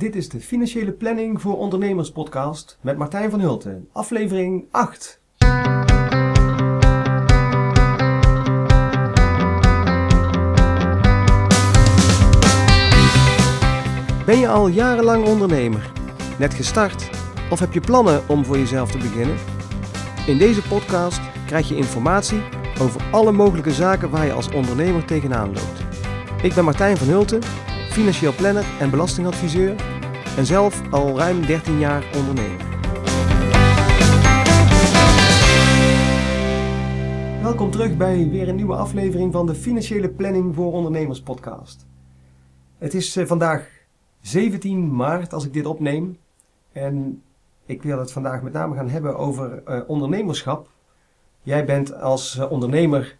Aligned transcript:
Dit 0.00 0.16
is 0.16 0.28
de 0.28 0.40
Financiële 0.40 0.92
Planning 0.92 1.40
voor 1.40 1.58
Ondernemers 1.58 2.12
podcast 2.12 2.78
met 2.80 2.96
Martijn 2.96 3.30
van 3.30 3.40
Hulten, 3.40 3.88
aflevering 3.92 4.64
8. 4.70 5.20
Ben 14.26 14.38
je 14.38 14.48
al 14.48 14.68
jarenlang 14.68 15.26
ondernemer? 15.26 15.92
Net 16.38 16.54
gestart? 16.54 17.10
Of 17.50 17.58
heb 17.58 17.72
je 17.72 17.80
plannen 17.80 18.28
om 18.28 18.44
voor 18.44 18.58
jezelf 18.58 18.90
te 18.90 18.98
beginnen? 18.98 19.36
In 20.26 20.38
deze 20.38 20.62
podcast 20.62 21.20
krijg 21.46 21.68
je 21.68 21.76
informatie 21.76 22.42
over 22.80 23.02
alle 23.10 23.32
mogelijke 23.32 23.72
zaken 23.72 24.10
waar 24.10 24.26
je 24.26 24.32
als 24.32 24.50
ondernemer 24.50 25.04
tegenaan 25.04 25.52
loopt. 25.52 25.80
Ik 26.42 26.54
ben 26.54 26.64
Martijn 26.64 26.96
van 26.96 27.08
Hulten, 27.08 27.40
financieel 27.90 28.34
planner 28.34 28.64
en 28.80 28.90
belastingadviseur 28.90 29.74
en 30.36 30.46
zelf 30.46 30.92
al 30.92 31.18
ruim 31.18 31.46
13 31.46 31.78
jaar 31.78 32.04
ondernemer. 32.16 32.68
Welkom 37.42 37.70
terug 37.70 37.96
bij 37.96 38.28
weer 38.28 38.48
een 38.48 38.54
nieuwe 38.54 38.76
aflevering 38.76 39.32
van 39.32 39.46
de 39.46 39.54
Financiële 39.54 40.08
Planning 40.08 40.54
voor 40.54 40.72
Ondernemers 40.72 41.22
podcast. 41.22 41.86
Het 42.78 42.94
is 42.94 43.16
eh, 43.16 43.26
vandaag 43.26 43.68
17 44.20 44.94
maart 44.96 45.32
als 45.32 45.44
ik 45.44 45.52
dit 45.52 45.66
opneem 45.66 46.18
en 46.72 47.22
ik 47.66 47.82
wil 47.82 47.98
het 47.98 48.12
vandaag 48.12 48.42
met 48.42 48.52
name 48.52 48.76
gaan 48.76 48.88
hebben 48.88 49.16
over 49.16 49.62
uh, 49.68 49.80
ondernemerschap. 49.86 50.68
Jij 51.42 51.64
bent 51.64 52.00
als 52.00 52.36
uh, 52.36 52.50
ondernemer 52.50 53.18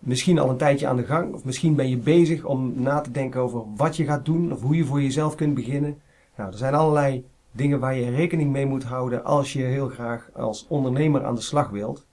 misschien 0.00 0.38
al 0.38 0.50
een 0.50 0.56
tijdje 0.56 0.86
aan 0.86 0.96
de 0.96 1.04
gang, 1.04 1.34
of 1.34 1.44
misschien 1.44 1.74
ben 1.74 1.88
je 1.88 1.96
bezig 1.96 2.44
om 2.44 2.72
na 2.82 3.00
te 3.00 3.10
denken 3.10 3.40
over 3.40 3.62
wat 3.76 3.96
je 3.96 4.04
gaat 4.04 4.24
doen 4.24 4.52
of 4.52 4.60
hoe 4.60 4.76
je 4.76 4.84
voor 4.84 5.02
jezelf 5.02 5.34
kunt 5.34 5.54
beginnen. 5.54 6.00
Nou, 6.36 6.50
er 6.50 6.58
zijn 6.58 6.74
allerlei 6.74 7.24
dingen 7.52 7.80
waar 7.80 7.96
je 7.96 8.10
rekening 8.10 8.50
mee 8.50 8.66
moet 8.66 8.84
houden 8.84 9.24
als 9.24 9.52
je 9.52 9.62
heel 9.62 9.88
graag 9.88 10.30
als 10.32 10.66
ondernemer 10.68 11.24
aan 11.24 11.34
de 11.34 11.40
slag 11.40 11.70
wilt. 11.70 12.06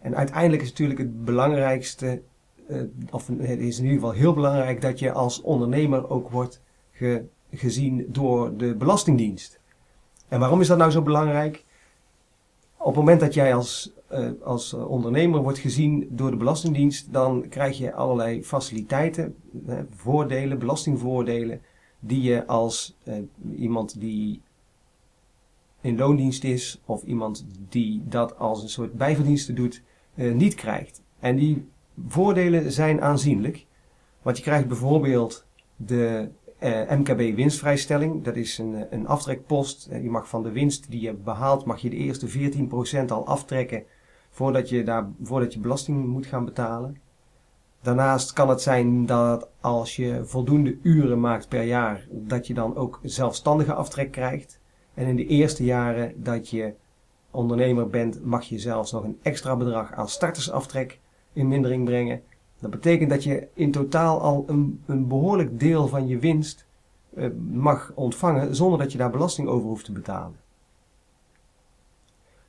En 0.00 0.16
uiteindelijk 0.16 0.62
is 0.62 0.68
natuurlijk 0.68 0.98
het 0.98 1.24
belangrijkste, 1.24 2.22
uh, 2.68 2.82
of 3.10 3.26
het 3.26 3.60
is 3.60 3.78
in 3.78 3.84
ieder 3.84 3.98
geval 3.98 4.12
heel 4.12 4.34
belangrijk 4.34 4.80
dat 4.80 4.98
je 4.98 5.12
als 5.12 5.40
ondernemer 5.40 6.10
ook 6.10 6.30
wordt 6.30 6.60
ge, 6.92 7.24
gezien 7.50 8.06
door 8.08 8.56
de 8.56 8.74
Belastingdienst. 8.74 9.60
En 10.28 10.40
waarom 10.40 10.60
is 10.60 10.66
dat 10.66 10.78
nou 10.78 10.90
zo 10.90 11.02
belangrijk? 11.02 11.64
Op 12.84 12.90
het 12.90 13.04
moment 13.04 13.20
dat 13.20 13.34
jij 13.34 13.54
als, 13.54 13.92
uh, 14.12 14.28
als 14.42 14.74
ondernemer 14.74 15.42
wordt 15.42 15.58
gezien 15.58 16.08
door 16.10 16.30
de 16.30 16.36
Belastingdienst, 16.36 17.12
dan 17.12 17.48
krijg 17.48 17.78
je 17.78 17.94
allerlei 17.94 18.44
faciliteiten, 18.44 19.34
voordelen, 19.90 20.58
belastingvoordelen, 20.58 21.60
die 22.00 22.22
je 22.22 22.46
als 22.46 22.96
uh, 23.04 23.14
iemand 23.56 24.00
die 24.00 24.40
in 25.80 25.96
loondienst 25.96 26.44
is 26.44 26.80
of 26.84 27.02
iemand 27.02 27.46
die 27.68 28.02
dat 28.08 28.38
als 28.38 28.62
een 28.62 28.68
soort 28.68 28.92
bijverdienste 28.92 29.52
doet, 29.52 29.82
niet 30.14 30.54
krijgt. 30.54 31.02
En 31.18 31.36
die 31.36 31.68
voordelen 32.08 32.72
zijn 32.72 33.00
aanzienlijk. 33.00 33.66
Want 34.22 34.36
je 34.36 34.42
krijgt 34.42 34.68
bijvoorbeeld 34.68 35.46
de 35.76 36.28
MKB 36.98 37.36
winstvrijstelling, 37.36 38.24
dat 38.24 38.36
is 38.36 38.58
een, 38.58 38.86
een 38.90 39.06
aftrekpost. 39.06 39.88
Uh, 39.90 40.02
je 40.02 40.10
mag 40.10 40.28
van 40.28 40.42
de 40.42 40.52
winst 40.52 40.90
die 40.90 41.00
je 41.00 41.12
behaalt, 41.12 41.64
mag 41.64 41.80
je 41.80 41.90
de 41.90 41.96
eerste 41.96 42.28
14% 42.28 43.06
al 43.06 43.26
aftrekken 43.26 43.84
voordat 44.30 44.68
je, 44.68 44.82
daar, 44.82 45.06
voordat 45.22 45.52
je 45.52 45.60
belasting 45.60 46.06
moet 46.06 46.26
gaan 46.26 46.44
betalen. 46.44 46.96
Daarnaast 47.82 48.32
kan 48.32 48.48
het 48.48 48.62
zijn 48.62 49.06
dat 49.06 49.48
als 49.60 49.96
je 49.96 50.20
voldoende 50.24 50.76
uren 50.82 51.20
maakt 51.20 51.48
per 51.48 51.62
jaar, 51.62 52.06
dat 52.10 52.46
je 52.46 52.54
dan 52.54 52.76
ook 52.76 53.00
zelfstandige 53.02 53.74
aftrek 53.74 54.10
krijgt. 54.10 54.60
En 54.94 55.06
in 55.06 55.16
de 55.16 55.26
eerste 55.26 55.64
jaren 55.64 56.22
dat 56.22 56.50
je 56.50 56.74
ondernemer 57.30 57.88
bent, 57.88 58.24
mag 58.24 58.44
je 58.44 58.58
zelfs 58.58 58.92
nog 58.92 59.04
een 59.04 59.18
extra 59.22 59.56
bedrag 59.56 59.92
aan 59.92 60.08
startersaftrek 60.08 61.00
in 61.32 61.48
mindering 61.48 61.84
brengen. 61.84 62.22
Dat 62.64 62.72
betekent 62.72 63.10
dat 63.10 63.24
je 63.24 63.48
in 63.54 63.70
totaal 63.70 64.20
al 64.20 64.44
een, 64.46 64.82
een 64.86 65.08
behoorlijk 65.08 65.60
deel 65.60 65.88
van 65.88 66.06
je 66.06 66.18
winst 66.18 66.66
uh, 67.14 67.30
mag 67.50 67.92
ontvangen 67.94 68.56
zonder 68.56 68.78
dat 68.78 68.92
je 68.92 68.98
daar 68.98 69.10
belasting 69.10 69.48
over 69.48 69.68
hoeft 69.68 69.84
te 69.84 69.92
betalen. 69.92 70.36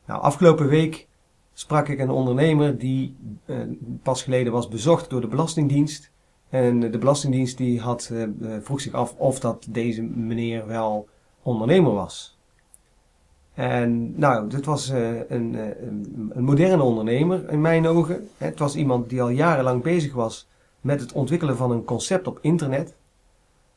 Nou, 0.05 0.21
afgelopen 0.21 0.67
week 0.67 1.07
sprak 1.53 1.87
ik 1.87 1.99
een 1.99 2.09
ondernemer 2.09 2.77
die 2.77 3.15
uh, 3.45 3.57
pas 4.03 4.23
geleden 4.23 4.53
was 4.53 4.67
bezocht 4.67 5.09
door 5.09 5.21
de 5.21 5.27
Belastingdienst. 5.27 6.11
En 6.49 6.79
de 6.79 6.97
Belastingdienst 6.97 7.57
die 7.57 7.79
had, 7.79 8.09
uh, 8.11 8.27
vroeg 8.61 8.81
zich 8.81 8.93
af 8.93 9.15
of 9.17 9.39
dat 9.39 9.67
deze 9.69 10.01
meneer 10.01 10.67
wel 10.67 11.07
ondernemer 11.41 11.93
was. 11.93 12.34
En 13.55 14.19
nou, 14.19 14.49
dit 14.49 14.65
was 14.65 14.91
uh, 14.91 15.17
een, 15.29 15.53
een, 15.87 16.31
een, 16.33 16.43
moderne 16.43 16.83
ondernemer 16.83 17.49
in 17.49 17.61
mijn 17.61 17.87
ogen. 17.87 18.27
Het 18.37 18.59
was 18.59 18.75
iemand 18.75 19.09
die 19.09 19.21
al 19.21 19.29
jarenlang 19.29 19.83
bezig 19.83 20.13
was 20.13 20.47
met 20.81 20.99
het 20.99 21.11
ontwikkelen 21.11 21.57
van 21.57 21.71
een 21.71 21.83
concept 21.83 22.27
op 22.27 22.39
internet. 22.41 22.95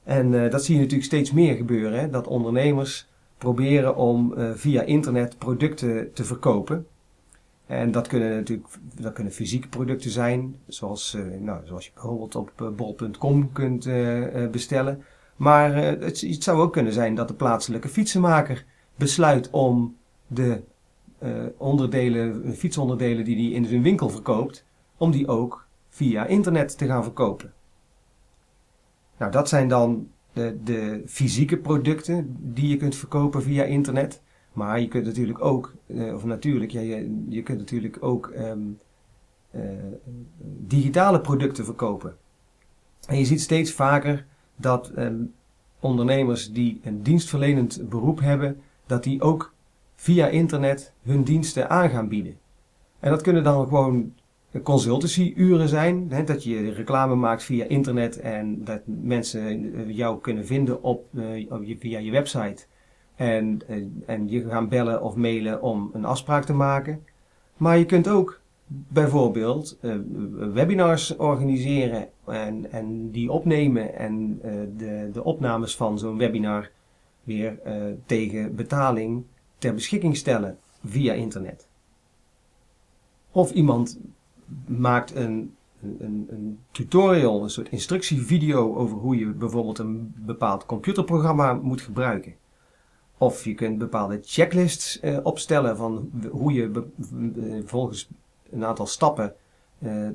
En 0.05 0.33
uh, 0.33 0.51
dat 0.51 0.65
zie 0.65 0.75
je 0.75 0.81
natuurlijk 0.81 1.09
steeds 1.09 1.33
meer 1.33 1.55
gebeuren. 1.55 2.01
Hè? 2.01 2.11
Dat 2.11 2.27
ondernemers 2.27 3.09
proberen 3.39 3.97
om 3.97 4.35
via 4.55 4.83
internet 4.83 5.39
producten 5.39 6.13
te 6.13 6.25
verkopen. 6.25 6.87
En 7.67 7.91
dat 7.91 8.07
kunnen 8.07 8.31
natuurlijk 8.31 8.69
dat 8.95 9.13
kunnen 9.13 9.33
fysieke 9.33 9.69
producten 9.69 10.11
zijn, 10.11 10.57
zoals, 10.67 11.17
nou, 11.41 11.61
zoals 11.67 11.85
je 11.85 11.91
bijvoorbeeld 11.95 12.35
op 12.35 12.73
bol.com 12.77 13.53
kunt 13.53 13.89
bestellen. 14.51 15.03
Maar 15.37 15.75
het, 15.75 16.21
het 16.21 16.43
zou 16.43 16.61
ook 16.61 16.73
kunnen 16.73 16.93
zijn 16.93 17.15
dat 17.15 17.29
de 17.29 17.35
plaatselijke 17.35 17.89
fietsenmaker 17.89 18.65
besluit 18.99 19.51
om 19.51 19.97
de 20.27 20.63
uh, 21.23 21.45
onderdelen, 21.57 22.55
fietsonderdelen 22.55 23.25
die 23.25 23.37
hij 23.37 23.57
in 23.57 23.65
zijn 23.65 23.83
winkel 23.83 24.09
verkoopt, 24.09 24.65
om 24.97 25.11
die 25.11 25.29
ook 25.29 25.67
via 25.89 26.27
internet 26.27 26.79
te 26.79 26.87
gaan 26.87 27.03
verkopen. 27.03 27.53
Nou, 29.19 29.33
dat 29.33 29.49
zijn 29.49 29.69
dan 29.69 30.09
de, 30.33 30.59
de 30.65 31.03
fysieke 31.07 31.57
producten 31.57 32.37
die 32.39 32.69
je 32.69 32.77
kunt 32.77 32.97
verkopen 32.97 33.43
via 33.43 33.65
internet. 33.65 34.23
Maar 34.53 34.81
je 34.81 34.89
kunt 34.89 35.05
natuurlijk 35.05 35.45
ook, 35.45 35.75
uh, 35.87 36.15
of 36.15 36.25
natuurlijk, 36.25 36.71
je, 36.71 37.25
je 37.29 37.43
kunt 37.43 37.59
natuurlijk 37.59 37.97
ook 38.01 38.33
um, 38.37 38.79
uh, 39.55 39.63
digitale 40.67 41.21
producten 41.21 41.65
verkopen. 41.65 42.17
En 43.07 43.19
je 43.19 43.25
ziet 43.25 43.41
steeds 43.41 43.73
vaker 43.73 44.27
dat 44.57 44.93
um, 44.97 45.35
ondernemers 45.81 46.53
die 46.53 46.81
een 46.83 47.03
dienstverlenend 47.03 47.89
beroep 47.89 48.21
hebben, 48.21 48.61
dat 48.89 49.05
die 49.05 49.23
ook 49.23 49.53
via 49.97 50.27
internet 50.27 50.93
hun 51.03 51.23
diensten 51.23 51.71
aan 51.71 51.91
gaan 51.91 52.09
bieden. 52.09 52.37
En 53.01 53.11
dat 53.11 53.23
kunnen 53.23 53.45
dan 53.45 53.67
gewoon 53.67 54.13
consultancyuren 54.63 55.69
zijn, 55.69 56.07
hè, 56.09 56.25
dat 56.25 56.45
je 56.45 56.73
reclame 56.73 57.15
maakt 57.15 57.43
via 57.43 57.65
internet 57.65 58.21
en 58.21 58.65
dat 58.65 58.81
mensen 58.85 59.71
jou 59.93 60.21
kunnen 60.21 60.47
vinden 60.47 60.83
op, 60.83 61.07
uh, 61.13 61.77
via 61.79 61.99
je 61.99 62.11
website. 62.11 62.67
En, 63.15 63.61
uh, 63.69 63.85
en 64.07 64.29
je 64.29 64.49
gaan 64.49 64.69
bellen 64.69 65.03
of 65.03 65.15
mailen 65.15 65.63
om 65.63 65.91
een 65.93 66.05
afspraak 66.05 66.45
te 66.45 66.53
maken. 66.53 67.05
Maar 67.57 67.79
je 67.79 67.87
kunt 67.87 68.09
ook 68.09 68.41
bijvoorbeeld 68.67 69.79
webinars 70.53 71.17
organiseren 71.17 72.09
en, 72.27 72.73
en 72.73 73.11
die 73.11 73.33
opnemen 73.33 73.95
en 73.95 74.41
de, 74.77 75.11
de 75.13 75.25
opnames 75.25 75.77
van 75.77 75.99
zo'n 75.99 76.19
webinar 76.19 76.71
weer 77.29 77.59
uh, 77.67 77.95
tegen 78.07 78.55
betaling 78.55 79.25
ter 79.59 79.75
beschikking 79.75 80.17
stellen 80.17 80.59
via 80.85 81.13
internet. 81.13 81.69
Of 83.31 83.53
iemand 83.53 83.99
maakt 84.67 85.15
een, 85.15 85.55
een, 85.83 86.27
een, 86.31 86.59
tutorial, 86.71 87.43
een 87.43 87.51
soort 87.51 87.69
instructievideo 87.69 88.75
over 88.75 88.97
hoe 88.97 89.19
je 89.19 89.27
bijvoorbeeld 89.27 89.79
een 89.79 90.15
bepaald 90.17 90.67
computerprogramma 90.67 91.53
moet 91.53 91.81
gebruiken. 91.81 92.35
Of 93.19 93.45
je 93.45 93.55
kunt 93.55 93.79
bepaalde 93.79 94.21
checklists 94.23 95.01
uh, 95.03 95.19
opstellen 95.23 95.77
van 95.77 96.11
hoe 96.31 96.53
je 96.53 96.69
be, 96.69 96.87
uh, 97.15 97.63
volgens 97.65 98.09
een 98.51 98.65
aantal 98.65 98.87
stappen 98.87 99.35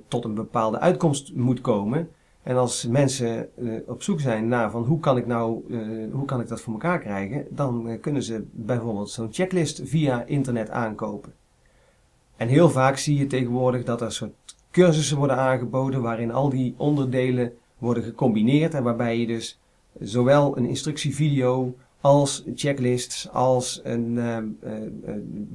tot 0.07 0.25
een 0.25 0.33
bepaalde 0.33 0.79
uitkomst 0.79 1.33
moet 1.33 1.61
komen. 1.61 2.09
En 2.43 2.55
als 2.55 2.87
mensen 2.87 3.49
uh, 3.57 3.79
op 3.87 4.03
zoek 4.03 4.19
zijn 4.19 4.47
naar 4.47 4.71
van 4.71 4.83
hoe 4.83 4.99
kan 4.99 5.17
ik 5.17 5.25
nou, 5.25 5.63
uh, 5.67 6.13
hoe 6.13 6.25
kan 6.25 6.41
ik 6.41 6.47
dat 6.47 6.61
voor 6.61 6.73
elkaar 6.73 6.99
krijgen, 6.99 7.45
dan 7.49 7.89
uh, 7.89 8.01
kunnen 8.01 8.23
ze 8.23 8.43
bijvoorbeeld 8.51 9.09
zo'n 9.09 9.33
checklist 9.33 9.81
via 9.83 10.25
internet 10.25 10.69
aankopen. 10.69 11.33
En 12.37 12.47
heel 12.47 12.69
vaak 12.69 12.97
zie 12.97 13.17
je 13.17 13.27
tegenwoordig 13.27 13.83
dat 13.83 14.01
er 14.01 14.11
soort 14.11 14.33
cursussen 14.71 15.17
worden 15.17 15.37
aangeboden 15.37 16.01
waarin 16.01 16.31
al 16.31 16.49
die 16.49 16.73
onderdelen 16.77 17.53
worden 17.77 18.03
gecombineerd 18.03 18.73
en 18.73 18.83
waarbij 18.83 19.19
je 19.19 19.27
dus 19.27 19.59
zowel 19.99 20.57
een 20.57 20.65
instructievideo 20.65 21.75
als 22.01 22.43
checklists 22.55 23.29
als 23.29 23.81
een, 23.83 24.19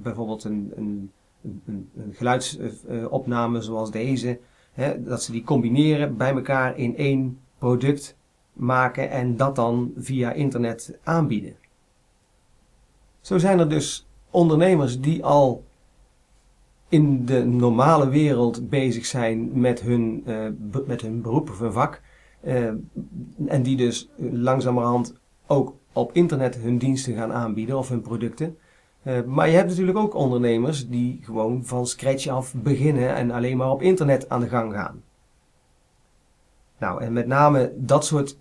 bijvoorbeeld 0.02 0.44
een, 0.44 0.72
een, 0.76 1.10
een, 1.42 1.90
een 1.96 2.14
geluidsopname 2.14 3.60
zoals 3.60 3.90
deze 3.90 4.38
Hè, 4.78 5.02
dat 5.02 5.22
ze 5.22 5.32
die 5.32 5.44
combineren 5.44 6.16
bij 6.16 6.34
elkaar 6.34 6.76
in 6.76 6.96
één 6.96 7.38
product 7.58 8.16
maken 8.52 9.10
en 9.10 9.36
dat 9.36 9.56
dan 9.56 9.92
via 9.96 10.32
internet 10.32 10.98
aanbieden. 11.02 11.56
Zo 13.20 13.38
zijn 13.38 13.58
er 13.58 13.68
dus 13.68 14.08
ondernemers 14.30 15.00
die 15.00 15.24
al 15.24 15.64
in 16.88 17.26
de 17.26 17.44
normale 17.44 18.08
wereld 18.08 18.68
bezig 18.68 19.06
zijn 19.06 19.60
met 19.60 19.80
hun, 19.80 20.22
uh, 20.26 20.46
met 20.86 21.00
hun 21.00 21.22
beroep 21.22 21.50
of 21.50 21.58
hun 21.58 21.72
vak. 21.72 22.00
Uh, 22.44 22.66
en 23.46 23.62
die 23.62 23.76
dus 23.76 24.08
langzamerhand 24.16 25.14
ook 25.46 25.74
op 25.92 26.12
internet 26.12 26.56
hun 26.56 26.78
diensten 26.78 27.14
gaan 27.14 27.32
aanbieden 27.32 27.78
of 27.78 27.88
hun 27.88 28.00
producten. 28.00 28.56
Uh, 29.08 29.22
maar 29.24 29.48
je 29.48 29.56
hebt 29.56 29.68
natuurlijk 29.68 29.98
ook 29.98 30.14
ondernemers 30.14 30.88
die 30.88 31.20
gewoon 31.22 31.64
van 31.64 31.86
scratch 31.86 32.28
af 32.28 32.54
beginnen 32.54 33.14
en 33.14 33.30
alleen 33.30 33.56
maar 33.56 33.70
op 33.70 33.82
internet 33.82 34.28
aan 34.28 34.40
de 34.40 34.48
gang 34.48 34.72
gaan. 34.72 35.02
Nou, 36.78 37.02
en 37.02 37.12
met 37.12 37.26
name 37.26 37.72
dat 37.76 38.04
soort 38.04 38.38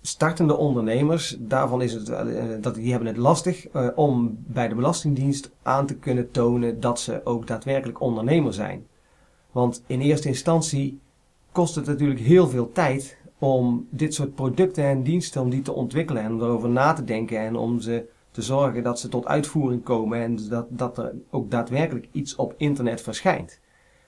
startende 0.00 0.56
ondernemers, 0.56 1.36
daarvan 1.38 1.82
is 1.82 1.92
het, 1.92 2.08
uh, 2.08 2.22
dat, 2.60 2.74
die 2.74 2.90
hebben 2.90 3.08
het 3.08 3.16
lastig 3.16 3.66
om 3.94 4.38
bij 4.46 4.68
de 4.68 4.74
Belastingdienst 4.74 5.50
aan 5.62 5.86
te 5.86 5.96
kunnen 5.96 6.30
tonen 6.30 6.80
dat 6.80 7.00
ze 7.00 7.20
ook 7.24 7.46
daadwerkelijk 7.46 8.00
ondernemer 8.00 8.54
zijn. 8.54 8.86
Want 9.52 9.82
in 9.86 10.00
eerste 10.00 10.28
instantie 10.28 11.00
kost 11.52 11.74
het 11.74 11.86
natuurlijk 11.86 12.20
heel 12.20 12.48
veel 12.48 12.72
tijd 12.72 13.18
om 13.38 13.86
dit 13.90 14.14
soort 14.14 14.34
producten 14.34 14.84
en 14.84 15.02
diensten 15.02 15.40
om 15.40 15.50
die 15.50 15.62
te 15.62 15.72
ontwikkelen 15.72 16.22
en 16.22 16.40
erover 16.40 16.68
na 16.68 16.92
te 16.92 17.04
denken 17.04 17.38
en 17.38 17.56
om 17.56 17.80
ze 17.80 18.08
te 18.32 18.42
zorgen 18.42 18.82
dat 18.82 19.00
ze 19.00 19.08
tot 19.08 19.26
uitvoering 19.26 19.82
komen 19.82 20.18
en 20.18 20.48
dat, 20.48 20.66
dat 20.68 20.98
er 20.98 21.14
ook 21.30 21.50
daadwerkelijk 21.50 22.08
iets 22.12 22.36
op 22.36 22.54
internet 22.56 23.00
verschijnt. 23.00 23.60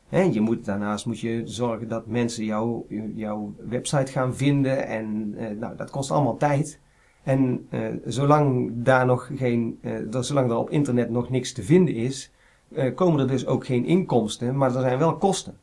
Je 0.09 0.41
moet, 0.41 0.65
daarnaast 0.65 1.07
moet 1.07 1.21
je 1.21 1.43
zorgen 1.45 1.89
dat 1.89 2.07
mensen 2.07 2.45
jou, 2.45 2.85
jouw 3.15 3.55
website 3.69 4.13
gaan 4.13 4.35
vinden 4.35 4.87
en 4.87 5.35
eh, 5.37 5.51
nou, 5.59 5.77
dat 5.77 5.91
kost 5.91 6.11
allemaal 6.11 6.37
tijd. 6.37 6.81
En 7.25 7.67
eh, 7.71 7.89
zolang 8.05 8.73
daar 8.75 9.07
nog 9.07 9.31
geen, 9.35 9.79
eh, 9.83 10.21
zolang 10.21 10.51
er 10.51 10.57
op 10.57 10.71
internet 10.71 11.11
nog 11.11 11.31
niks 11.31 11.53
te 11.53 11.63
vinden 11.63 11.95
is, 11.95 12.33
eh, 12.75 12.95
komen 12.95 13.21
er 13.21 13.29
dus 13.29 13.47
ook 13.47 13.67
geen 13.67 13.85
inkomsten, 13.85 14.57
maar 14.57 14.75
er 14.75 14.81
zijn 14.81 14.99
wel 14.99 15.17
kosten. 15.17 15.59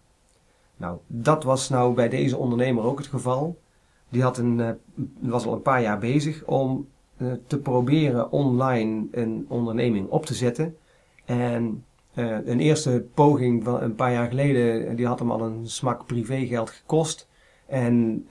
Nou, 0.77 0.97
dat 1.07 1.43
was 1.43 1.69
nou 1.69 1.93
bij 1.93 2.09
deze 2.09 2.37
ondernemer 2.37 2.83
ook 2.83 2.97
het 2.97 3.07
geval. 3.07 3.59
Die 4.09 4.21
had 4.21 4.37
een, 4.37 4.59
uh, 4.59 4.69
was 5.19 5.45
al 5.45 5.53
een 5.53 5.61
paar 5.61 5.81
jaar 5.81 5.99
bezig 5.99 6.45
om 6.45 6.87
te 7.47 7.59
proberen 7.59 8.31
online 8.31 9.07
een 9.11 9.45
onderneming 9.47 10.09
op 10.09 10.25
te 10.25 10.33
zetten. 10.33 10.75
En 11.25 11.83
uh, 12.15 12.37
een 12.45 12.59
eerste 12.59 13.05
poging 13.13 13.63
van 13.63 13.81
een 13.81 13.95
paar 13.95 14.11
jaar 14.11 14.27
geleden, 14.27 14.95
die 14.95 15.07
had 15.07 15.19
hem 15.19 15.31
al 15.31 15.41
een 15.41 15.67
smak 15.67 16.05
privégeld 16.05 16.69
gekost. 16.69 17.29
En, 17.65 18.25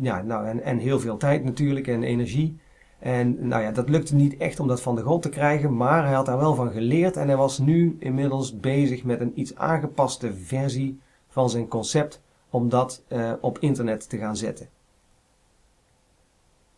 ja, 0.00 0.22
nou, 0.22 0.46
en, 0.46 0.62
en 0.62 0.78
heel 0.78 1.00
veel 1.00 1.16
tijd 1.16 1.44
natuurlijk 1.44 1.86
en 1.86 2.02
energie. 2.02 2.58
En 2.98 3.48
nou 3.48 3.62
ja, 3.62 3.70
dat 3.70 3.88
lukte 3.88 4.14
niet 4.14 4.36
echt 4.36 4.60
om 4.60 4.68
dat 4.68 4.80
van 4.80 4.94
de 4.94 5.00
grond 5.00 5.22
te 5.22 5.28
krijgen, 5.28 5.76
maar 5.76 6.04
hij 6.04 6.14
had 6.14 6.26
daar 6.26 6.38
wel 6.38 6.54
van 6.54 6.70
geleerd 6.70 7.16
en 7.16 7.26
hij 7.26 7.36
was 7.36 7.58
nu 7.58 7.96
inmiddels 7.98 8.60
bezig 8.60 9.04
met 9.04 9.20
een 9.20 9.40
iets 9.40 9.56
aangepaste 9.56 10.34
versie 10.34 11.00
van 11.28 11.50
zijn 11.50 11.68
concept 11.68 12.22
om 12.50 12.68
dat 12.68 13.04
op 13.40 13.58
internet 13.58 14.08
te 14.08 14.18
gaan 14.18 14.36
zetten. 14.36 14.68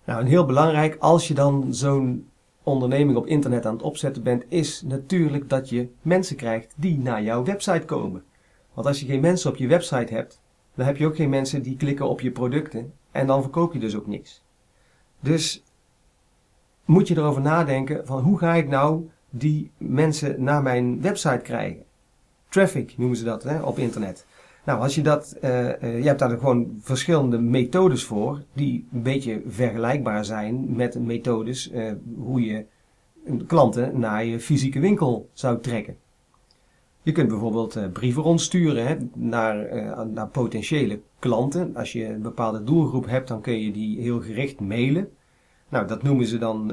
Nou, 0.06 0.20
en 0.20 0.26
heel 0.26 0.46
belangrijk 0.46 0.96
als 0.98 1.28
je 1.28 1.34
dan 1.34 1.74
zo'n 1.74 2.28
onderneming 2.62 3.16
op 3.18 3.26
internet 3.26 3.66
aan 3.66 3.74
het 3.74 3.82
opzetten 3.82 4.22
bent, 4.22 4.44
is 4.48 4.82
natuurlijk 4.82 5.48
dat 5.48 5.68
je 5.68 5.88
mensen 6.02 6.36
krijgt 6.36 6.74
die 6.76 6.98
naar 6.98 7.22
jouw 7.22 7.44
website 7.44 7.84
komen. 7.84 8.24
Want 8.74 8.86
als 8.86 9.00
je 9.00 9.06
geen 9.06 9.20
mensen 9.20 9.50
op 9.50 9.56
je 9.56 9.66
website 9.66 10.14
hebt, 10.14 10.40
dan 10.74 10.86
heb 10.86 10.96
je 10.96 11.06
ook 11.06 11.16
geen 11.16 11.28
mensen 11.28 11.62
die 11.62 11.76
klikken 11.76 12.08
op 12.08 12.20
je 12.20 12.30
producten 12.30 12.92
en 13.10 13.26
dan 13.26 13.42
verkoop 13.42 13.72
je 13.72 13.78
dus 13.78 13.96
ook 13.96 14.06
niks. 14.06 14.42
Dus 15.20 15.62
moet 16.84 17.08
je 17.08 17.16
erover 17.16 17.42
nadenken 17.42 18.06
van 18.06 18.22
hoe 18.22 18.38
ga 18.38 18.54
ik 18.54 18.68
nou 18.68 19.08
die 19.30 19.70
mensen 19.76 20.42
naar 20.42 20.62
mijn 20.62 21.00
website 21.02 21.42
krijgen. 21.42 21.84
Traffic 22.48 22.98
noemen 22.98 23.16
ze 23.16 23.24
dat 23.24 23.42
hè, 23.42 23.62
op 23.62 23.78
internet. 23.78 24.25
Nou, 24.66 24.80
als 24.80 24.94
je 24.94 25.02
dat, 25.02 25.36
uh, 25.44 25.64
uh, 25.64 25.98
je 25.98 26.06
hebt 26.06 26.18
daar 26.18 26.38
gewoon 26.38 26.76
verschillende 26.80 27.38
methodes 27.38 28.04
voor, 28.04 28.42
die 28.52 28.86
een 28.92 29.02
beetje 29.02 29.42
vergelijkbaar 29.46 30.24
zijn 30.24 30.76
met 30.76 30.98
methodes 30.98 31.70
uh, 31.72 31.92
hoe 32.16 32.40
je 32.40 32.64
klanten 33.46 33.98
naar 33.98 34.24
je 34.24 34.40
fysieke 34.40 34.80
winkel 34.80 35.28
zou 35.32 35.60
trekken. 35.60 35.96
Je 37.02 37.12
kunt 37.12 37.28
bijvoorbeeld 37.28 37.92
brieven 37.92 38.22
rondsturen 38.22 38.86
hè, 38.86 38.96
naar, 39.14 39.66
naar 40.12 40.28
potentiële 40.28 41.00
klanten. 41.18 41.76
Als 41.76 41.92
je 41.92 42.06
een 42.06 42.22
bepaalde 42.22 42.64
doelgroep 42.64 43.06
hebt, 43.06 43.28
dan 43.28 43.40
kun 43.40 43.60
je 43.60 43.72
die 43.72 44.00
heel 44.00 44.20
gericht 44.20 44.60
mailen. 44.60 45.08
Nou, 45.68 45.86
dat 45.86 46.02
noemen 46.02 46.26
ze 46.26 46.38
dan, 46.38 46.72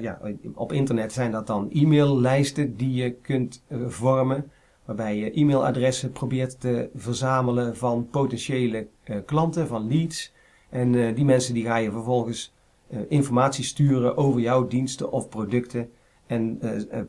ja, 0.00 0.20
op 0.54 0.72
internet 0.72 1.12
zijn 1.12 1.30
dat 1.30 1.46
dan 1.46 1.70
e-maillijsten 1.72 2.76
die 2.76 2.92
je 2.92 3.12
kunt 3.12 3.62
vormen 3.86 4.50
waarbij 4.88 5.16
je 5.16 5.30
e-mailadressen 5.30 6.12
probeert 6.12 6.60
te 6.60 6.90
verzamelen 6.94 7.76
van 7.76 8.08
potentiële 8.10 8.86
uh, 9.04 9.16
klanten, 9.26 9.66
van 9.66 9.88
leads. 9.88 10.32
En 10.68 10.92
uh, 10.92 11.14
die 11.14 11.24
mensen 11.24 11.54
die 11.54 11.64
ga 11.64 11.76
je 11.76 11.90
vervolgens 11.90 12.54
uh, 12.90 12.98
informatie 13.08 13.64
sturen 13.64 14.16
over 14.16 14.40
jouw 14.40 14.66
diensten 14.66 15.12
of 15.12 15.28
producten 15.28 15.90
en 16.26 16.60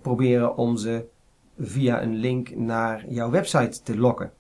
proberen 0.02 0.58
om 0.58 0.78
ze 0.78 1.06
via 1.60 2.02
een 2.02 2.16
link 2.16 2.56
naar 2.56 3.06
jouw 3.10 3.30
website 3.30 3.82
te 3.84 3.98
lokken. 3.98 4.32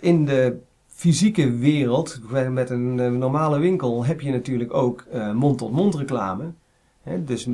in 0.00 0.24
de 0.24 0.58
fysieke 0.86 1.50
wereld, 1.50 2.20
met 2.50 2.70
een 2.70 3.18
normale 3.18 3.58
winkel, 3.58 4.04
heb 4.04 4.20
je 4.20 4.30
natuurlijk 4.30 4.74
ook 4.74 5.06
mond-tot-mond 5.34 5.94
reclame 5.94 6.52
dus 7.24 7.48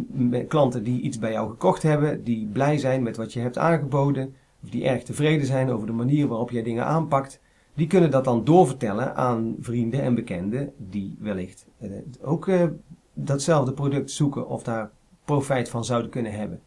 klanten 0.49 0.83
die 0.85 1.01
iets 1.01 1.19
bij 1.19 1.33
jou 1.33 1.51
gekocht 1.51 1.83
hebben, 1.83 2.25
die 2.25 2.47
blij 2.47 2.79
zijn 2.79 3.03
met 3.03 3.17
wat 3.17 3.33
je 3.33 3.41
hebt 3.41 3.59
aangeboden, 3.59 4.35
of 4.63 4.71
die 4.71 4.85
erg 4.85 5.03
tevreden 5.03 5.47
zijn 5.47 5.71
over 5.71 5.87
de 5.87 5.93
manier 5.93 6.27
waarop 6.27 6.51
jij 6.51 6.63
dingen 6.63 6.85
aanpakt, 6.85 7.41
die 7.75 7.87
kunnen 7.87 8.11
dat 8.11 8.25
dan 8.25 8.45
doorvertellen 8.45 9.17
aan 9.17 9.57
vrienden 9.61 10.03
en 10.03 10.15
bekenden 10.15 10.73
die 10.77 11.17
wellicht 11.19 11.67
eh, 11.79 11.91
ook 12.23 12.49
eh, 12.49 12.65
datzelfde 13.13 13.73
product 13.73 14.11
zoeken 14.11 14.49
of 14.49 14.63
daar 14.63 14.91
profijt 15.25 15.69
van 15.69 15.85
zouden 15.85 16.11
kunnen 16.11 16.33
hebben. 16.33 16.61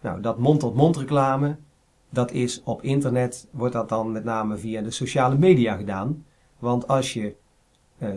Nou, 0.00 0.20
dat 0.20 0.38
mond-tot-mond 0.38 0.96
reclame, 0.96 1.56
dat 2.10 2.32
is 2.32 2.62
op 2.64 2.82
internet, 2.82 3.48
wordt 3.50 3.74
dat 3.74 3.88
dan 3.88 4.12
met 4.12 4.24
name 4.24 4.56
via 4.56 4.82
de 4.82 4.90
sociale 4.90 5.38
media 5.38 5.76
gedaan. 5.76 6.24
Want 6.58 6.88
als 6.88 7.12
je 7.12 7.34
eh, 7.98 8.08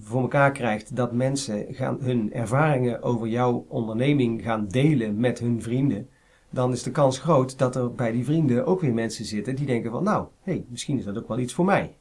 voor 0.00 0.20
elkaar 0.20 0.52
krijgt 0.52 0.96
dat 0.96 1.12
mensen 1.12 1.66
gaan 1.68 1.98
hun 2.00 2.32
ervaringen 2.32 3.02
over 3.02 3.28
jouw 3.28 3.66
onderneming 3.68 4.42
gaan 4.42 4.68
delen 4.68 5.20
met 5.20 5.38
hun 5.38 5.62
vrienden, 5.62 6.08
dan 6.50 6.72
is 6.72 6.82
de 6.82 6.90
kans 6.90 7.18
groot 7.18 7.58
dat 7.58 7.76
er 7.76 7.94
bij 7.94 8.12
die 8.12 8.24
vrienden 8.24 8.66
ook 8.66 8.80
weer 8.80 8.94
mensen 8.94 9.24
zitten 9.24 9.56
die 9.56 9.66
denken 9.66 9.90
van 9.90 10.02
nou, 10.02 10.26
hey, 10.42 10.64
misschien 10.68 10.98
is 10.98 11.04
dat 11.04 11.18
ook 11.18 11.28
wel 11.28 11.38
iets 11.38 11.54
voor 11.54 11.64
mij. 11.64 11.94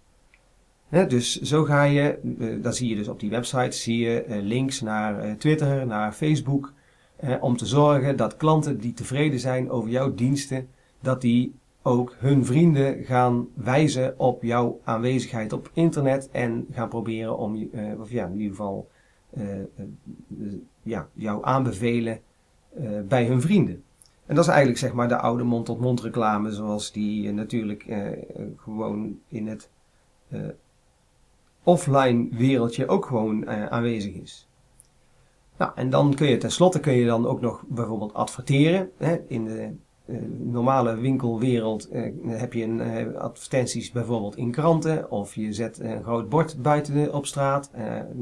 dus 1.08 1.42
zo 1.42 1.63
ga 1.63 1.84
je, 1.84 2.20
uh, 2.38 2.63
dan 2.63 2.74
zie 2.74 2.89
je 2.89 2.96
dus 2.96 3.08
op 3.08 3.20
die 3.20 3.30
website 3.30 3.77
zie 3.77 3.98
je 3.98 4.25
uh, 4.27 4.42
links 4.42 4.82
naar 4.82 5.25
uh, 5.25 5.34
Twitter, 5.34 5.88
naar 5.88 6.12
Facebook, 6.12 6.74
om 7.39 7.58
te 7.58 7.66
zorgen 7.66 8.18
dat 8.18 8.38
klanten 8.38 8.77
die 8.77 8.94
tevreden 8.94 9.39
zijn 9.39 9.70
over 9.70 9.89
jouw 9.89 10.13
diensten, 10.13 10.68
dat 11.01 11.22
die 11.22 11.56
ook 11.82 12.16
hun 12.18 12.46
vrienden 12.46 13.04
gaan 13.04 13.48
wijzen 13.54 14.20
op 14.20 14.44
jouw 14.44 14.80
aanwezigheid 14.84 15.54
op 15.54 15.70
internet 15.74 16.30
en 16.32 16.68
gaan 16.72 16.90
proberen 16.90 17.38
om, 17.38 17.56
uh, 17.56 18.00
of 18.00 18.12
ja, 18.12 18.26
in 18.26 18.40
ieder 18.40 18.50
geval, 18.50 18.90
uh, 19.38 19.46
ja, 20.82 21.08
jou 21.14 21.46
aanbevelen 21.46 22.20
bij 23.08 23.26
hun 23.26 23.42
vrienden. 23.42 23.84
En 24.26 24.36
dat 24.36 24.44
is 24.44 24.50
eigenlijk 24.50 24.80
zeg 24.80 24.94
maar 24.94 25.08
de 25.08 25.18
oude 25.18 25.44
mond-tot-mond 25.44 25.86
-mond 25.86 26.02
reclame 26.02 26.52
zoals 26.52 26.92
die 26.92 27.32
natuurlijk 27.32 27.86
gewoon 28.58 29.20
in 29.28 29.48
het 29.48 29.70
offline 31.64 32.28
wereldje 32.32 32.88
ook 32.88 33.06
gewoon 33.06 33.48
aanwezig 33.48 34.14
is. 34.14 34.48
Nou, 35.58 35.72
en 35.76 35.90
dan 35.90 36.14
kun 36.14 36.28
je 36.28 36.38
tenslotte 36.38 36.80
kun 36.80 36.94
je 36.94 37.06
dan 37.06 37.26
ook 37.26 37.42
nog 37.42 37.64
bijvoorbeeld 37.68 38.14
adverteren 38.14 38.92
hè, 38.98 39.18
in 39.28 39.46
de 39.46 39.74
normale 40.39 40.96
winkelwereld 40.96 41.94
uh, 41.94 42.12
heb 42.27 42.53
je 42.53 42.63
een, 42.63 42.80
uh, 42.80 43.15
advertenties 43.15 43.91
bijvoorbeeld 43.91 44.38
in 44.38 44.51
kranten 44.51 45.12
of 45.12 45.36
je 45.36 45.53
zet 45.53 45.80
een 45.80 46.03
groot 46.03 46.30
bord 46.30 46.62
buiten 46.62 47.13
op 47.13 47.25
straat 47.25 47.72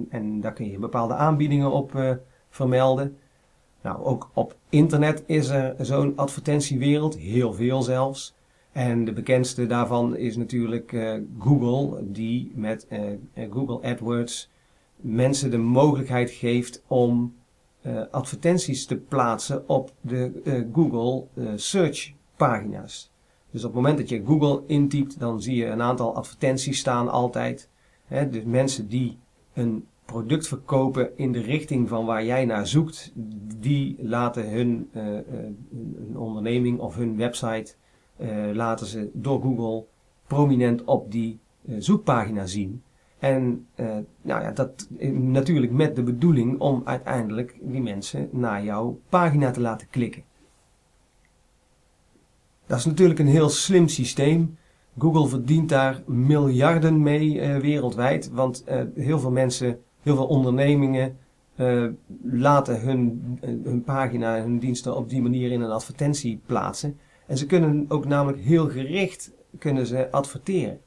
en 0.10 0.42
daar 0.42 0.54
kun 0.54 0.72
je 0.72 0.80
bepaalde 0.80 1.14
aanbiedingen 1.14 1.72
op 1.72 2.18
vermelden. 2.50 3.18
Nou, 3.82 4.04
ook 4.04 4.30
op 4.34 4.56
internet 4.70 5.24
is 5.26 5.50
er 5.50 5.76
zo'n 5.80 6.14
advertentiewereld, 6.16 7.18
heel 7.18 7.54
veel 7.54 7.82
zelfs. 7.82 8.36
En 8.72 9.06
de 9.06 9.14
bekendste 9.14 9.66
daarvan 9.66 10.16
is 10.16 10.38
natuurlijk 10.38 10.96
Google, 11.40 12.12
die 12.12 12.52
met 12.56 12.88
Google 13.50 13.90
AdWords 13.90 14.50
mensen 15.02 15.52
de 15.52 15.58
mogelijkheid 15.58 16.32
geeft 16.32 16.84
om 16.88 17.34
advertenties 18.12 18.86
te 18.86 18.96
plaatsen 18.98 19.70
op 19.70 19.92
de 20.02 20.42
uh, 20.44 20.66
Google 20.74 21.26
uh, 21.34 21.52
search 21.56 22.14
pagina's. 22.36 23.12
Dus 23.52 23.64
op 23.64 23.74
het 23.74 23.82
moment 23.82 23.98
dat 23.98 24.10
je 24.10 24.26
Google 24.26 24.64
intypt, 24.68 25.20
dan 25.20 25.42
zie 25.42 25.56
je 25.56 25.66
een 25.66 25.82
aantal 25.82 26.16
advertenties 26.16 26.80
staan 26.80 27.10
altijd. 27.10 27.70
Hè, 28.06 28.30
dus 28.30 28.44
mensen 28.44 28.88
die 28.88 29.18
een 29.54 29.86
product 30.06 30.48
verkopen 30.48 31.18
in 31.18 31.32
de 31.32 31.42
richting 31.42 31.90
van 31.90 32.06
waar 32.06 32.26
jij 32.26 32.46
naar 32.46 32.68
zoekt, 32.68 33.12
die 33.60 33.96
laten 34.00 34.50
hun, 34.50 34.90
hun 34.92 36.16
onderneming 36.16 36.80
of 36.80 36.96
hun 36.96 37.18
website 37.18 37.76
laten 38.54 38.88
ze 38.88 39.10
door 39.14 39.42
Google 39.42 39.86
prominent 40.28 40.84
op 40.84 41.12
die 41.12 41.40
zoekpagina 41.78 42.46
zien. 42.46 42.84
En 43.20 43.68
nou 44.22 44.42
ja, 44.42 44.52
dat 44.52 44.88
natuurlijk 45.12 45.72
met 45.72 45.96
de 45.96 46.04
bedoeling 46.04 46.60
om 46.60 46.82
uiteindelijk 46.86 47.58
die 47.62 47.82
mensen 47.82 48.30
naar 48.32 48.64
jouw 48.64 49.00
pagina 49.10 49.52
te 49.52 49.62
laten 49.62 49.88
klikken. 49.90 50.24
Dat 52.66 52.78
is 52.78 52.86
natuurlijk 52.86 53.20
een 53.20 53.28
heel 53.28 53.50
slim 53.50 53.88
systeem. 53.88 54.58
Google 54.98 55.28
verdient 55.28 55.70
daar 55.70 56.02
miljarden 56.06 57.02
mee 57.02 57.34
uh, 57.34 57.58
wereldwijd, 57.58 58.32
want 58.32 58.64
uh, 58.70 58.82
heel 58.96 59.20
veel 59.20 59.32
mensen, 59.32 59.80
heel 60.02 60.16
veel 60.16 60.28
ondernemingen 60.28 61.18
uh, 61.56 61.86
laten 62.22 62.82
hun, 62.82 63.38
hun 63.42 63.84
pagina, 63.84 64.42
hun 64.42 64.60
diensten 64.60 64.96
op 64.96 65.10
die 65.10 65.22
manier 65.22 65.52
in 65.52 65.62
een 65.62 65.72
advertentie 65.72 66.42
plaatsen. 66.46 66.98
En 67.28 67.38
ze 67.38 67.46
kunnen 67.46 67.86
ook 67.88 68.06
namelijk 68.06 68.42
heel 68.42 68.70
gericht 68.70 69.32
kunnen 69.58 69.86
ze 69.86 70.12
adverteren. 70.12 70.80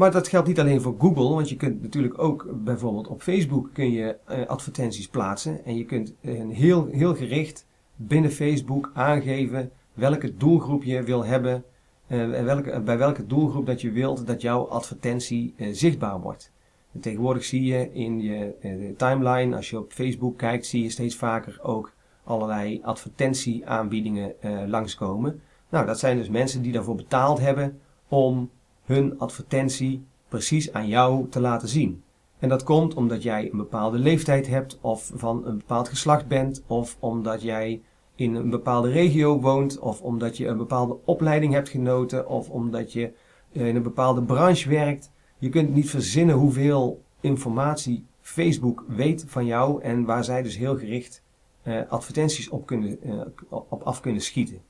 Maar 0.00 0.10
dat 0.10 0.28
geldt 0.28 0.48
niet 0.48 0.60
alleen 0.60 0.80
voor 0.80 0.94
Google, 0.98 1.28
want 1.28 1.48
je 1.48 1.56
kunt 1.56 1.82
natuurlijk 1.82 2.18
ook 2.18 2.46
bijvoorbeeld 2.54 3.08
op 3.08 3.22
Facebook 3.22 3.70
kun 3.72 3.92
je 3.92 4.16
advertenties 4.46 5.08
plaatsen. 5.08 5.64
En 5.64 5.76
je 5.76 5.84
kunt 5.84 6.14
heel, 6.48 6.86
heel 6.86 7.14
gericht 7.14 7.66
binnen 7.96 8.30
Facebook 8.30 8.90
aangeven 8.94 9.70
welke 9.92 10.36
doelgroep 10.36 10.82
je 10.82 11.02
wil 11.02 11.24
hebben 11.24 11.64
uh, 12.08 12.42
welke, 12.42 12.80
bij 12.80 12.98
welke 12.98 13.26
doelgroep 13.26 13.66
dat 13.66 13.80
je 13.80 13.90
wilt 13.90 14.26
dat 14.26 14.40
jouw 14.40 14.68
advertentie 14.68 15.54
uh, 15.56 15.68
zichtbaar 15.72 16.20
wordt. 16.20 16.52
En 16.92 17.00
tegenwoordig 17.00 17.44
zie 17.44 17.64
je 17.64 17.92
in 17.92 18.20
je 18.20 18.94
timeline, 18.96 19.56
als 19.56 19.70
je 19.70 19.78
op 19.78 19.92
Facebook 19.92 20.38
kijkt, 20.38 20.66
zie 20.66 20.82
je 20.82 20.90
steeds 20.90 21.16
vaker 21.16 21.58
ook 21.62 21.92
allerlei 22.24 22.80
advertentieaanbiedingen 22.82 24.34
langskomen. 24.66 25.40
Nou, 25.68 25.86
dat 25.86 25.98
zijn 25.98 26.16
dus 26.16 26.28
mensen 26.28 26.62
die 26.62 26.72
daarvoor 26.72 26.96
betaald 26.96 27.38
hebben 27.38 27.80
om 28.08 28.50
hun 28.90 29.18
advertentie 29.18 30.04
precies 30.28 30.72
aan 30.72 30.88
jou 30.88 31.28
te 31.28 31.40
laten 31.40 31.68
zien. 31.68 32.02
En 32.38 32.48
dat 32.48 32.62
komt 32.62 32.94
omdat 32.94 33.22
jij 33.22 33.50
een 33.50 33.56
bepaalde 33.56 33.98
leeftijd 33.98 34.46
hebt 34.46 34.78
of 34.80 35.10
van 35.14 35.46
een 35.46 35.56
bepaald 35.58 35.88
geslacht 35.88 36.26
bent 36.26 36.62
of 36.66 36.96
omdat 36.98 37.42
jij 37.42 37.82
in 38.14 38.34
een 38.34 38.50
bepaalde 38.50 38.90
regio 38.90 39.40
woont, 39.40 39.78
of 39.78 40.00
omdat 40.00 40.36
je 40.36 40.46
een 40.46 40.56
bepaalde 40.56 40.96
opleiding 41.04 41.52
hebt 41.52 41.68
genoten, 41.68 42.28
of 42.28 42.48
omdat 42.48 42.92
je 42.92 43.12
eh, 43.52 43.66
in 43.66 43.76
een 43.76 43.82
bepaalde 43.82 44.22
branche 44.22 44.68
werkt. 44.68 45.10
Je 45.38 45.48
kunt 45.48 45.74
niet 45.74 45.90
verzinnen 45.90 46.34
hoeveel 46.34 47.02
informatie 47.20 48.04
Facebook 48.20 48.84
weet 48.88 49.24
van 49.26 49.46
jou 49.46 49.82
en 49.82 50.04
waar 50.04 50.24
zij 50.24 50.42
dus 50.42 50.56
heel 50.56 50.78
gericht 50.78 51.22
uh, 51.64 51.80
advertenties 51.88 52.48
op, 52.48 52.66
kunnen, 52.66 52.98
uh, 53.02 53.20
op 53.48 53.82
af 53.82 54.00
kunnen 54.00 54.22
schieten. 54.22 54.60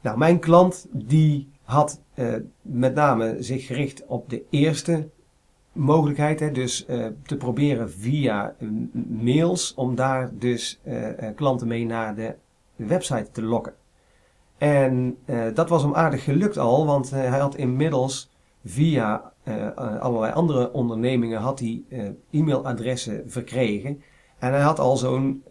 Nou, 0.00 0.18
mijn 0.18 0.38
klant 0.38 0.86
die 0.92 1.48
had 1.66 2.00
uh, 2.14 2.34
met 2.62 2.94
name 2.94 3.36
zich 3.42 3.66
gericht 3.66 4.06
op 4.06 4.30
de 4.30 4.42
eerste 4.50 5.08
mogelijkheid. 5.72 6.40
Hè, 6.40 6.50
dus 6.52 6.86
uh, 6.88 7.06
te 7.22 7.36
proberen 7.36 7.90
via 7.90 8.54
mails 9.08 9.74
om 9.74 9.94
daar 9.94 10.30
dus 10.32 10.80
klanten 11.34 11.66
mee 11.66 11.86
naar 11.86 12.14
de 12.14 12.34
website 12.76 13.30
te 13.32 13.42
lokken. 13.42 13.74
En 14.58 15.18
dat 15.54 15.68
was 15.68 15.82
hem 15.82 15.94
aardig 15.94 16.24
gelukt 16.24 16.58
al, 16.58 16.86
want 16.86 17.10
hij 17.10 17.26
had 17.26 17.56
inmiddels 17.56 18.30
via 18.64 19.32
allerlei 19.98 20.32
andere 20.32 20.72
ondernemingen 20.72 21.40
had 21.40 21.58
hij 21.58 21.82
e-mailadressen 22.30 23.22
verkregen. 23.26 24.02
En 24.38 24.52
hij 24.52 24.60
had 24.60 24.78
al 24.78 24.96
zo'n 24.96 25.42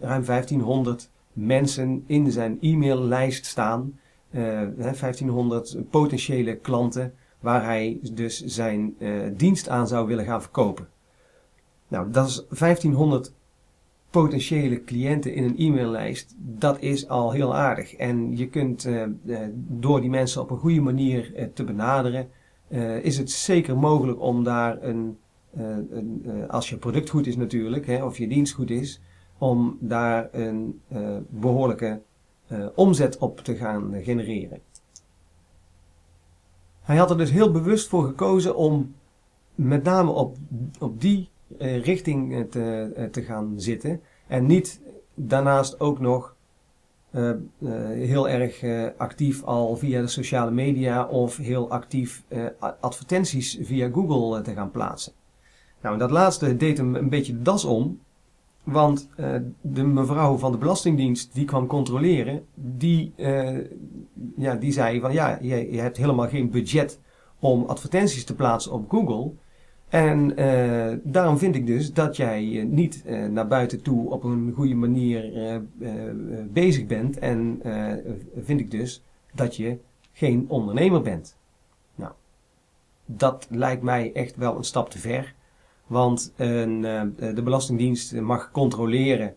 ruim 0.00 0.24
1500 0.24 1.10
mensen 1.32 2.04
in 2.06 2.30
zijn 2.30 2.58
e-maillijst 2.60 3.46
staan. 3.46 3.98
1500 4.32 5.76
potentiële 5.90 6.56
klanten 6.56 7.14
waar 7.42 7.64
hij 7.64 7.98
dus 8.12 8.44
zijn 8.44 8.94
uh, 8.98 9.22
dienst 9.36 9.68
aan 9.68 9.88
zou 9.88 10.06
willen 10.06 10.24
gaan 10.24 10.42
verkopen. 10.42 10.88
Nou, 11.88 12.10
dat 12.10 12.28
is 12.28 12.46
1500 12.48 13.32
potentiële 14.10 14.84
cliënten 14.84 15.34
in 15.34 15.44
een 15.44 15.58
e-maillijst. 15.58 16.34
Dat 16.38 16.80
is 16.80 17.08
al 17.08 17.32
heel 17.32 17.56
aardig. 17.56 17.94
En 17.94 18.36
je 18.36 18.48
kunt 18.48 18.86
uh, 18.86 19.02
door 19.54 20.00
die 20.00 20.10
mensen 20.10 20.42
op 20.42 20.50
een 20.50 20.58
goede 20.58 20.80
manier 20.80 21.50
te 21.54 21.64
benaderen, 21.64 22.28
is 23.02 23.18
het 23.18 23.30
zeker 23.30 23.78
mogelijk 23.78 24.20
om 24.20 24.44
daar 24.44 24.82
een, 24.82 25.18
een 25.54 26.24
als 26.48 26.70
je 26.70 26.76
product 26.76 27.10
goed 27.10 27.26
is 27.26 27.36
natuurlijk, 27.36 27.86
hè, 27.86 28.04
of 28.04 28.18
je 28.18 28.28
dienst 28.28 28.54
goed 28.54 28.70
is, 28.70 29.00
om 29.38 29.76
daar 29.80 30.28
een 30.32 30.80
behoorlijke 31.28 32.00
omzet 32.74 33.18
op 33.18 33.40
te 33.40 33.56
gaan 33.56 33.94
genereren. 34.02 34.60
Hij 36.80 36.96
had 36.96 37.10
er 37.10 37.18
dus 37.18 37.30
heel 37.30 37.50
bewust 37.50 37.88
voor 37.88 38.04
gekozen 38.06 38.56
om 38.56 38.94
met 39.54 39.82
name 39.82 40.10
op, 40.10 40.36
op 40.78 41.00
die 41.00 41.28
uh, 41.58 41.84
richting 41.84 42.34
eh, 42.34 42.40
te, 42.40 43.08
te 43.10 43.22
gaan 43.22 43.54
zitten. 43.56 44.00
En 44.26 44.46
niet 44.46 44.80
daarnaast 45.14 45.80
ook 45.80 46.00
nog 46.00 46.36
heel 47.94 48.28
erg 48.28 48.64
actief 48.96 49.42
al 49.44 49.76
via 49.76 50.00
de 50.00 50.06
sociale 50.06 50.50
media 50.50 51.06
of 51.06 51.36
heel 51.36 51.70
actief 51.70 52.24
advertenties 52.80 53.58
via 53.62 53.90
Google 53.90 54.42
te 54.42 54.52
gaan 54.52 54.70
plaatsen. 54.70 55.12
Nou, 55.82 55.98
dat 55.98 56.10
laatste 56.10 56.56
deed 56.56 56.76
hem 56.76 56.94
een 56.94 57.08
beetje 57.08 57.32
de 57.32 57.42
das 57.42 57.64
om, 57.64 58.00
want 58.62 59.08
uh, 59.16 59.34
de 59.60 59.82
mevrouw 59.82 60.36
van 60.36 60.52
de 60.52 60.58
Belastingdienst 60.58 61.34
die 61.34 61.44
kwam 61.44 61.66
controleren, 61.66 62.44
die, 62.54 63.12
uh, 63.16 63.58
ja, 64.36 64.54
die 64.54 64.72
zei 64.72 65.00
van 65.00 65.12
ja, 65.12 65.38
je, 65.40 65.80
hebt 65.80 65.96
helemaal 65.96 66.28
geen 66.28 66.50
budget 66.50 67.00
om 67.38 67.64
advertenties 67.64 68.24
te 68.24 68.34
plaatsen 68.34 68.72
op 68.72 68.90
Google. 68.90 69.32
En 69.88 70.40
uh, 70.40 70.98
daarom 71.02 71.38
vind 71.38 71.54
ik 71.54 71.66
dus 71.66 71.92
dat 71.92 72.16
jij 72.16 72.66
niet 72.70 73.04
naar 73.30 73.46
buiten 73.46 73.82
toe 73.82 74.10
op 74.10 74.24
een 74.24 74.52
goede 74.54 74.74
manier 74.74 75.32
bezig 76.52 76.86
bent. 76.86 77.18
En 77.18 77.60
vind 78.42 78.60
ik 78.60 78.70
dus 78.70 79.02
dat 79.34 79.56
je 79.56 79.78
geen 80.12 80.44
ondernemer 80.48 81.02
bent. 81.02 81.36
Nou, 81.94 82.12
dat 83.06 83.46
lijkt 83.50 83.82
mij 83.82 84.12
echt 84.12 84.36
wel 84.36 84.56
een 84.56 84.64
stap 84.64 84.90
te 84.90 84.98
ver. 84.98 85.34
Want 85.92 86.32
een, 86.36 86.82
uh, 86.82 87.02
de 87.34 87.42
Belastingdienst 87.42 88.20
mag 88.20 88.50
controleren, 88.50 89.34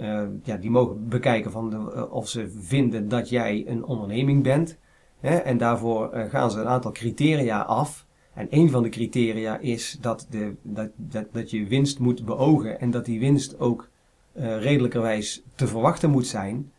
uh, 0.00 0.22
ja, 0.42 0.56
die 0.56 0.70
mogen 0.70 1.08
bekijken 1.08 1.50
van 1.50 1.70
de, 1.70 1.76
uh, 1.76 2.12
of 2.12 2.28
ze 2.28 2.50
vinden 2.58 3.08
dat 3.08 3.28
jij 3.28 3.64
een 3.66 3.84
onderneming 3.84 4.42
bent. 4.42 4.78
Hè, 5.20 5.36
en 5.36 5.58
daarvoor 5.58 6.10
gaan 6.30 6.50
ze 6.50 6.60
een 6.60 6.66
aantal 6.66 6.92
criteria 6.92 7.60
af. 7.60 8.06
En 8.34 8.46
een 8.50 8.70
van 8.70 8.82
de 8.82 8.88
criteria 8.88 9.58
is 9.58 9.98
dat, 10.00 10.26
de, 10.30 10.54
dat, 10.62 10.88
dat, 10.96 11.26
dat 11.32 11.50
je 11.50 11.66
winst 11.66 11.98
moet 11.98 12.24
beogen 12.24 12.80
en 12.80 12.90
dat 12.90 13.04
die 13.04 13.20
winst 13.20 13.60
ook 13.60 13.88
redelijkerwijs 14.34 15.42
te 15.54 15.66
verwachten 15.66 16.10
moet 16.10 16.26
zijn. 16.26 16.72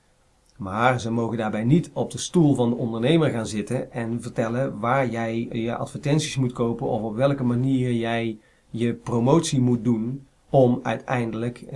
Maar 0.57 0.99
ze 0.99 1.11
mogen 1.11 1.37
daarbij 1.37 1.63
niet 1.63 1.89
op 1.93 2.11
de 2.11 2.17
stoel 2.17 2.55
van 2.55 2.69
de 2.69 2.75
ondernemer 2.75 3.29
gaan 3.29 3.47
zitten 3.47 3.91
en 3.91 4.21
vertellen 4.21 4.79
waar 4.79 5.09
jij 5.09 5.47
je 5.51 5.75
advertenties 5.75 6.37
moet 6.37 6.53
kopen 6.53 6.87
of 6.87 7.01
op 7.01 7.15
welke 7.15 7.43
manier 7.43 7.93
jij 7.93 8.37
je 8.69 8.93
promotie 8.93 9.61
moet 9.61 9.83
doen 9.83 10.27
om 10.49 10.79
uiteindelijk 10.83 11.61
uh, 11.61 11.71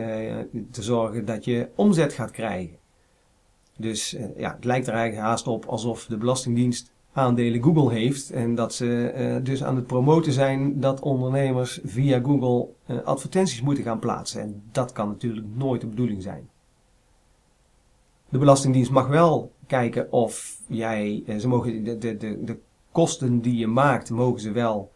te 0.72 0.84
zorgen 0.84 1.26
dat 1.26 1.46
je 1.46 1.70
omzet 1.76 2.14
gaat 2.14 2.32
krijgen. 2.32 2.78
Dus 3.78 4.14
uh, 4.14 4.26
ja, 4.38 4.54
het 4.56 4.66
lijkt 4.66 4.88
er 4.88 4.94
eigenlijk 4.94 5.28
haast 5.28 5.48
op 5.48 5.66
alsof 5.66 6.06
de 6.06 6.18
Belastingdienst 6.18 6.92
aandelen 7.12 7.64
Google 7.64 7.92
heeft 7.92 8.32
en 8.32 8.56
dat 8.56 8.74
ze 8.74 9.14
uh, 9.18 9.44
dus 9.44 9.64
aan 9.64 9.76
het 9.76 9.88
promoten 9.88 10.32
zijn 10.32 10.80
dat 10.80 11.00
ondernemers 11.00 11.80
via 11.84 12.20
Google 12.20 12.68
advertenties 13.04 13.62
moeten 13.62 13.84
gaan 13.84 14.00
plaatsen. 14.00 14.42
En 14.42 14.64
dat 14.72 14.92
kan 14.92 15.08
natuurlijk 15.08 15.48
nooit 15.56 15.82
de 15.82 15.88
bedoeling 15.88 16.24
zijn. 16.24 16.50
De 18.30 18.38
Belastingdienst 18.38 18.92
mag 18.92 19.08
wel 19.08 19.52
kijken 19.68 20.12
of 20.12 20.58
jij, 20.68 21.24
ze 21.40 21.48
mogen 21.48 21.84
de, 21.84 21.98
de, 21.98 22.18
de, 22.18 22.44
de 22.44 22.60
kosten 22.92 23.42
die 23.42 23.58
je 23.58 23.68
maakt, 23.68 24.10
mogen 24.10 24.40
ze 24.40 24.52
wel 24.52 24.92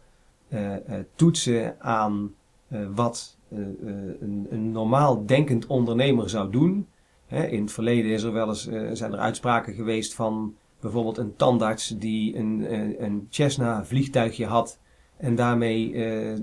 toetsen 1.14 1.80
aan 1.80 2.32
uh, 2.68 2.86
wat 2.94 3.36
een, 3.50 4.46
een, 4.50 4.72
normaal 4.72 5.26
denkend 5.26 5.66
ondernemer 5.66 6.30
zou 6.30 6.50
doen. 6.50 6.86
Hè, 7.26 7.46
in 7.46 7.62
het 7.62 7.72
verleden 7.72 8.10
is 8.10 8.22
er 8.22 8.32
wel 8.32 8.48
eens, 8.48 8.68
zijn 8.92 9.12
er 9.12 9.18
uitspraken 9.18 9.74
geweest 9.74 10.14
van 10.14 10.54
bijvoorbeeld 10.80 11.18
een 11.18 11.36
tandarts 11.36 11.88
die 11.98 12.36
een, 12.36 12.66
een 13.04 13.26
Cessna 13.30 13.84
vliegtuigje 13.84 14.46
had 14.46 14.78
en 15.16 15.34
daarmee 15.34 15.92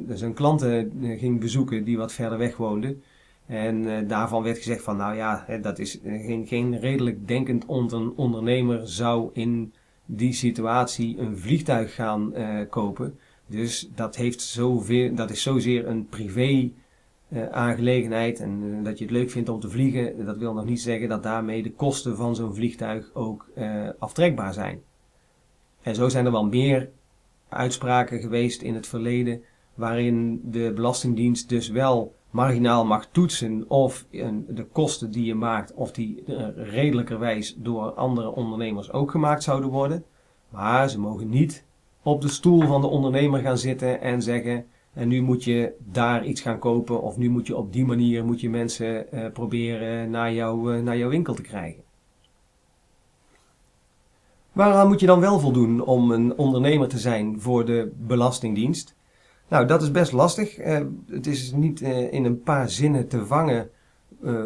zijn 0.10 0.34
klanten 0.34 0.92
ging 1.20 1.40
bezoeken 1.40 1.84
die 1.84 1.98
wat 1.98 2.14
verder 2.14 2.38
weg 2.38 2.58
woonden. 2.58 3.04
En 3.46 4.08
daarvan 4.08 4.44
werd 4.44 4.58
gezegd 4.58 4.84
van 4.84 4.98
nou 4.98 5.16
ja, 5.16 5.46
dat 5.62 5.80
is 5.80 6.00
geen, 6.04 6.48
geen 6.48 6.80
redelijk 6.80 7.28
denkend 7.28 7.66
ondernemer 8.16 8.88
zou 8.88 9.30
in 9.34 9.74
die 10.06 10.34
situatie 10.34 11.18
een 11.18 11.38
vliegtuig 11.38 11.96
gaan 11.96 12.34
kopen. 12.70 13.20
Dus 13.48 13.90
dat, 13.96 14.16
heeft 14.16 14.42
zoveel, 14.42 15.16
dat 15.16 15.30
is 15.30 15.42
zozeer 15.42 15.88
een 15.88 16.08
privé 16.08 16.72
uh, 17.30 17.50
aangelegenheid 17.50 18.40
en 18.40 18.64
uh, 18.64 18.84
dat 18.84 18.98
je 18.98 19.04
het 19.04 19.14
leuk 19.14 19.30
vindt 19.30 19.50
om 19.50 19.60
te 19.60 19.70
vliegen, 19.70 20.26
dat 20.26 20.38
wil 20.38 20.54
nog 20.54 20.66
niet 20.66 20.82
zeggen 20.82 21.10
dat 21.10 21.24
daarmee 21.24 21.64
de 21.64 21.72
kosten 21.72 22.16
van 22.16 22.36
zo'n 22.36 22.56
vliegtuig 22.56 23.10
ook 23.14 23.50
uh, 23.58 23.90
aftrekbaar 24.00 24.54
zijn. 24.54 24.82
En 25.82 25.96
zo 25.96 26.10
zijn 26.10 26.26
er 26.26 26.32
wel 26.32 26.46
meer 26.46 26.90
uitspraken 27.50 28.20
geweest 28.20 28.62
in 28.62 28.76
het 28.76 28.88
verleden 28.88 29.42
waarin 29.74 30.42
de 30.44 30.72
Belastingdienst 30.76 31.50
dus 31.50 31.70
wel 31.70 32.16
marginaal 32.30 32.86
mag 32.86 33.08
toetsen 33.12 33.70
of 33.70 34.06
de 34.48 34.68
kosten 34.72 35.12
die 35.12 35.26
je 35.26 35.36
maakt, 35.36 35.74
of 35.74 35.92
die 35.92 36.24
redelijkerwijs 36.56 37.56
door 37.58 37.92
andere 37.92 38.30
ondernemers 38.30 38.92
ook 38.92 39.12
gemaakt 39.12 39.44
zouden 39.44 39.70
worden. 39.70 40.04
Maar 40.50 40.90
ze 40.90 41.00
mogen 41.00 41.30
niet 41.30 41.65
op 42.06 42.22
de 42.22 42.28
stoel 42.28 42.62
van 42.62 42.82
de 42.82 42.88
ondernemer 42.88 43.42
gaan 43.42 43.58
zitten 43.58 44.02
en 44.02 44.22
zeggen 44.22 44.66
en 44.94 45.08
nu 45.08 45.22
moet 45.22 45.44
je 45.44 45.74
daar 45.92 46.26
iets 46.26 46.42
gaan 46.42 46.60
kopen 46.60 47.02
of 47.02 47.18
nu 47.18 47.30
moet 47.30 47.48
je 47.48 47.58
op 47.58 47.74
die 47.74 47.86
manier 47.86 48.26
moet 48.26 48.42
je 48.42 48.50
mensen 48.50 49.06
uh, 49.14 49.26
proberen 49.34 50.10
naar, 50.10 50.34
jou, 50.34 50.76
uh, 50.76 50.84
naar 50.84 50.98
jouw 50.98 51.10
winkel 51.10 51.34
te 51.34 51.42
krijgen. 51.42 51.84
Waaraan 54.52 54.88
moet 54.88 55.00
je 55.00 55.06
dan 55.06 55.20
wel 55.20 55.40
voldoen 55.40 55.82
om 55.82 56.12
een 56.12 56.38
ondernemer 56.38 56.88
te 56.88 57.00
zijn 57.00 57.42
voor 57.42 57.66
de 57.66 57.92
Belastingdienst? 57.98 58.96
Nou, 59.48 59.66
dat 59.66 59.82
is 59.82 59.92
best 59.92 60.12
lastig. 60.12 60.60
Uh, 60.60 60.80
het 61.10 61.28
is 61.28 61.52
niet 61.52 61.82
in 62.12 62.26
een 62.26 62.42
paar 62.42 62.70
zinnen 62.70 63.08
te 63.08 63.26
vangen 63.26 63.70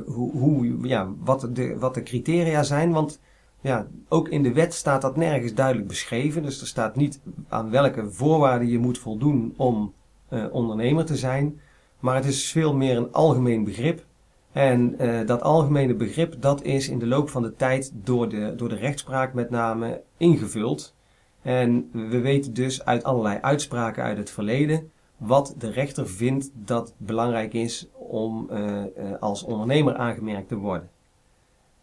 hoe, 0.05 0.31
hoe, 0.31 0.87
ja, 0.87 1.11
wat, 1.23 1.49
de, 1.53 1.77
wat 1.77 1.93
de 1.93 2.03
criteria 2.03 2.63
zijn, 2.63 2.91
want 2.91 3.19
ja, 3.61 3.87
ook 4.07 4.29
in 4.29 4.43
de 4.43 4.53
wet 4.53 4.73
staat 4.73 5.01
dat 5.01 5.15
nergens 5.15 5.53
duidelijk 5.53 5.87
beschreven. 5.87 6.43
Dus 6.43 6.61
er 6.61 6.67
staat 6.67 6.95
niet 6.95 7.21
aan 7.47 7.69
welke 7.69 8.11
voorwaarden 8.11 8.67
je 8.67 8.79
moet 8.79 8.97
voldoen 8.97 9.53
om 9.57 9.93
uh, 10.29 10.45
ondernemer 10.51 11.05
te 11.05 11.15
zijn. 11.15 11.59
Maar 11.99 12.15
het 12.15 12.25
is 12.25 12.51
veel 12.51 12.75
meer 12.75 12.97
een 12.97 13.11
algemeen 13.11 13.63
begrip. 13.63 14.05
En 14.51 14.95
uh, 15.01 15.27
dat 15.27 15.41
algemene 15.41 15.93
begrip 15.93 16.35
dat 16.39 16.63
is 16.63 16.89
in 16.89 16.99
de 16.99 17.07
loop 17.07 17.29
van 17.29 17.41
de 17.41 17.55
tijd 17.55 17.91
door 17.93 18.29
de, 18.29 18.53
door 18.55 18.69
de 18.69 18.75
rechtspraak 18.75 19.33
met 19.33 19.49
name 19.49 20.01
ingevuld. 20.17 20.95
En 21.41 21.89
we 21.91 22.19
weten 22.19 22.53
dus 22.53 22.85
uit 22.85 23.03
allerlei 23.03 23.39
uitspraken 23.41 24.03
uit 24.03 24.17
het 24.17 24.29
verleden 24.29 24.91
wat 25.17 25.55
de 25.57 25.71
rechter 25.71 26.07
vindt 26.07 26.51
dat 26.53 26.93
belangrijk 26.97 27.53
is 27.53 27.87
om 27.93 28.49
uh, 28.51 28.83
als 29.19 29.43
ondernemer 29.43 29.95
aangemerkt 29.95 30.47
te 30.47 30.55
worden. 30.55 30.89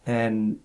En 0.03 0.61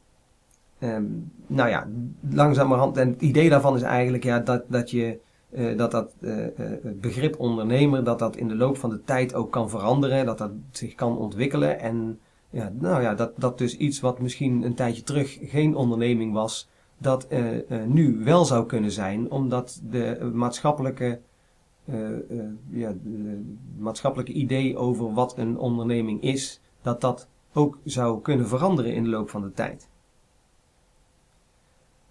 um, 0.83 1.33
nou 1.47 1.69
ja, 1.69 1.89
langzamerhand, 2.31 2.97
en 2.97 3.09
het 3.09 3.23
idee 3.23 3.49
daarvan 3.49 3.77
is 3.77 3.83
eigenlijk 3.83 4.25
ja, 4.25 4.39
dat, 4.39 4.63
dat 4.69 4.91
je 4.91 5.19
uh, 5.51 5.79
dat 5.79 5.91
dat 5.91 6.15
uh, 6.21 6.35
het 6.57 7.01
begrip 7.01 7.41
ondernemer, 7.41 8.05
dat 8.05 8.19
dat 8.19 8.37
in 8.37 8.49
de 8.49 8.57
loop 8.57 8.77
van 8.77 8.91
de 8.91 9.03
tijd 9.05 9.35
ook 9.35 9.53
kan 9.53 9.71
veranderen, 9.71 10.27
dat 10.27 10.39
dat 10.39 10.51
zich 10.71 10.95
kan 10.95 11.19
ontwikkelen. 11.19 11.81
En 11.81 12.19
ja, 12.51 12.73
nou 12.79 13.03
ja, 13.03 13.15
dat, 13.15 13.33
dat 13.37 13.59
dus 13.59 13.77
iets 13.77 14.01
wat 14.01 14.21
misschien 14.21 14.63
een 14.63 14.75
tijdje 14.75 15.03
terug 15.03 15.39
geen 15.43 15.77
onderneming 15.77 16.33
was, 16.33 16.69
dat 16.99 17.29
nu 17.87 18.21
wel 18.25 18.45
zou 18.45 18.67
kunnen 18.67 18.91
zijn, 18.91 19.31
omdat 19.31 19.81
de 19.91 20.31
maatschappelijke, 20.33 21.21
ja, 22.71 22.95
maatschappelijke 23.79 24.33
idee 24.33 24.77
over 24.77 25.13
wat 25.13 25.39
een 25.39 25.59
onderneming 25.59 26.23
is, 26.23 26.61
dat 26.83 27.01
dat 27.01 27.29
ook 27.53 27.79
zou 27.85 28.21
kunnen 28.21 28.49
veranderen 28.49 28.95
in 28.95 29.05
de 29.05 29.11
loop 29.11 29.31
van 29.31 29.43
de 29.43 29.53
tijd. 29.53 29.89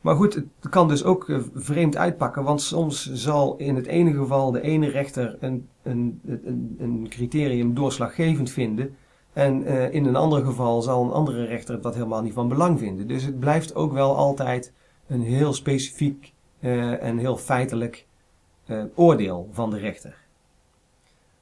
Maar 0.02 0.16
goed, 0.16 0.34
het 0.34 0.70
kan 0.70 0.88
dus 0.88 1.04
ook 1.04 1.28
uh, 1.28 1.40
vreemd 1.54 1.98
uitpakken, 1.98 2.44
want 2.44 2.62
soms 2.62 3.12
zal 3.14 3.56
in 3.58 3.76
het 3.76 3.86
ene 3.86 4.14
geval 4.14 4.52
de 4.52 4.62
ene 4.62 4.88
rechter 4.88 5.38
een, 5.40 5.68
een, 5.82 6.22
een, 6.78 7.06
criterium 7.10 7.74
doorslaggevend 7.74 8.52
vinden. 8.52 8.96
En 9.34 9.62
uh, 9.62 9.94
in 9.94 10.06
een 10.06 10.16
ander 10.16 10.46
geval 10.46 10.82
zal 10.82 11.04
een 11.04 11.12
andere 11.12 11.46
rechter 11.46 11.82
dat 11.82 11.94
helemaal 11.94 12.22
niet 12.22 12.34
van 12.34 12.48
belang 12.48 12.80
vinden. 12.80 13.08
Dus 13.08 13.24
het 13.24 13.40
blijft 13.40 13.76
ook 13.76 13.94
wel 13.94 14.16
altijd 14.16 14.74
een 15.08 15.22
heel 15.22 15.54
specifiek 15.54 16.34
uh, 16.60 17.04
en 17.04 17.18
heel 17.18 17.38
feitelijk 17.38 18.06
oordeel 18.96 19.50
van 19.52 19.70
de 19.70 19.78
rechter. 19.78 20.18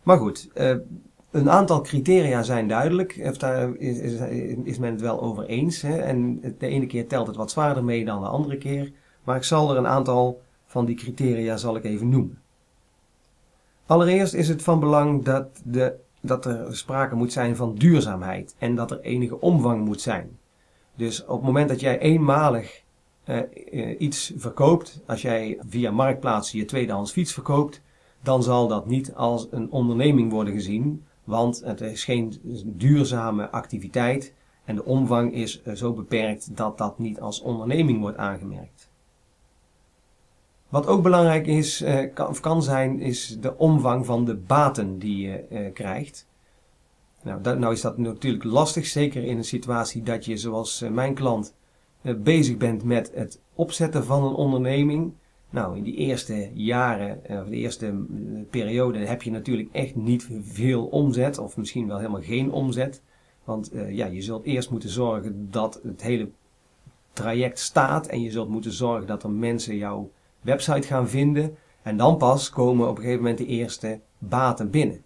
Maar 0.03 0.17
goed, 0.17 0.49
een 1.31 1.49
aantal 1.49 1.81
criteria 1.81 2.43
zijn 2.43 2.67
duidelijk. 2.67 3.39
Daar 3.39 3.75
is, 3.75 3.97
is, 4.63 4.77
men 4.77 4.91
het 4.91 5.01
wel 5.01 5.21
over 5.21 5.45
eens. 5.45 5.81
Hè? 5.81 5.97
En 5.97 6.39
de 6.57 6.67
ene 6.67 6.85
keer 6.85 7.07
telt 7.07 7.27
het 7.27 7.35
wat 7.35 7.51
zwaarder 7.51 7.83
mee 7.83 8.05
dan 8.05 8.21
de 8.21 8.27
andere 8.27 8.57
keer. 8.57 8.91
Maar 9.23 9.35
ik 9.35 9.43
zal 9.43 9.71
er 9.71 9.77
een 9.77 9.87
aantal 9.87 10.41
van 10.65 10.85
die 10.85 10.95
criteria 10.95 11.57
zal 11.57 11.75
ik 11.75 11.83
even 11.83 12.09
noemen. 12.09 12.41
Allereerst 13.85 14.33
is 14.33 14.47
het 14.47 14.63
van 14.63 14.79
belang 14.79 15.23
dat, 15.23 15.61
de, 15.63 15.95
dat 16.21 16.45
er 16.45 16.77
sprake 16.77 17.15
moet 17.15 17.31
zijn 17.31 17.55
van 17.55 17.75
duurzaamheid 17.75 18.55
en 18.57 18.75
dat 18.75 18.91
er 18.91 18.99
enige 18.99 19.41
omvang 19.41 19.85
moet 19.85 20.01
zijn. 20.01 20.37
Dus 20.95 21.25
op 21.25 21.35
het 21.35 21.45
moment 21.45 21.69
dat 21.69 21.79
jij 21.79 21.99
eenmalig 21.99 22.83
uh, 23.25 23.99
iets 23.99 24.33
verkoopt, 24.35 25.01
als 25.05 25.21
jij 25.21 25.59
via 25.69 25.91
marktplaatsen 25.91 26.59
je 26.59 26.65
tweedehands 26.65 27.11
fiets 27.11 27.33
verkoopt, 27.33 27.81
dan 28.21 28.43
zal 28.43 28.67
dat 28.67 28.85
niet 28.85 29.13
als 29.15 29.47
een 29.51 29.71
onderneming 29.71 30.31
worden 30.31 30.53
gezien, 30.53 31.03
want 31.29 31.61
het 31.65 31.81
is 31.81 32.03
geen 32.03 32.33
duurzame 32.65 33.49
activiteit 33.49 34.33
en 34.65 34.75
de 34.75 34.85
omvang 34.85 35.33
is 35.33 35.61
eh, 35.61 35.73
zo 35.73 35.93
beperkt 35.93 36.57
dat 36.57 36.77
dat 36.77 36.99
niet 36.99 37.19
als 37.19 37.41
onderneming 37.41 37.99
wordt 37.99 38.17
aangemerkt. 38.17 38.89
Wat 40.69 40.87
ook 40.87 41.03
belangrijk 41.03 41.47
is, 41.47 41.81
eh, 41.81 42.27
of 42.29 42.39
kan 42.39 42.63
zijn, 42.63 42.99
is 42.99 43.37
de 43.39 43.57
omvang 43.57 44.05
van 44.05 44.25
de 44.25 44.35
baten 44.35 44.99
die 44.99 45.27
je 45.27 45.37
eh, 45.37 45.73
krijgt. 45.73 46.27
Nou, 47.23 47.41
dat, 47.41 47.59
nou 47.59 47.73
is 47.73 47.81
dat 47.81 47.97
natuurlijk 47.97 48.43
lastig, 48.43 48.85
zeker 48.85 49.23
in 49.23 49.37
een 49.37 49.43
situatie 49.43 50.03
dat 50.03 50.25
je, 50.25 50.37
zoals 50.37 50.85
mijn 50.91 51.13
klant, 51.13 51.55
bezig 52.17 52.57
bent 52.57 52.83
met 52.83 53.11
het 53.13 53.41
opzetten 53.55 54.05
van 54.05 54.23
een 54.23 54.33
onderneming. 54.33 55.13
Nou, 55.49 55.77
in 55.77 55.83
die 55.83 55.95
eerste 55.95 56.49
jaren, 56.53 57.21
of 57.27 57.47
de 57.47 57.55
eerste 57.55 57.85
eh, 57.85 57.93
periode, 58.49 58.99
heb 58.99 59.21
je 59.21 59.31
natuurlijk 59.31 59.69
echt 59.71 59.95
niet 59.95 60.29
veel 60.41 60.85
omzet, 60.85 61.37
of 61.37 61.57
misschien 61.57 61.87
wel 61.87 61.97
helemaal 61.97 62.21
geen 62.21 62.51
omzet. 62.51 63.01
Want 63.43 63.73
uh, 63.73 63.91
ja, 63.91 64.05
je 64.05 64.21
zult 64.21 64.43
eerst 64.43 64.71
moeten 64.71 64.89
zorgen 64.89 65.47
dat 65.51 65.79
het 65.83 66.01
hele 66.01 66.29
traject 67.13 67.59
staat 67.59 68.07
en 68.07 68.21
je 68.21 68.31
zult 68.31 68.49
moeten 68.49 68.71
zorgen 68.71 69.07
dat 69.07 69.23
er 69.23 69.29
mensen 69.29 69.75
jouw 69.75 70.11
website 70.41 70.87
gaan 70.87 71.09
vinden. 71.09 71.55
En 71.81 71.97
dan 71.97 72.17
pas 72.17 72.49
komen 72.49 72.87
op 72.87 72.95
een 72.95 73.01
gegeven 73.01 73.21
moment 73.21 73.37
de 73.37 73.45
eerste 73.45 73.99
baten 74.17 74.69
binnen. 74.69 75.03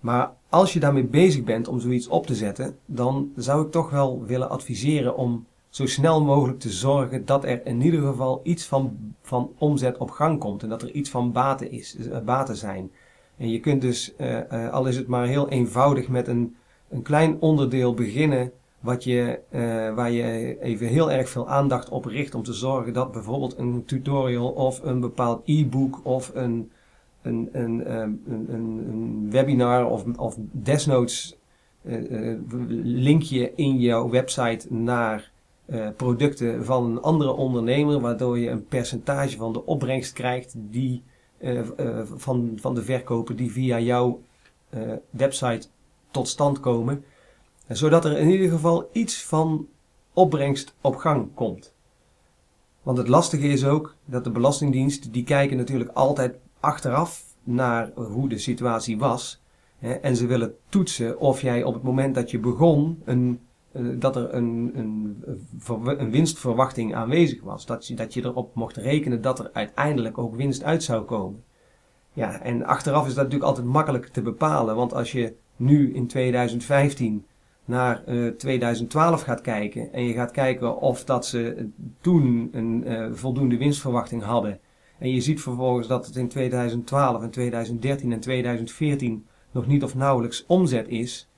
Maar 0.00 0.32
als 0.48 0.72
je 0.72 0.80
daarmee 0.80 1.04
bezig 1.04 1.44
bent 1.44 1.68
om 1.68 1.80
zoiets 1.80 2.08
op 2.08 2.26
te 2.26 2.34
zetten, 2.34 2.78
dan 2.86 3.32
zou 3.36 3.64
ik 3.64 3.70
toch 3.70 3.90
wel 3.90 4.24
willen 4.24 4.50
adviseren 4.50 5.16
om 5.16 5.46
zo 5.70 5.86
snel 5.86 6.24
mogelijk 6.24 6.60
te 6.60 6.70
zorgen 6.70 7.24
dat 7.24 7.44
er 7.44 7.66
in 7.66 7.82
ieder 7.82 8.00
geval 8.00 8.40
iets 8.42 8.66
van, 8.66 9.14
van 9.22 9.52
omzet 9.58 9.98
op 9.98 10.10
gang 10.10 10.38
komt 10.38 10.62
en 10.62 10.68
dat 10.68 10.82
er 10.82 10.90
iets 10.90 11.10
van 11.10 11.32
baten, 11.32 11.70
is, 11.70 11.96
uh, 11.96 12.18
baten 12.18 12.56
zijn. 12.56 12.90
En 13.36 13.50
je 13.50 13.60
kunt 13.60 13.80
dus, 13.80 14.14
uh, 14.18 14.38
uh, 14.52 14.70
al 14.72 14.86
is 14.86 14.96
het 14.96 15.06
maar 15.06 15.26
heel 15.26 15.48
eenvoudig, 15.48 16.08
met 16.08 16.28
een, 16.28 16.56
een 16.88 17.02
klein 17.02 17.40
onderdeel 17.40 17.94
beginnen 17.94 18.52
wat 18.80 19.04
je, 19.04 19.38
waar 19.94 20.10
je 20.10 20.56
even 20.60 20.86
heel 20.86 21.10
erg 21.10 21.28
veel 21.28 21.48
aandacht 21.48 21.88
op 21.88 22.04
richt 22.04 22.34
om 22.34 22.42
te 22.42 22.52
zorgen 22.52 22.92
dat 22.92 23.12
bijvoorbeeld 23.12 23.58
een 23.58 23.84
tutorial 23.84 24.48
of 24.48 24.82
een 24.82 25.00
bepaald 25.00 25.42
e-book 25.44 26.00
of 26.02 26.30
een, 26.34 26.70
een, 27.22 27.48
een, 27.52 27.92
een, 27.92 28.46
een, 28.48 29.26
webinar 29.30 29.86
of, 29.86 30.04
of 30.16 30.36
desnoods 30.38 31.38
link 32.82 33.22
je 33.22 33.52
in 33.54 33.78
jouw 33.78 34.10
website 34.10 34.74
naar 34.74 35.29
uh, 35.70 35.88
producten 35.96 36.64
van 36.64 36.84
een 36.84 37.00
andere 37.00 37.32
ondernemer, 37.32 38.00
waardoor 38.00 38.38
je 38.38 38.50
een 38.50 38.64
percentage 38.64 39.36
van 39.36 39.52
de 39.52 39.66
opbrengst 39.66 40.12
krijgt 40.12 40.54
die, 40.56 41.02
uh, 41.40 41.60
uh, 41.78 42.02
van, 42.14 42.52
van 42.60 42.74
de 42.74 42.82
verkopen 42.82 43.36
die 43.36 43.52
via 43.52 43.80
jouw 43.80 44.20
website 45.10 45.68
tot 46.10 46.28
stand 46.28 46.60
komen. 46.60 47.04
Zodat 47.68 48.04
er 48.04 48.18
in 48.18 48.30
ieder 48.30 48.50
geval 48.50 48.88
iets 48.92 49.24
van 49.24 49.68
opbrengst 50.12 50.74
op 50.80 50.96
gang 50.96 51.34
komt. 51.34 51.74
Want 52.82 52.98
het 52.98 53.08
lastige 53.08 53.48
is 53.48 53.64
ook 53.64 53.96
dat 54.04 54.24
de 54.24 54.30
Belastingdienst, 54.30 55.12
die 55.12 55.24
kijken 55.24 55.56
natuurlijk 55.56 55.90
altijd 55.90 56.36
achteraf 56.60 57.24
naar 57.42 57.92
hoe 57.94 58.28
de 58.28 58.38
situatie 58.38 58.98
was. 58.98 59.42
Hè, 59.78 59.92
en 59.92 60.16
ze 60.16 60.26
willen 60.26 60.54
toetsen 60.68 61.18
of 61.18 61.40
jij 61.40 61.62
op 61.62 61.74
het 61.74 61.82
moment 61.82 62.14
dat 62.14 62.30
je 62.30 62.38
begon 62.38 63.02
een 63.04 63.40
eh, 63.40 63.49
dat 63.98 64.16
er 64.16 64.34
een, 64.34 64.70
een, 64.74 65.24
een, 65.98 66.10
winstverwachting 66.10 66.94
aanwezig 66.94 67.42
was. 67.42 67.66
Dat 67.66 67.86
je, 67.86 67.94
dat 67.94 68.14
je 68.14 68.24
erop 68.24 68.54
mocht 68.54 68.76
rekenen 68.76 69.20
dat 69.20 69.38
er 69.38 69.50
uiteindelijk 69.52 70.18
ook 70.18 70.34
winst 70.34 70.62
uit 70.62 70.82
zou 70.82 71.04
komen. 71.04 71.42
Ja, 72.12 72.40
en 72.40 72.64
achteraf 72.64 73.06
is 73.06 73.14
dat 73.14 73.24
natuurlijk 73.24 73.50
altijd 73.50 73.66
makkelijk 73.66 74.06
te 74.06 74.22
bepalen. 74.22 74.76
Want 74.76 74.94
als 74.94 75.12
je 75.12 75.34
nu 75.56 75.94
in 75.94 76.06
2015 76.06 77.26
naar 77.64 78.02
uh, 78.08 78.26
eh, 78.26 78.34
2012 78.34 79.22
gaat 79.22 79.40
kijken 79.40 79.92
en 79.92 80.04
je 80.04 80.12
gaat 80.12 80.30
kijken 80.30 80.76
of 80.76 81.04
dat 81.04 81.26
ze 81.26 81.68
toen 82.00 82.48
een 82.52 83.16
voldoende 83.16 83.56
winstverwachting 83.56 84.22
hadden 84.22 84.60
en 85.00 85.10
je 85.10 85.20
ziet 85.20 85.40
vervolgens 85.40 85.86
dat 85.86 86.06
het 86.06 86.16
in 86.16 86.28
2012 86.28 87.22
en 87.22 87.30
2013 87.30 88.12
en 88.12 88.20
2014 88.20 89.26
nog 89.50 89.66
niet 89.66 89.82
of 89.82 89.94
nauwelijks 89.94 90.44
omzet 90.46 90.88
is, 90.88 91.29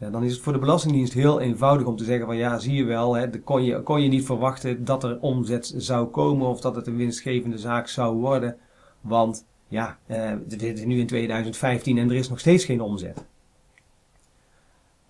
ja, 0.00 0.10
dan 0.10 0.24
is 0.24 0.32
het 0.32 0.40
voor 0.40 0.52
de 0.52 0.58
Belastingdienst 0.58 1.12
heel 1.12 1.40
eenvoudig 1.40 1.86
om 1.86 1.96
te 1.96 2.04
zeggen 2.04 2.26
van 2.26 2.36
ja, 2.36 2.58
zie 2.58 2.74
je 2.74 2.84
wel, 2.84 3.14
hè, 3.14 3.40
kon, 3.40 3.64
je, 3.64 3.82
kon 3.82 4.02
je 4.02 4.08
niet 4.08 4.24
verwachten 4.24 4.84
dat 4.84 5.04
er 5.04 5.20
omzet 5.20 5.74
zou 5.76 6.06
komen 6.06 6.46
of 6.46 6.60
dat 6.60 6.76
het 6.76 6.86
een 6.86 6.96
winstgevende 6.96 7.58
zaak 7.58 7.88
zou 7.88 8.16
worden. 8.16 8.56
Want 9.00 9.44
ja, 9.68 9.98
dit 10.46 10.62
is 10.78 10.84
nu 10.84 10.98
in 10.98 11.06
2015 11.06 11.98
en 11.98 12.10
er 12.10 12.16
is 12.16 12.28
nog 12.28 12.38
steeds 12.38 12.64
geen 12.64 12.80
omzet. 12.80 13.24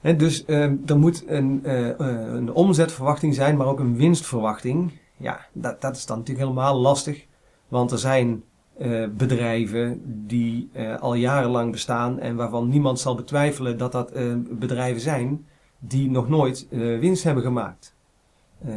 dus 0.00 0.44
uh, 0.46 0.62
er 0.86 0.98
moet 0.98 1.24
een, 1.26 1.60
uh, 1.64 1.88
een 1.96 2.52
omzetverwachting 2.52 3.34
zijn, 3.34 3.56
maar 3.56 3.66
ook 3.66 3.78
een 3.78 3.96
winstverwachting. 3.96 4.92
Ja, 5.16 5.46
dat, 5.52 5.80
dat 5.80 5.96
is 5.96 6.06
dan 6.06 6.18
natuurlijk 6.18 6.46
helemaal 6.46 6.80
lastig. 6.80 7.26
Want 7.68 7.90
er 7.90 7.98
zijn 7.98 8.42
uh, 8.80 9.08
bedrijven 9.16 10.02
die 10.26 10.68
uh, 10.72 11.00
al 11.00 11.14
jarenlang 11.14 11.72
bestaan 11.72 12.18
en 12.18 12.36
waarvan 12.36 12.68
niemand 12.68 13.00
zal 13.00 13.14
betwijfelen 13.14 13.78
dat 13.78 13.92
dat 13.92 14.16
uh, 14.16 14.34
bedrijven 14.50 15.00
zijn 15.00 15.46
die 15.78 16.10
nog 16.10 16.28
nooit 16.28 16.66
winst 16.70 17.22
hebben 17.22 17.42
gemaakt. 17.42 17.94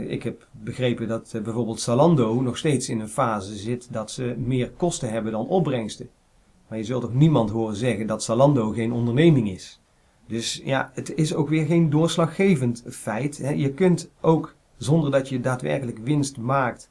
ik 0.07 0.23
heb 0.23 0.47
begrepen 0.51 1.07
dat 1.07 1.35
bijvoorbeeld 1.43 1.79
Zalando 1.79 2.41
nog 2.41 2.57
steeds 2.57 2.89
in 2.89 2.99
een 2.99 3.09
fase 3.09 3.55
zit 3.55 3.87
dat 3.91 4.11
ze 4.11 4.35
meer 4.37 4.71
kosten 4.71 5.09
hebben 5.09 5.31
dan 5.31 5.47
opbrengsten. 5.47 6.09
Maar 6.67 6.77
je 6.77 6.83
zult 6.83 7.01
toch 7.01 7.13
niemand 7.13 7.49
horen 7.49 7.75
zeggen 7.75 8.07
dat 8.07 8.23
Zalando 8.23 8.71
geen 8.71 8.91
onderneming 8.91 9.49
is. 9.49 9.81
Dus 10.27 10.61
ja, 10.63 10.91
het 10.93 11.15
is 11.15 11.33
ook 11.33 11.49
weer 11.49 11.65
geen 11.65 11.89
doorslaggevend 11.89 12.83
feit. 12.89 13.37
Hè. 13.37 13.49
Je 13.49 13.73
kunt 13.73 14.09
ook 14.21 14.55
zonder 14.77 15.11
dat 15.11 15.29
je 15.29 15.39
daadwerkelijk 15.39 15.97
winst 15.97 16.37
maakt 16.37 16.89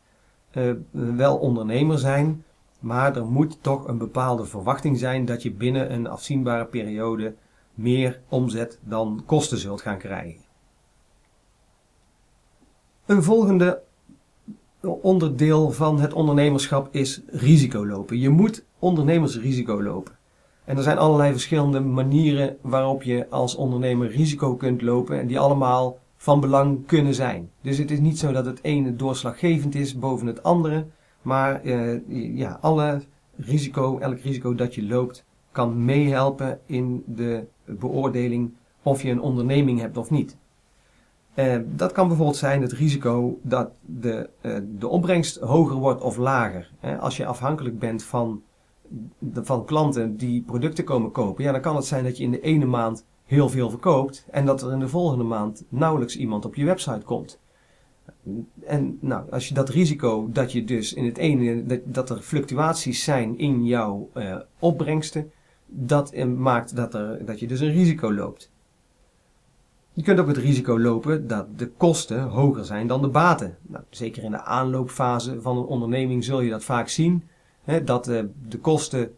wel 0.91 1.37
ondernemer 1.37 1.99
zijn. 1.99 2.45
Maar 2.83 3.17
er 3.17 3.27
moet 3.27 3.59
toch 3.61 3.89
een 3.89 3.99
bepaalde 3.99 4.45
verwachting 4.45 4.99
zijn 4.99 5.25
dat 5.25 5.43
je 5.43 5.53
binnen 5.53 5.93
een 5.93 6.07
afzienbare 6.07 6.65
periode 6.65 7.35
meer 7.75 8.21
omzet 8.29 8.79
dan 8.85 9.23
kosten 9.27 9.59
zult 9.59 9.81
gaan 9.81 9.99
krijgen. 9.99 10.41
Een 13.07 13.23
volgende 13.23 13.83
onderdeel 14.81 15.71
van 15.71 16.01
het 16.01 16.13
ondernemerschap 16.13 16.89
is 16.91 17.23
risico 17.27 17.87
lopen. 17.87 18.19
Je 18.19 18.29
moet 18.29 18.65
ondernemersrisico 18.79 19.83
lopen. 19.83 20.17
En 20.65 20.77
er 20.77 20.83
zijn 20.83 20.99
allerlei 20.99 21.33
verschillende 21.33 21.81
manieren 21.81 22.57
waarop 22.61 23.03
je 23.03 23.27
als 23.31 23.55
ondernemer 23.55 24.09
risico 24.09 24.57
kunt 24.57 24.83
lopen 24.83 25.21
en 25.21 25.27
die 25.27 25.39
allemaal 25.39 25.99
van 26.17 26.41
belang 26.41 26.87
kunnen 26.87 27.15
zijn. 27.15 27.51
Dus 27.61 27.79
het 27.79 27.91
is 27.91 27.99
niet 27.99 28.19
zo 28.19 28.33
dat 28.33 28.47
het 28.47 28.59
ene 28.63 28.97
doorslaggevend 28.97 29.75
is 29.75 29.99
boven 29.99 30.27
het 30.27 30.43
andere. 30.43 30.87
Maar 31.23 31.65
uh, 31.65 32.01
ja, 32.37 32.59
alle 32.61 33.03
risico, 33.37 33.99
elk 33.99 34.19
risico 34.19 34.55
dat 34.55 34.75
je 34.75 34.87
loopt, 34.87 35.25
kan 35.53 35.85
meehelpen 35.85 36.61
in 36.67 37.03
de 37.07 37.45
beoordeling 37.65 38.53
of 38.83 39.03
je 39.03 39.11
een 39.11 39.21
onderneming 39.21 39.81
hebt 39.81 39.97
of 39.97 40.11
niet. 40.11 40.37
Uh, 41.35 41.57
dat 41.67 41.93
kan 41.93 42.09
bijvoorbeeld 42.09 42.39
zijn 42.39 42.63
het 42.63 42.73
risico 42.73 43.39
dat 43.43 43.71
de, 43.81 44.31
uh, 44.43 44.59
de 44.79 44.89
opbrengst 44.89 45.37
hoger 45.37 45.77
wordt 45.77 46.01
of 46.03 46.17
lager. 46.17 46.71
als 47.01 47.17
je 47.17 47.27
afhankelijk 47.27 47.79
bent 47.79 48.03
van, 48.03 48.43
de, 49.19 49.45
van 49.45 49.65
klanten 49.65 50.17
die 50.17 50.43
producten 50.43 50.85
komen 50.85 51.11
kopen, 51.11 51.45
ja, 51.45 51.53
dan 51.53 51.61
kan 51.61 51.77
het 51.77 51.85
zijn 51.85 52.05
dat 52.05 52.17
je 52.17 52.25
in 52.25 52.31
de 52.31 52.41
ene 52.41 52.65
maand 52.65 53.05
heel 53.25 53.49
veel 53.49 53.71
verkoopt 53.71 54.27
en 54.31 54.47
dat 54.47 54.63
er 54.63 54.73
in 54.73 54.79
de 54.79 54.89
volgende 54.89 55.25
maand 55.25 55.65
nauwelijks 55.69 56.17
iemand 56.17 56.45
op 56.45 56.55
je 56.55 56.65
website 56.65 57.05
komt. 57.05 57.41
En 58.67 58.99
nou, 59.01 59.31
als 59.31 59.49
je 59.49 59.55
dat 59.55 59.69
risico 59.69 60.29
dat 60.33 60.53
je 60.53 60.65
dus 60.65 60.93
in 60.93 61.05
het 61.05 61.17
ene, 61.17 61.67
dat, 61.67 61.81
dat 61.85 62.11
er 62.11 62.21
fluctuaties 62.21 63.05
zijn 63.05 63.39
in 63.39 63.65
jouw 63.65 64.11
uh, 64.15 64.37
opbrengsten, 64.59 65.31
dat 65.67 66.25
maakt 66.25 66.77
dat, 66.77 66.95
er, 66.95 67.25
dat 67.25 67.41
je 67.41 67.47
dus 67.47 67.61
een 67.61 67.73
risico 67.73 68.15
loopt. 68.15 68.51
Je 69.93 70.03
kunt 70.03 70.19
ook 70.19 70.27
het 70.27 70.37
risico 70.37 70.81
lopen 70.81 71.27
dat 71.27 71.59
de 71.59 71.69
kosten 71.69 72.23
hoger 72.23 72.65
zijn 72.65 72.87
dan 72.87 73.03
de 73.03 73.09
baten. 73.09 73.57
Nou, 73.63 73.85
zeker 73.91 74.23
in 74.23 74.31
de 74.31 74.43
aanloopfase 74.43 75.41
van 75.41 75.57
een 75.57 75.65
onderneming 75.65 76.25
zul 76.25 76.41
je 76.41 76.51
dat 76.51 76.65
vaak 76.65 76.89
zien. 76.89 77.23
Hè, 77.65 77.85
dat 77.85 78.09
uh, 78.09 78.23
de 78.49 78.59
kosten 78.59 79.15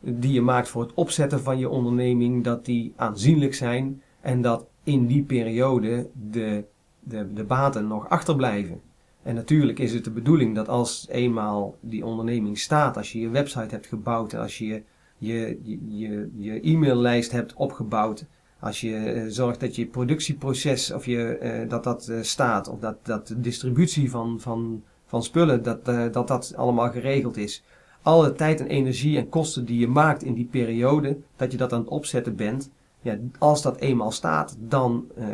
die 0.00 0.32
je 0.32 0.40
maakt 0.40 0.68
voor 0.68 0.82
het 0.82 0.94
opzetten 0.94 1.40
van 1.40 1.58
je 1.58 1.68
onderneming, 1.68 2.44
dat 2.44 2.64
die 2.64 2.92
aanzienlijk 2.96 3.54
zijn. 3.54 4.02
En 4.20 4.42
dat 4.42 4.66
in 4.82 5.06
die 5.06 5.22
periode 5.22 6.08
de 6.30 6.64
de, 7.08 7.32
de 7.32 7.44
baten 7.44 7.86
nog 7.86 8.08
achterblijven. 8.08 8.80
En 9.22 9.34
natuurlijk 9.34 9.78
is 9.78 9.92
het 9.92 10.04
de 10.04 10.10
bedoeling 10.10 10.54
dat 10.54 10.68
als 10.68 11.06
eenmaal 11.10 11.76
die 11.80 12.04
onderneming 12.04 12.58
staat, 12.58 12.96
als 12.96 13.12
je 13.12 13.20
je 13.20 13.28
website 13.28 13.74
hebt 13.74 13.86
gebouwd, 13.86 14.34
als 14.34 14.58
je 14.58 14.82
je, 15.18 15.58
je, 15.88 16.30
je, 16.36 16.60
e-maillijst 16.60 17.32
hebt 17.32 17.54
opgebouwd, 17.54 18.26
als 18.60 18.80
je 18.80 19.14
uh, 19.14 19.24
zorgt 19.28 19.60
dat 19.60 19.76
je 19.76 19.86
productieproces 19.86 20.92
of 20.92 21.06
je, 21.06 21.38
uh, 21.42 21.68
dat 21.68 21.84
dat 21.84 22.08
uh, 22.10 22.22
staat, 22.22 22.68
of 22.68 22.78
dat, 22.78 22.96
dat 23.02 23.26
de 23.26 23.40
distributie 23.40 24.10
van, 24.10 24.40
van, 24.40 24.82
van 25.06 25.22
spullen, 25.22 25.62
dat, 25.62 25.84
dat 25.84 26.28
dat 26.28 26.52
allemaal 26.56 26.90
geregeld 26.90 27.36
is. 27.36 27.62
Alle 28.02 28.32
tijd 28.32 28.60
en 28.60 28.66
energie 28.66 29.18
en 29.18 29.28
kosten 29.28 29.64
die 29.64 29.78
je 29.78 29.88
maakt 29.88 30.22
in 30.22 30.34
die 30.34 30.48
periode, 30.50 31.16
dat 31.36 31.52
je 31.52 31.58
dat 31.58 31.72
aan 31.72 31.80
het 31.80 31.88
opzetten 31.88 32.36
bent, 32.36 32.70
ja, 33.06 33.18
als 33.38 33.62
dat 33.62 33.76
eenmaal 33.76 34.10
staat, 34.10 34.56
dan, 34.58 35.04
uh, 35.18 35.26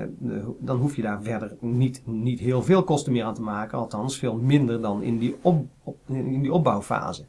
dan 0.58 0.78
hoef 0.78 0.96
je 0.96 1.02
daar 1.02 1.22
verder 1.22 1.56
niet, 1.60 2.02
niet 2.04 2.40
heel 2.40 2.62
veel 2.62 2.84
kosten 2.84 3.12
meer 3.12 3.24
aan 3.24 3.34
te 3.34 3.42
maken. 3.42 3.78
Althans, 3.78 4.18
veel 4.18 4.36
minder 4.36 4.80
dan 4.80 5.02
in 5.02 5.18
die, 5.18 5.36
op, 5.42 5.66
in 6.06 6.42
die 6.42 6.52
opbouwfase. 6.52 7.24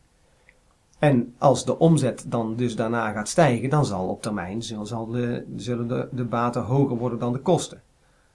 En 1.00 1.34
als 1.38 1.66
de 1.66 1.80
omzet 1.80 2.26
dan 2.28 2.56
dus 2.56 2.76
daarna 2.76 3.12
gaat 3.12 3.28
stijgen, 3.28 3.70
dan 3.70 3.86
zal 3.86 4.08
op 4.08 4.22
termijn 4.22 4.62
zal 4.62 5.08
de, 5.08 5.46
zullen 5.56 5.88
de, 5.88 6.08
de 6.12 6.26
baten 6.26 6.62
hoger 6.62 6.98
worden 6.98 7.20
dan 7.20 7.34
de 7.34 7.40
kosten. 7.40 7.82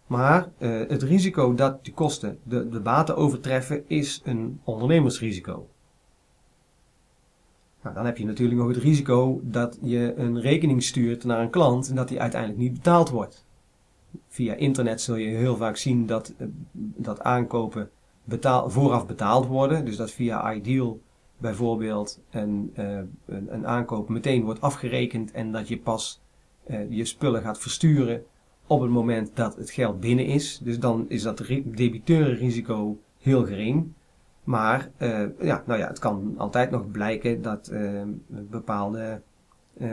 Maar 0.07 0.49
uh, 0.59 0.89
het 0.89 1.03
risico 1.03 1.55
dat 1.55 1.85
die 1.85 1.95
kosten 1.95 2.39
de, 2.43 2.69
de 2.69 2.81
baten 2.81 3.17
overtreffen 3.17 3.89
is 3.89 4.21
een 4.25 4.61
ondernemersrisico. 4.65 5.67
Nou, 7.89 8.01
dan 8.01 8.09
heb 8.09 8.19
je 8.19 8.25
natuurlijk 8.25 8.61
nog 8.61 8.69
het 8.69 8.77
risico 8.77 9.41
dat 9.43 9.79
je 9.83 10.15
een 10.17 10.41
rekening 10.41 10.83
stuurt 10.83 11.25
naar 11.25 11.41
een 11.41 11.51
klant 11.51 11.89
en 11.89 11.95
dat 11.95 12.09
die 12.09 12.21
uiteindelijk 12.21 12.61
niet 12.61 12.73
betaald 12.73 13.11
wordt. 13.11 13.47
Via 14.29 14.55
internet 14.55 15.01
zul 15.01 15.17
je 15.17 15.29
heel 15.29 15.57
vaak 15.57 15.77
zien 15.77 16.07
dat, 16.07 16.35
eh, 16.37 16.47
dat 16.97 17.21
aankopen 17.21 17.91
vooraf 18.67 19.07
betaald 19.07 19.47
worden. 19.47 19.85
Dus 19.85 19.97
dat 19.97 20.11
via 20.11 20.55
Ideal 20.55 21.01
bijvoorbeeld 21.39 22.21
een, 22.31 22.73
uh, 22.79 22.99
een, 23.27 23.55
een, 23.55 23.67
aankoop 23.67 24.09
meteen 24.09 24.45
wordt 24.45 24.61
afgerekend 24.61 25.31
en 25.31 25.53
dat 25.53 25.69
je 25.69 25.79
pas 25.79 26.21
uh, 26.67 26.91
je 26.91 27.05
spullen 27.05 27.43
gaat 27.43 27.59
versturen 27.59 28.25
op 28.67 28.81
het 28.81 28.91
moment 28.91 29.31
dat 29.35 29.57
het 29.57 29.71
geld 29.71 30.01
binnen 30.01 30.27
is. 30.27 30.61
Dus 30.63 30.79
dan 30.79 31.05
is 31.09 31.23
dat 31.23 31.39
debiteurenrisico 31.65 32.99
heel 33.19 33.45
gering. 33.45 33.93
Maar 34.49 34.91
uh, 34.99 35.25
ja, 35.41 35.63
nou 35.67 35.79
ja, 35.79 35.87
het 35.87 35.99
kan 35.99 36.35
altijd 36.37 36.71
nog 36.71 36.91
blijken 36.91 37.43
dat, 37.43 37.71
uh, 37.73 38.03
bepaalde, 38.29 39.21
uh, 39.79 39.87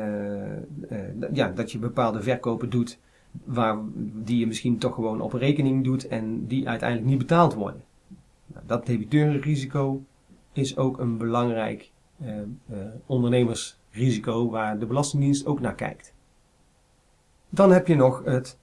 ja, 1.33 1.47
dat 1.47 1.71
je 1.71 1.77
bepaalde 1.77 2.21
verkopen 2.21 2.69
doet 2.69 2.99
waar, 3.43 3.77
die 4.13 4.39
je 4.39 4.47
misschien 4.47 4.77
toch 4.77 4.93
gewoon 4.93 5.21
op 5.21 5.33
rekening 5.33 5.83
doet 5.83 6.07
en 6.07 6.47
die 6.47 6.69
uiteindelijk 6.69 7.09
niet 7.09 7.17
betaald 7.17 7.53
worden. 7.53 7.83
Nou, 8.45 8.63
dat 8.65 8.85
debiteurenrisico 8.85 10.03
is 10.51 10.77
ook 10.77 10.99
een 10.99 11.17
belangrijk 11.17 11.91
ondernemersrisico 13.05 14.49
waar 14.49 14.79
de 14.79 14.85
Belastingdienst 14.85 15.45
ook 15.45 15.59
naar 15.59 15.75
kijkt. 15.75 16.13
Dan 17.49 17.71
heb 17.71 17.87
je 17.87 17.95
nog 17.95 18.21
het 18.25 18.57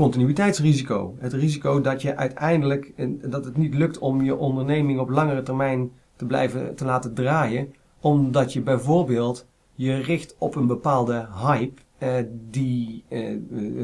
continuïteitsrisico. 0.00 1.14
Het 1.18 1.32
risico 1.32 1.80
dat 1.80 2.02
je 2.02 2.16
uiteindelijk 2.16 2.92
dat 3.30 3.44
het 3.44 3.56
niet 3.56 3.74
lukt 3.74 3.98
om 3.98 4.22
je 4.22 4.36
onderneming 4.36 4.98
op 4.98 5.08
langere 5.08 5.42
termijn 5.42 5.90
te 6.16 6.26
blijven 6.26 6.74
te 6.74 6.84
laten 6.84 7.14
draaien, 7.14 7.74
omdat 8.00 8.52
je 8.52 8.60
bijvoorbeeld 8.60 9.46
je 9.74 9.94
richt 9.94 10.36
op 10.38 10.54
een 10.54 10.66
bepaalde 10.66 11.28
hype 11.44 11.80
eh, 11.98 12.14
die, 12.50 13.04
eh, 13.08 13.36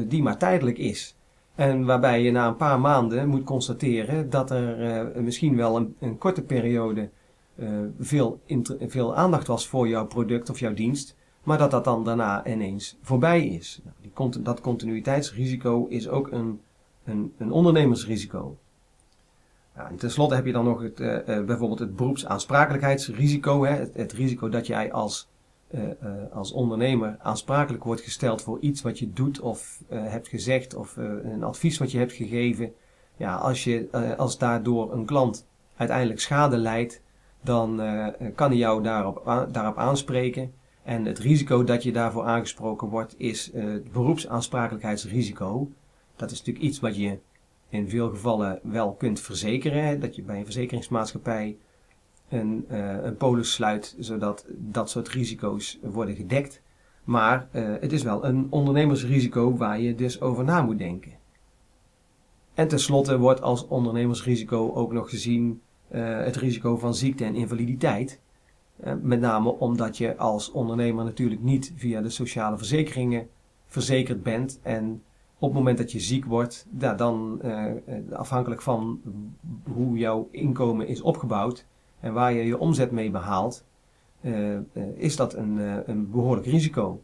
die 0.07 0.23
maar 0.23 0.37
tijdelijk 0.37 0.77
is. 0.77 1.15
En 1.55 1.85
waarbij 1.85 2.21
je 2.21 2.31
na 2.31 2.47
een 2.47 2.55
paar 2.55 2.79
maanden 2.79 3.27
moet 3.27 3.43
constateren 3.43 4.29
dat 4.29 4.51
er 4.51 4.81
eh, 4.81 5.21
misschien 5.21 5.55
wel 5.55 5.75
een, 5.75 5.95
een 5.99 6.17
korte 6.17 6.41
periode 6.41 7.09
eh, 7.55 7.67
veel, 7.99 8.39
veel 8.79 9.15
aandacht 9.15 9.47
was 9.47 9.67
voor 9.67 9.87
jouw 9.87 10.05
product 10.05 10.49
of 10.49 10.59
jouw 10.59 10.73
dienst, 10.73 11.15
maar 11.47 11.57
dat 11.57 11.71
dat 11.71 11.83
dan 11.83 12.03
daarna 12.03 12.47
ineens 12.47 12.97
voorbij 13.01 13.47
is. 13.47 13.79
Nou, 13.83 14.29
die, 14.31 14.41
dat 14.41 14.61
continuïteitsrisico 14.61 15.85
is 15.89 16.09
ook 16.09 16.31
een, 16.31 16.61
een, 17.03 17.33
een 17.37 17.51
ondernemersrisico. 17.51 18.57
Ja, 19.75 19.89
en 19.89 19.95
tenslotte 19.95 20.35
heb 20.35 20.45
je 20.45 20.51
dan 20.51 20.65
nog 20.65 20.81
het, 20.81 20.99
uh, 20.99 21.13
uh, 21.13 21.45
bijvoorbeeld 21.45 21.79
het 21.79 21.95
beroepsaansprakelijkheidsrisico. 21.95 23.65
Hè, 23.65 23.87
het, 23.93 24.13
risico 24.13 24.49
dat 24.49 24.67
jij 24.67 24.91
als, 24.91 25.29
uh, 25.71 25.81
als 26.31 26.51
ondernemer 26.51 27.15
aansprakelijk 27.19 27.83
wordt 27.83 28.01
gesteld 28.01 28.41
voor 28.41 28.59
iets 28.59 28.81
wat 28.81 28.99
je 28.99 29.13
doet 29.13 29.39
of 29.39 29.83
hebt 29.89 30.27
gezegd 30.27 30.75
of 30.75 30.97
een 31.23 31.43
advies 31.43 31.77
wat 31.77 31.91
je 31.91 31.97
hebt 31.97 32.13
gegeven. 32.13 32.73
Ja, 33.17 33.35
als, 33.35 33.63
je, 33.63 34.15
als 34.17 34.37
daardoor 34.37 34.93
een 34.93 35.05
klant 35.05 35.45
uiteindelijk 35.75 36.19
schade 36.19 36.57
leidt, 36.57 37.01
dan 37.41 37.81
kan 38.35 38.49
hij 38.49 38.57
jou 38.57 38.83
daarop, 38.83 39.47
daarop 39.51 39.77
aanspreken. 39.77 40.53
En 40.87 41.05
het 41.05 41.19
risico 41.19 41.63
dat 41.63 41.83
je 41.83 41.91
daarvoor 41.91 42.23
aangesproken 42.23 42.87
wordt 42.87 43.15
is 43.17 43.51
het 43.53 43.91
beroepsaansprakelijkheidsrisico. 43.91 45.71
Dat 46.15 46.31
is 46.31 46.37
natuurlijk 46.37 46.65
iets 46.65 46.79
wat 46.79 46.95
je 46.95 47.19
in 47.69 47.89
veel 47.89 48.09
gevallen 48.09 48.59
wel 48.63 48.93
kunt 48.93 49.19
verzekeren. 49.19 49.99
Dat 49.99 50.15
je 50.15 50.21
bij 50.21 50.37
een 50.37 50.43
verzekeringsmaatschappij 50.43 51.57
een, 52.29 52.65
uh, 52.71 53.03
een 53.03 53.17
polis 53.17 53.53
sluit, 53.53 53.95
zodat 53.99 54.45
dat 54.49 54.89
soort 54.89 55.07
risico's 55.07 55.79
worden 55.81 56.15
gedekt. 56.15 56.61
Maar 57.03 57.47
uh, 57.51 57.75
het 57.79 57.91
is 57.91 58.03
wel 58.03 58.25
een 58.25 58.47
ondernemersrisico 58.49 59.57
waar 59.57 59.79
je 59.79 59.95
dus 59.95 60.21
over 60.21 60.43
na 60.43 60.61
moet 60.61 60.77
denken. 60.77 61.11
En 62.53 62.67
tenslotte 62.67 63.17
wordt 63.17 63.41
als 63.41 63.67
ondernemersrisico 63.67 64.73
ook 64.73 64.93
nog 64.93 65.09
gezien 65.09 65.61
het 65.87 66.35
risico 66.35 66.77
van 66.77 66.95
ziekte 66.95 67.23
en 67.23 67.35
invaliditeit. 67.35 68.21
Met 69.01 69.19
name 69.19 69.49
omdat 69.49 69.97
je 69.97 70.17
als 70.17 70.51
ondernemer 70.51 71.05
natuurlijk 71.05 71.41
niet 71.41 71.73
via 71.75 72.01
de 72.01 72.09
sociale 72.09 72.57
verzekeringen 72.57 73.27
verzekerd 73.65 74.23
bent 74.23 74.59
en 74.61 75.01
op 75.39 75.49
het 75.49 75.57
moment 75.57 75.77
dat 75.77 75.91
je 75.91 75.99
ziek 75.99 76.25
wordt, 76.25 76.67
ja, 76.79 76.93
dan 76.93 77.39
uh, 77.43 77.71
afhankelijk 78.11 78.61
van 78.61 79.01
hoe 79.73 79.97
jouw 79.97 80.27
inkomen 80.31 80.87
is 80.87 81.01
opgebouwd 81.01 81.65
en 81.99 82.13
waar 82.13 82.33
je 82.33 82.45
je 82.45 82.57
omzet 82.57 82.91
mee 82.91 83.11
behaalt, 83.11 83.65
is 84.95 85.15
dat 85.15 85.33
een, 85.33 85.57
een 85.89 86.11
behoorlijk 86.11 86.47
risico. 86.47 87.01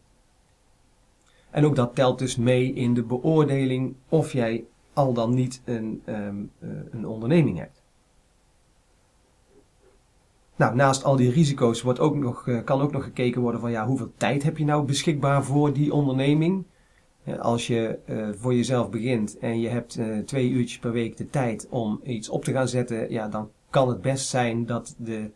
En 1.50 1.64
ook 1.64 1.76
dat 1.76 1.94
telt 1.94 2.18
dus 2.18 2.36
mee 2.36 2.72
in 2.72 2.94
de 2.94 3.02
beoordeling 3.02 3.94
of 4.08 4.32
jij 4.32 4.64
al 4.92 5.12
dan 5.12 5.34
niet 5.34 5.62
een, 5.64 6.02
um, 6.06 6.50
een 6.90 7.06
onderneming 7.06 7.58
hebt. 7.58 7.83
Nou, 10.56 10.74
naast 10.74 11.04
al 11.04 11.16
die 11.16 11.30
risico's 11.30 11.82
wordt 11.82 12.00
ook 12.00 12.16
nog, 12.16 12.48
kan 12.64 12.80
ook 12.80 12.92
nog 12.92 13.04
gekeken 13.04 13.40
worden 13.40 13.60
van 13.60 13.70
ja, 13.70 13.86
hoeveel 13.86 14.12
tijd 14.16 14.42
heb 14.42 14.58
je 14.58 14.64
nou 14.64 14.84
beschikbaar 14.84 15.44
voor 15.44 15.72
die 15.72 15.92
onderneming? 15.92 16.64
Als 17.40 17.66
je 17.66 17.98
uh, 18.06 18.28
voor 18.36 18.54
jezelf 18.54 18.90
begint 18.90 19.38
en 19.38 19.60
je 19.60 19.68
hebt 19.68 19.98
uh, 19.98 20.18
twee 20.18 20.50
uurtjes 20.50 20.78
per 20.78 20.92
week 20.92 21.16
de 21.16 21.30
tijd 21.30 21.66
om 21.70 22.00
iets 22.04 22.28
op 22.28 22.44
te 22.44 22.52
gaan 22.52 22.68
zetten, 22.68 23.10
ja, 23.10 23.28
dan 23.28 23.50
kan 23.70 23.88
het 23.88 24.00
best 24.00 24.28
zijn 24.28 24.66
dat 24.66 24.94
de 24.98 25.30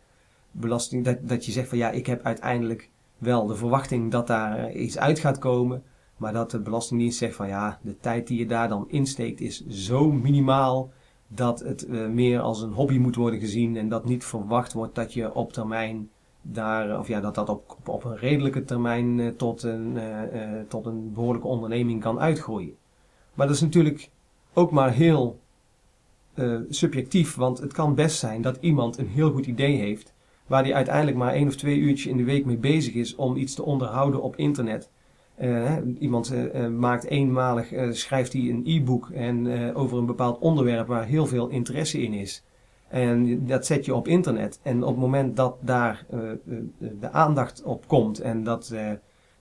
belasting, 0.51 1.05
dat, 1.05 1.17
dat 1.21 1.45
je 1.45 1.51
zegt 1.51 1.69
van 1.69 1.77
ja, 1.77 1.89
ik 1.89 2.05
heb 2.05 2.23
uiteindelijk 2.23 2.89
wel 3.17 3.45
de 3.45 3.55
verwachting 3.55 4.11
dat 4.11 4.27
daar 4.27 4.71
iets 4.71 4.97
uit 4.97 5.19
gaat 5.19 5.39
komen, 5.39 5.83
maar 6.17 6.33
dat 6.33 6.51
de 6.51 6.59
Belastingdienst 6.59 7.17
zegt 7.17 7.35
van 7.35 7.47
ja, 7.47 7.79
de 7.81 7.97
tijd 7.99 8.27
die 8.27 8.39
je 8.39 8.45
daar 8.45 8.69
dan 8.69 8.85
insteekt 8.89 9.41
is 9.41 9.67
zo 9.67 10.11
minimaal 10.11 10.91
dat 11.31 11.59
het 11.59 11.87
uh, 11.87 12.07
meer 12.07 12.39
als 12.39 12.61
een 12.61 12.71
hobby 12.71 12.97
moet 12.97 13.15
worden 13.15 13.39
gezien 13.39 13.77
en 13.77 13.89
dat 13.89 14.05
niet 14.05 14.25
verwacht 14.25 14.73
wordt 14.73 14.95
dat 14.95 15.13
je 15.13 15.33
op 15.33 15.53
termijn 15.53 16.09
daar, 16.41 16.99
of 16.99 17.07
ja, 17.07 17.19
dat 17.19 17.35
dat 17.35 17.49
op, 17.49 17.77
op, 17.85 18.03
een 18.03 18.17
redelijke 18.17 18.63
termijn 18.63 19.17
uh, 19.17 19.27
tot, 19.27 19.63
een, 19.63 19.97
tot 20.67 20.85
een 20.85 21.13
behoorlijke 21.13 21.47
onderneming 21.47 22.01
kan 22.01 22.19
uitgroeien. 22.19 22.75
Maar 23.33 23.47
dat 23.47 23.55
is 23.55 23.61
natuurlijk 23.61 24.09
ook 24.53 24.71
maar 24.71 24.91
heel 24.91 25.39
subjectief, 26.69 27.35
want 27.35 27.57
het 27.57 27.73
kan 27.73 27.95
best 27.95 28.19
zijn 28.19 28.41
dat 28.41 28.57
iemand 28.59 28.97
een 28.97 29.07
heel 29.07 29.31
goed 29.31 29.45
idee 29.45 29.77
heeft, 29.77 30.13
waar 30.47 30.63
hij 30.63 30.73
uiteindelijk 30.73 31.17
maar 31.17 31.33
één 31.33 31.47
of 31.47 31.55
twee 31.55 31.77
uurtjes 31.77 32.11
in 32.11 32.17
de 32.17 32.23
week 32.23 32.45
mee 32.45 32.57
bezig 32.57 32.93
is 32.93 33.15
om 33.15 33.35
iets 33.35 33.53
te 33.53 33.63
onderhouden 33.63 34.21
op 34.21 34.35
internet. 34.35 34.89
Iemand 35.99 36.33
maakt 36.77 37.05
eenmalig, 37.05 37.73
schrijft 37.91 38.33
hij 38.33 38.41
een 38.41 38.63
e-book 38.65 39.09
en 39.09 39.47
over 39.75 39.97
een 39.97 40.05
bepaald 40.05 40.39
onderwerp 40.39 40.87
waar 40.87 41.05
heel 41.05 41.25
veel 41.25 41.47
interesse 41.47 42.01
in 42.01 42.13
is. 42.13 42.43
En 42.87 43.45
dat 43.45 43.65
zet 43.65 43.85
je 43.85 43.95
op 43.95 44.07
internet. 44.07 44.59
En 44.63 44.83
op 44.83 44.89
het 44.89 44.99
moment 44.99 45.35
dat 45.35 45.55
daar 45.61 46.05
de 46.99 47.11
aandacht 47.11 47.63
op 47.63 47.87
komt 47.87 48.19
en 48.19 48.43
dat 48.43 48.73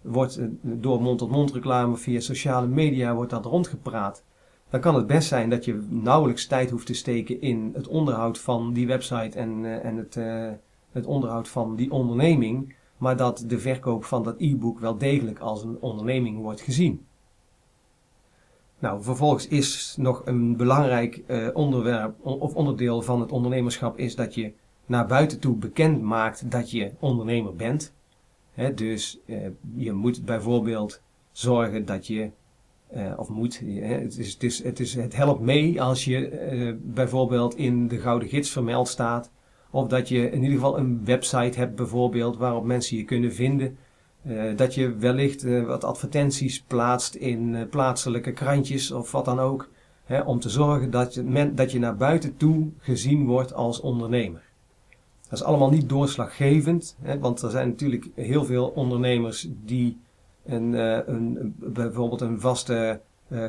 wordt 0.00 0.40
door 0.61 1.02
mond-tot-mond 1.02 1.52
reclame 1.52 1.96
via 1.96 2.20
sociale 2.20 2.66
media 2.66 3.14
wordt 3.14 3.30
dat 3.30 3.44
rondgepraat, 3.44 4.24
dan 4.70 4.80
kan 4.80 4.94
het 4.94 5.06
best 5.06 5.28
zijn 5.28 5.50
dat 5.50 5.64
je 5.64 5.87
nauwelijks 5.88 6.46
tijd 6.46 6.70
hoeft 6.70 6.87
te 6.87 6.94
steken 6.94 7.40
in 7.40 7.70
het 7.74 7.88
onderhoud 7.88 8.38
van 8.38 8.72
die 8.72 8.87
website 8.87 9.38
en, 9.38 9.82
en 9.82 9.96
het, 9.96 10.14
het 10.92 11.06
onderhoud 11.06 11.48
van 11.48 11.76
die 11.76 11.90
onderneming, 11.90 12.74
maar 12.98 13.16
dat 13.16 13.44
de 13.46 13.58
verkoop 13.58 14.04
van 14.04 14.22
dat 14.22 14.34
e-book 14.38 14.78
wel 14.78 14.98
degelijk 14.98 15.38
als 15.38 15.62
een 15.62 15.76
onderneming 15.80 16.38
wordt 16.38 16.61
gezien. 16.61 17.06
Nou, 18.78 19.02
vervolgens 19.02 19.48
is 19.48 19.94
nog 19.98 20.22
een 20.24 20.56
belangrijk 20.56 21.22
uh, 21.26 21.48
onderwerp 21.52 22.24
of 22.24 22.54
onderdeel 22.54 23.02
van 23.02 23.20
het 23.20 23.32
ondernemerschap 23.32 23.98
is 23.98 24.14
dat 24.14 24.34
je 24.34 24.52
naar 24.87 25.06
buiten 25.06 25.40
toe 25.40 25.56
bekend 25.56 26.02
maakt 26.02 26.50
dat 26.50 26.70
je 26.70 26.92
ondernemer 26.98 27.54
bent. 27.54 27.92
Dus 28.74 29.18
uh, 29.26 29.46
je 29.74 29.92
moet 29.92 30.24
bijvoorbeeld 30.24 31.02
zorgen 31.32 31.84
dat 31.84 32.06
je, 32.06 32.30
uh, 32.94 33.12
of 33.16 33.28
moet, 33.28 33.61
het, 33.80 34.18
is, 34.18 34.62
het, 34.62 34.80
is, 34.80 34.94
het 34.94 35.16
helpt 35.16 35.40
mee 35.40 35.82
als 35.82 36.04
je 36.04 36.78
bijvoorbeeld 36.82 37.56
in 37.56 37.88
de 37.88 37.98
Gouden 37.98 38.28
Gids 38.28 38.50
vermeld 38.50 38.88
staat. 38.88 39.30
Of 39.70 39.88
dat 39.88 40.09
je 40.09 40.31
in 40.31 40.42
ieder 40.42 40.57
geval 40.57 40.78
een 40.78 41.04
website 41.04 41.59
hebt 41.59 41.74
bijvoorbeeld 41.74 42.37
waarop 42.37 42.64
mensen 42.64 42.96
je 42.96 43.04
kunnen 43.04 43.35
vinden. 43.35 43.76
Uh, 44.26 44.57
dat 44.57 44.74
je 44.74 44.96
wellicht 44.96 45.44
uh, 45.44 45.66
wat 45.66 45.85
advertenties 45.85 46.62
plaatst 46.62 47.14
in 47.14 47.54
uh, 47.54 47.68
plaatselijke 47.70 48.33
krantjes 48.33 48.90
of 48.90 49.12
wat 49.12 49.24
dan 49.24 49.38
ook. 49.38 49.70
Hè, 50.04 50.20
om 50.20 50.40
te 50.40 50.48
zorgen 50.48 50.90
dat 50.90 51.14
je, 51.14 51.22
men, 51.22 51.54
dat 51.54 51.72
je 51.72 51.78
naar 51.78 51.96
buiten 51.96 52.37
toe 52.37 52.68
gezien 52.78 53.26
wordt 53.26 53.54
als 53.54 53.81
ondernemer. 53.81 54.42
Dat 55.22 55.38
is 55.38 55.44
allemaal 55.44 55.70
niet 55.70 55.88
doorslaggevend, 55.88 56.96
hè, 57.02 57.18
want 57.18 57.42
er 57.42 57.50
zijn 57.50 57.68
natuurlijk 57.68 58.09
heel 58.14 58.44
veel 58.44 58.66
ondernemers 58.66 59.48
die 59.64 59.98
een, 60.44 60.72
een, 61.12 61.54
bijvoorbeeld 61.59 62.20
een 62.20 62.40
vaste 62.40 63.00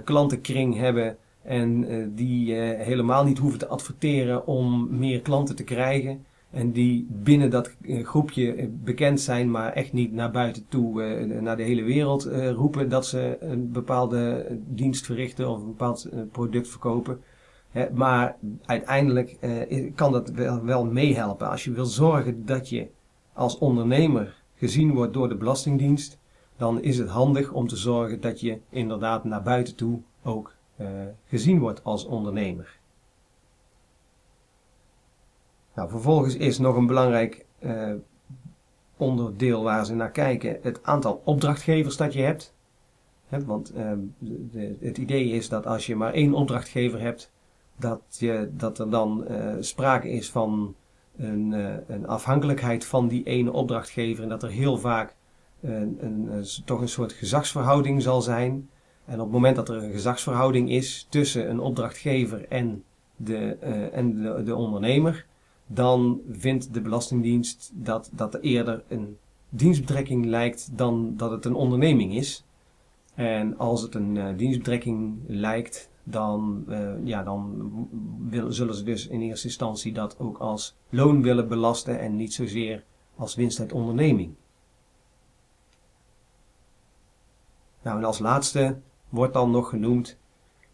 klantenkring 0.04 0.76
hebben 0.76 1.18
en 1.44 1.86
die 2.16 2.54
helemaal 2.56 3.24
niet 3.24 3.38
hoeven 3.38 3.60
te 3.60 3.68
adverteren 3.68 4.48
om 4.48 4.88
meer 4.98 5.22
klanten 5.22 5.56
te 5.56 5.64
krijgen. 5.64 6.26
En 6.52 6.72
die 6.72 7.08
binnen 7.10 7.50
dat 7.50 7.76
eh, 7.82 8.06
groepje 8.06 8.54
eh, 8.54 8.68
bekend 8.84 9.22
zijn, 9.22 9.52
maar 9.52 9.74
echt 9.74 9.94
niet 9.94 10.12
naar 10.12 10.32
buiten 10.32 10.66
toe, 10.68 11.04
naar 11.42 11.58
de 11.58 11.64
hele 11.64 11.84
wereld 11.84 12.24
roepen 12.56 12.90
dat 12.90 13.06
ze 13.06 13.38
een 13.40 13.72
bepaalde 13.72 14.48
dienst 14.68 15.06
verrichten 15.06 15.50
of 15.50 15.62
een 15.62 15.68
bepaald 15.68 16.10
product 16.32 16.68
verkopen. 16.68 17.22
maar 17.94 18.36
uiteindelijk 18.66 19.38
kan 19.96 20.12
dat 20.12 20.30
wel 20.64 20.86
meehelpen. 20.86 21.50
Als 21.50 21.64
je 21.64 21.72
wil 21.72 21.86
zorgen 21.86 22.46
dat 22.46 22.70
je 22.70 22.88
als 23.34 23.58
ondernemer 23.58 24.44
gezien 24.56 24.94
wordt 24.94 25.14
door 25.14 25.30
de 25.30 25.36
Belastingdienst, 25.36 26.18
dan 26.58 26.82
is 26.82 26.98
het 26.98 27.10
handig 27.10 27.52
om 27.52 27.68
te 27.68 27.76
zorgen 27.76 28.22
dat 28.22 28.40
je 28.40 28.60
inderdaad 28.70 29.24
naar 29.24 29.44
buiten 29.44 29.76
toe 29.76 30.00
ook 30.24 30.54
gezien 31.26 31.60
wordt 31.60 31.84
als 31.84 32.06
ondernemer. 32.06 32.80
Nou, 35.80 35.92
vervolgens 35.92 36.36
is 36.36 36.58
nog 36.58 36.76
een 36.76 36.88
belangrijk 36.88 37.46
uh, 37.60 37.94
onderdeel 38.98 39.64
waar 39.64 39.86
ze 39.86 39.96
naar 39.96 40.12
kijken 40.12 40.60
het 40.62 40.84
aantal 40.84 41.22
opdrachtgevers 41.26 41.98
dat 41.98 42.14
je 42.14 42.22
hebt. 42.22 42.54
want 43.46 43.76
uh, 43.76 43.92
de, 44.20 44.76
het 44.80 44.98
idee 44.98 45.30
is 45.30 45.50
dat 45.50 45.66
als 45.66 45.86
je 45.86 45.96
maar 45.96 46.14
één 46.14 46.34
opdrachtgever 46.34 47.00
hebt, 47.00 47.32
dat, 47.76 48.02
je, 48.10 48.50
dat 48.52 48.80
er 48.80 48.90
dan 48.90 49.26
uh, 49.30 49.56
sprake 49.60 50.10
is 50.10 50.32
van 50.32 50.76
een, 51.18 51.52
een, 51.88 52.08
afhankelijkheid 52.08 52.86
van 52.86 53.08
die 53.08 53.24
ene 53.24 53.52
opdrachtgever 53.52 54.24
en 54.24 54.30
dat 54.30 54.44
er 54.44 54.50
heel 54.50 54.78
vaak 54.78 55.16
een, 55.62 55.98
een, 56.02 56.46
toch 56.66 56.82
een 56.82 56.90
soort 56.90 57.14
gezagsverhouding 57.14 58.02
zal 58.02 58.22
zijn. 58.22 58.70
En 59.10 59.16
op 59.16 59.26
het 59.26 59.32
moment 59.32 59.56
dat 59.56 59.70
er 59.70 59.84
een 59.84 59.92
gezagsverhouding 59.92 60.70
is 60.70 61.08
tussen 61.10 61.50
een 61.50 61.60
opdrachtgever 61.60 62.48
en 62.48 62.84
de, 63.16 63.56
en 63.92 64.16
de, 64.16 64.44
de 64.44 64.56
ondernemer, 64.56 65.26
dan 65.68 66.22
vindt 66.32 66.74
de 66.74 66.82
Belastingdienst 66.82 67.72
dat 67.74 68.10
dat 68.14 68.40
eerder 68.40 68.84
een 68.88 69.18
dienstbetrekking 69.50 70.26
lijkt 70.26 70.78
dan 70.78 71.14
dat 71.18 71.32
het 71.32 71.46
een 71.46 71.54
onderneming 71.54 72.16
is. 72.16 72.46
En 73.14 73.58
als 73.58 73.82
het 73.82 73.96
een 73.96 74.16
uh, 74.16 74.28
dienstbetrekking 74.38 75.18
lijkt, 75.28 75.90
dan, 76.04 76.66
uh, 76.68 76.92
ja, 77.04 77.24
dan 77.24 77.72
zullen 78.48 78.76
ze 78.76 78.84
dus 78.84 79.08
in 79.08 79.22
eerste 79.22 79.48
instantie 79.48 79.94
dat 79.94 80.20
ook 80.20 80.38
als 80.38 80.76
loon 80.90 81.22
willen 81.22 81.48
belasten 81.48 82.00
en 82.00 82.16
niet 82.16 82.34
zozeer 82.34 82.84
als 83.16 83.36
winst 83.36 83.60
uit 83.60 83.74
onderneming. 83.74 84.34
Nou, 87.82 87.98
en 87.98 88.04
als 88.04 88.20
laatste 88.20 88.78
wordt 89.10 89.34
dan 89.34 89.52
nog 89.52 89.70
genoemd 89.70 90.18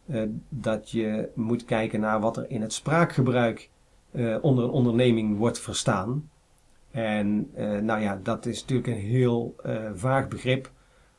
uh, 0.05 0.23
dat 0.49 0.91
je 0.91 1.29
moet 1.35 1.65
kijken 1.65 1.99
naar 1.99 2.19
wat 2.19 2.37
er 2.37 2.49
in 2.49 2.61
het 2.61 2.73
spraakgebruik 2.73 3.69
uh, 4.11 4.37
onder 4.41 4.63
een 4.63 4.69
onderneming 4.69 5.37
wordt 5.37 5.59
verstaan. 5.59 6.29
En 6.91 7.51
uh, 7.57 7.79
nou 7.79 8.01
ja, 8.01 8.19
dat 8.23 8.45
is 8.45 8.59
natuurlijk 8.61 8.87
een 8.87 9.03
heel 9.03 9.55
vaag 9.93 10.27
begrip. 10.27 10.71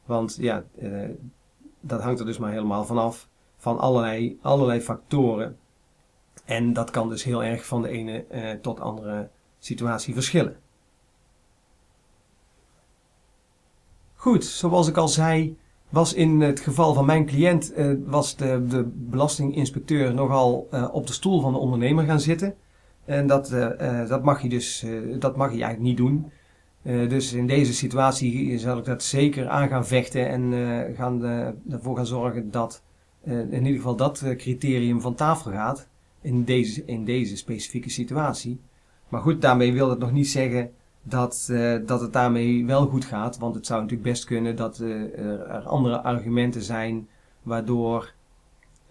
Want 0.05 0.37
ja, 0.41 0.65
dat 1.81 2.03
hangt 2.03 2.21
er 2.21 2.27
dus 2.27 2.39
maar 2.39 2.51
helemaal 2.51 2.85
vanaf. 2.85 3.29
Van 3.57 3.79
allerlei, 3.79 4.39
allerlei 4.43 4.81
factoren. 4.81 5.59
En 6.45 6.73
dat 6.73 6.91
kan 6.91 7.09
dus 7.09 7.25
heel 7.25 7.45
erg 7.45 7.67
van 7.67 7.83
de 7.83 7.89
ene 7.89 8.59
tot 8.63 8.81
andere 8.81 9.29
situatie 9.59 10.15
verschillen. 10.15 10.57
Goed, 14.15 14.45
zoals 14.45 14.89
ik 14.89 14.97
al 14.97 15.09
zei, 15.09 15.59
was 15.97 16.15
in 16.15 16.41
het 16.41 16.61
geval 16.61 16.95
van 16.95 17.07
mijn 17.07 17.27
cliënt 17.27 17.73
uh, 17.79 17.93
was 18.05 18.37
de, 18.37 18.67
de 18.69 18.85
belastinginspecteur 18.95 20.15
nogal 20.15 20.69
uh, 20.73 20.89
op 20.93 21.07
de 21.07 21.13
stoel 21.13 21.41
van 21.41 21.53
de 21.53 21.59
ondernemer 21.59 22.05
gaan 22.05 22.21
zitten. 22.21 22.55
En 23.05 23.27
dat, 23.27 23.53
uh, 23.53 24.09
dat, 24.09 24.23
mag, 24.23 24.43
je 24.43 24.49
dus, 24.49 24.85
dat 25.19 25.37
mag 25.37 25.53
je 25.53 25.63
eigenlijk 25.63 25.83
niet 25.83 25.97
doen. 25.97 26.31
dus 27.09 27.33
in 27.33 27.47
deze 27.47 27.75
situatie 27.75 28.59
zal 28.59 28.79
ik 28.79 28.85
dat 28.85 29.03
zeker 29.03 29.49
aan 29.49 29.69
gaan 29.69 29.87
vechten 29.87 30.29
en 30.29 30.95
gaan, 30.97 31.23
ervoor 31.71 31.97
gaan 31.97 32.07
zorgen 32.07 32.51
dat 32.51 32.83
in 33.25 33.65
ieder 33.65 33.77
geval 33.77 33.97
dat 33.97 34.25
criterium 34.37 35.01
van 35.01 35.15
tafel 35.15 35.51
gaat 35.51 35.89
in 36.21 36.45
deze, 36.45 36.85
in 36.85 37.05
deze 37.05 37.37
specifieke 37.37 37.91
situatie. 37.91 38.61
Maar 39.09 39.21
goed, 39.21 39.43
daarmee 39.43 39.73
wil 39.73 39.91
het 39.91 39.99
nog 39.99 40.13
niet 40.13 40.29
zeggen 40.29 40.71
dat, 41.09 41.49
uh, 41.51 41.87
dat 41.87 42.01
het 42.01 42.12
daarmee 42.12 42.66
wel 42.66 42.87
goed 42.87 43.05
gaat. 43.05 43.38
Want 43.38 43.55
het 43.55 43.66
zou 43.66 43.81
natuurlijk 43.81 44.09
best 44.09 44.25
kunnen 44.25 44.57
dat 44.57 44.79
uh, 44.79 45.19
er 45.55 45.62
andere 45.62 46.03
argumenten 46.03 46.62
zijn 46.62 47.09
waardoor 47.42 48.12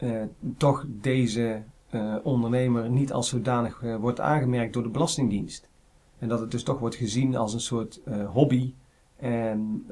uh, 0.04 0.22
toch 0.58 0.86
deze 0.88 1.64
ondernemer 2.24 2.90
niet 2.90 3.14
als 3.14 3.30
zodanig 3.30 3.82
wordt 4.00 4.20
aangemerkt 4.20 4.74
door 4.74 4.84
de 4.84 4.90
Belastingdienst. 4.90 5.70
En 6.20 6.28
dat 6.28 6.40
het 6.40 6.52
dus 6.52 6.64
toch 6.64 6.80
wordt 6.80 6.96
gezien 6.96 7.36
als 7.36 7.54
een 7.54 7.60
soort 7.60 8.02
hobby. 8.34 8.74
En 9.16 9.86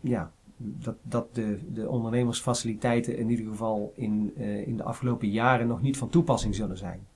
ja, 0.00 0.32
dat, 0.56 0.96
dat 1.02 1.34
de, 1.34 1.58
de 1.72 1.88
ondernemersfaciliteiten 1.88 3.16
in 3.16 3.30
ieder 3.30 3.46
geval 3.46 3.92
in, 3.94 4.36
in 4.66 4.76
de 4.76 4.82
afgelopen 4.82 5.30
jaren 5.30 5.66
nog 5.66 5.82
niet 5.82 5.96
van 5.96 6.08
toepassing 6.08 6.54
zullen 6.54 6.78
zijn. 6.78 7.06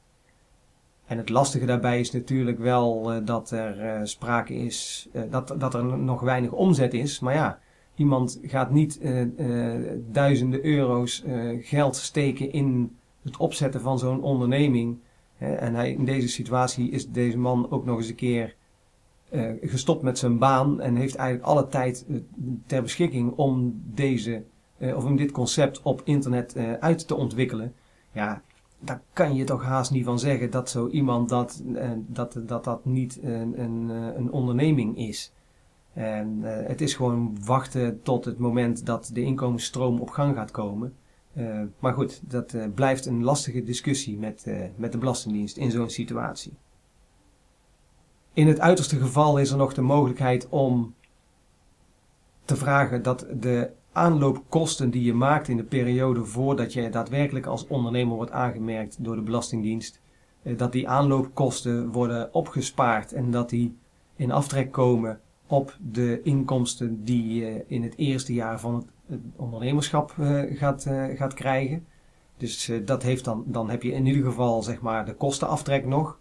En 1.06 1.16
het 1.16 1.28
lastige 1.28 1.66
daarbij 1.66 2.00
is 2.00 2.10
natuurlijk 2.10 2.58
wel 2.58 3.14
uh, 3.14 3.26
dat 3.26 3.50
er 3.50 3.84
uh, 3.84 4.00
sprake 4.02 4.54
is, 4.54 5.08
uh, 5.12 5.22
dat, 5.30 5.54
dat 5.58 5.74
er 5.74 5.98
nog 5.98 6.20
weinig 6.20 6.50
omzet 6.50 6.94
is. 6.94 7.20
Maar 7.20 7.34
ja, 7.34 7.58
iemand 7.94 8.40
gaat 8.42 8.70
niet 8.70 9.00
duizenden 10.10 10.64
euro's 10.64 11.24
geld 11.60 11.96
steken 11.96 12.52
in 12.52 12.96
het 13.22 13.36
opzetten 13.36 13.80
van 13.80 13.98
zo'n 13.98 14.22
onderneming. 14.22 14.98
en 15.38 15.74
hij, 15.74 15.92
in 15.92 16.04
deze 16.04 16.28
situatie 16.28 16.90
is 16.90 17.10
deze 17.10 17.38
man 17.38 17.70
ook 17.70 17.84
nog 17.84 17.96
eens 17.96 18.08
een 18.08 18.14
keer 18.14 18.54
gestopt 19.60 20.02
met 20.02 20.18
zijn 20.18 20.38
baan 20.38 20.80
en 20.80 20.96
heeft 20.96 21.14
eigenlijk 21.14 21.48
alle 21.48 21.68
tijd 21.68 22.06
ter 22.66 22.82
beschikking 22.82 23.32
om 23.36 23.82
deze, 23.94 24.42
of 24.78 25.04
om 25.04 25.16
dit 25.16 25.32
concept 25.32 25.82
op 25.82 26.02
internet 26.04 26.56
uit 26.80 27.06
te 27.06 27.14
ontwikkelen. 27.14 27.74
Ja, 28.12 28.42
daar 28.84 29.02
kan 29.12 29.34
je 29.34 29.44
toch 29.44 29.62
haast 29.62 29.90
niet 29.90 30.04
van 30.04 30.18
zeggen 30.18 30.50
dat 30.50 30.70
zo 30.70 30.88
iemand 30.88 31.28
dat, 31.28 31.62
uh, 31.66 31.90
dat, 31.96 32.40
dat, 32.46 32.64
dat 32.64 32.84
niet 32.84 33.18
een, 33.22 33.60
een, 33.60 33.90
eh, 33.90 34.16
een 34.16 34.32
onderneming 34.32 34.96
is. 34.98 35.32
En 35.92 36.40
uh, 36.42 36.50
het 36.66 36.80
is 36.80 36.94
gewoon 36.94 37.36
wachten 37.44 38.02
tot 38.02 38.24
het 38.24 38.38
moment 38.38 38.86
dat 38.86 39.10
de 39.12 39.22
inkomensstroom 39.22 40.00
op 40.00 40.10
gang 40.10 40.34
gaat 40.34 40.50
komen. 40.50 40.94
Maar 41.78 41.92
goed, 41.92 42.20
dat 42.30 42.56
blijft 42.74 43.06
een 43.06 43.24
lastige 43.24 43.62
discussie 43.62 44.18
met, 44.18 44.46
met 44.76 44.92
de 44.92 44.98
Belastingdienst 44.98 45.56
in 45.56 45.70
zo'n 45.70 45.90
situatie. 45.90 46.52
In 48.32 48.46
het 48.46 48.60
uiterste 48.60 48.96
geval 48.96 49.38
is 49.38 49.50
er 49.50 49.56
nog 49.56 49.74
de 49.74 49.82
mogelijkheid 49.82 50.48
om 50.48 50.94
te 52.44 52.56
vragen 52.56 53.02
dat 53.02 53.26
de 53.40 53.70
aanloopkosten 53.94 54.90
die 54.90 55.02
je 55.02 55.14
maakt 55.14 55.48
in 55.48 55.56
de 55.56 55.64
periode 55.64 56.24
voordat 56.24 56.72
je 56.72 56.88
daadwerkelijk 56.88 57.46
als 57.46 57.66
ondernemer 57.66 58.16
wordt 58.16 58.30
aangemerkt 58.30 59.04
door 59.04 59.16
de 59.16 59.22
Belastingdienst, 59.22 60.00
eh, 60.42 60.58
dat 60.58 60.72
die 60.72 60.88
aanloopkosten 60.88 61.92
worden 61.92 62.34
opgespaard 62.34 63.12
en 63.12 63.30
dat 63.30 63.50
die 63.50 63.76
in 64.16 64.32
aftrek 64.32 64.72
komen 64.72 65.20
op 65.46 65.76
de 65.92 66.20
inkomsten 66.22 67.04
die 67.04 67.34
je 67.34 67.64
in 67.66 67.82
het 67.82 67.96
eerste 67.96 68.32
jaar 68.32 68.60
van 68.60 68.86
het 69.06 69.20
ondernemerschap 69.36 70.14
eh, 70.18 70.42
gaat, 70.58 70.86
eh, 70.86 71.04
gaat 71.16 71.34
krijgen. 71.34 71.86
Dus 72.36 72.72
dat 72.84 73.02
heeft 73.02 73.24
dan, 73.24 73.44
dan 73.46 73.70
heb 73.70 73.82
je 73.82 73.92
in 73.92 74.06
ieder 74.06 74.24
geval 74.24 74.62
zeg 74.62 74.80
maar 74.80 75.04
de 75.04 75.14
kostenaftrek 75.14 75.86
nog. 75.86 76.18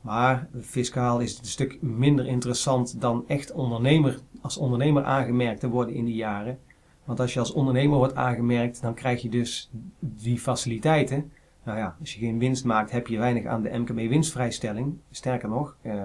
Maar 0.00 0.48
fiscaal 0.60 1.20
is 1.20 1.30
het 1.30 1.40
een 1.40 1.46
stuk 1.46 1.82
minder 1.82 2.26
interessant 2.26 3.00
dan 3.00 3.24
echt 3.26 3.52
ondernemer, 3.52 4.18
als 4.40 4.56
ondernemer 4.56 5.04
aangemerkt 5.04 5.60
te 5.60 5.68
worden 5.68 5.94
in 5.94 6.04
die 6.04 6.14
jaren. 6.14 6.58
Want 7.04 7.20
als 7.20 7.32
je 7.32 7.38
als 7.38 7.52
ondernemer 7.52 7.96
wordt 7.96 8.14
aangemerkt, 8.14 8.82
dan 8.82 8.94
krijg 8.94 9.22
je 9.22 9.28
dus 9.28 9.70
die 9.98 10.38
faciliteiten. 10.38 11.32
Nou 11.64 11.78
ja, 11.78 11.96
als 12.00 12.14
je 12.14 12.18
geen 12.18 12.38
winst 12.38 12.64
maakt, 12.64 12.90
heb 12.90 13.06
je 13.06 13.18
weinig 13.18 13.44
aan 13.44 13.62
de 13.62 13.78
MKB-winstvrijstelling. 13.78 14.96
Sterker 15.10 15.48
nog, 15.48 15.76
eh, 15.82 16.02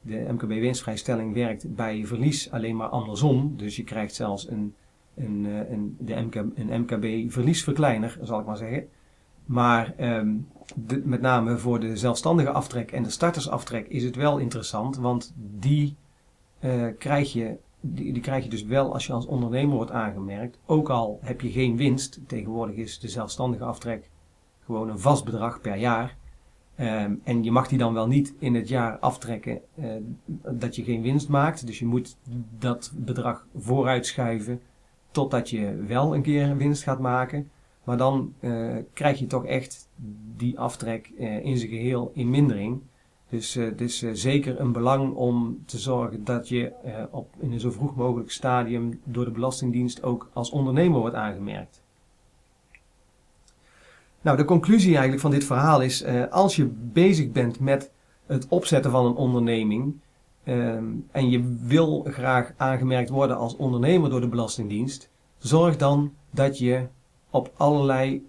de 0.00 0.26
MKB-winstvrijstelling 0.32 1.34
werkt 1.34 1.74
bij 1.74 2.06
verlies 2.06 2.50
alleen 2.50 2.76
maar 2.76 2.88
andersom. 2.88 3.56
Dus 3.56 3.76
je 3.76 3.84
krijgt 3.84 4.14
zelfs 4.14 4.50
een, 4.50 4.74
een, 5.14 5.46
eh, 5.46 5.70
een, 5.70 5.96
de 5.98 6.14
MK, 6.14 6.34
een 6.34 6.80
MKB-verliesverkleiner, 6.80 8.18
zal 8.22 8.40
ik 8.40 8.46
maar 8.46 8.56
zeggen. 8.56 8.88
Maar 9.44 9.94
ehm, 9.96 10.34
met 11.04 11.20
name 11.20 11.58
voor 11.58 11.80
de 11.80 11.96
zelfstandige 11.96 12.50
aftrek 12.50 12.92
en 12.92 13.02
de 13.02 13.10
startersaftrek 13.10 13.88
is 13.88 14.04
het 14.04 14.16
wel 14.16 14.38
interessant, 14.38 14.96
want 14.96 15.32
die 15.36 15.96
uh, 16.60 16.86
krijg 16.98 17.32
je 17.32 17.56
die, 17.80 18.12
die 18.12 18.22
krijg 18.22 18.44
je 18.44 18.50
dus 18.50 18.64
wel 18.64 18.92
als 18.92 19.06
je 19.06 19.12
als 19.12 19.26
ondernemer 19.26 19.76
wordt 19.76 19.90
aangemerkt. 19.90 20.58
Ook 20.66 20.90
al 20.90 21.18
heb 21.22 21.40
je 21.40 21.50
geen 21.50 21.76
winst. 21.76 22.20
Tegenwoordig 22.26 22.76
is 22.76 22.98
de 22.98 23.08
zelfstandige 23.08 23.64
aftrek 23.64 24.10
gewoon 24.64 24.88
een 24.88 24.98
vast 24.98 25.24
bedrag 25.24 25.60
per 25.60 25.76
jaar. 25.76 26.16
Um, 26.80 27.20
en 27.24 27.44
je 27.44 27.50
mag 27.50 27.68
die 27.68 27.78
dan 27.78 27.94
wel 27.94 28.06
niet 28.06 28.34
in 28.38 28.54
het 28.54 28.68
jaar 28.68 28.98
aftrekken 28.98 29.60
uh, 29.74 29.86
dat 30.50 30.76
je 30.76 30.82
geen 30.82 31.02
winst 31.02 31.28
maakt. 31.28 31.66
Dus 31.66 31.78
je 31.78 31.86
moet 31.86 32.16
dat 32.58 32.92
bedrag 32.96 33.46
vooruitschuiven 33.56 34.60
totdat 35.10 35.50
je 35.50 35.84
wel 35.86 36.14
een 36.14 36.22
keer 36.22 36.56
winst 36.56 36.82
gaat 36.82 36.98
maken. 36.98 37.50
Maar 37.84 37.96
dan 37.96 38.34
uh, 38.40 38.76
krijg 38.92 39.18
je 39.18 39.26
toch 39.26 39.44
echt 39.44 39.88
die 40.36 40.58
aftrek 40.58 41.10
uh, 41.18 41.44
in 41.44 41.56
zijn 41.56 41.70
geheel 41.70 42.10
in 42.14 42.30
mindering. 42.30 42.82
Dus 43.28 43.56
uh, 43.56 43.64
het 43.64 43.80
is 43.80 44.02
uh, 44.02 44.10
zeker 44.14 44.60
een 44.60 44.72
belang 44.72 45.14
om 45.14 45.62
te 45.66 45.78
zorgen 45.78 46.24
dat 46.24 46.48
je 46.48 46.72
uh, 46.84 46.92
op, 47.10 47.34
in 47.38 47.52
een 47.52 47.60
zo 47.60 47.70
vroeg 47.70 47.96
mogelijk 47.96 48.30
stadium 48.30 49.00
door 49.04 49.24
de 49.24 49.30
Belastingdienst 49.30 50.02
ook 50.02 50.30
als 50.32 50.50
ondernemer 50.50 51.00
wordt 51.00 51.14
aangemerkt. 51.14 51.82
Nou, 54.20 54.36
de 54.36 54.44
conclusie 54.44 54.90
eigenlijk 54.90 55.20
van 55.20 55.30
dit 55.30 55.44
verhaal 55.44 55.82
is, 55.82 56.04
als 56.30 56.56
je 56.56 56.64
bezig 56.92 57.30
bent 57.30 57.60
met 57.60 57.90
het 58.26 58.48
opzetten 58.48 58.90
van 58.90 59.06
een 59.06 59.14
onderneming 59.14 59.94
ehm, 60.44 60.84
en 61.10 61.30
je 61.30 61.56
wil 61.62 62.06
graag 62.08 62.52
aangemerkt 62.56 63.08
worden 63.08 63.36
als 63.36 63.56
ondernemer 63.56 64.10
door 64.10 64.20
de 64.20 64.28
Belastingdienst, 64.28 65.10
zorg 65.38 65.76
dan 65.76 66.12
dat 66.30 66.58
je 66.58 66.86
op 67.30 67.52
allerlei 67.56 68.26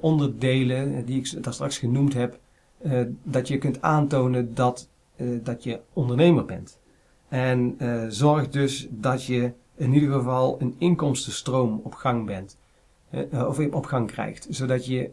onderdelen 0.00 1.04
die 1.04 1.18
ik 1.18 1.42
daar 1.42 1.54
straks 1.54 1.78
genoemd 1.78 2.14
heb, 2.14 2.38
uh, 2.82 3.00
dat 3.22 3.48
je 3.48 3.58
kunt 3.58 3.82
aantonen 3.82 4.54
dat, 4.54 4.88
uh, 5.16 5.38
dat 5.44 5.64
je 5.64 5.80
ondernemer 5.92 6.44
bent. 6.44 6.78
En 7.28 7.76
uh, 7.78 8.04
zorg 8.08 8.48
dus 8.48 8.88
dat 8.90 9.24
je 9.24 9.52
in 9.76 9.92
ieder 9.92 10.12
geval 10.12 10.60
een 10.60 10.74
inkomstenstroom 10.78 11.80
op 11.84 11.94
gang 11.94 12.26
bent. 12.26 12.58
of 13.32 13.58
op 13.58 13.86
gang 13.86 14.06
krijgt. 14.06 14.46
Zodat 14.50 14.86
je 14.86 15.10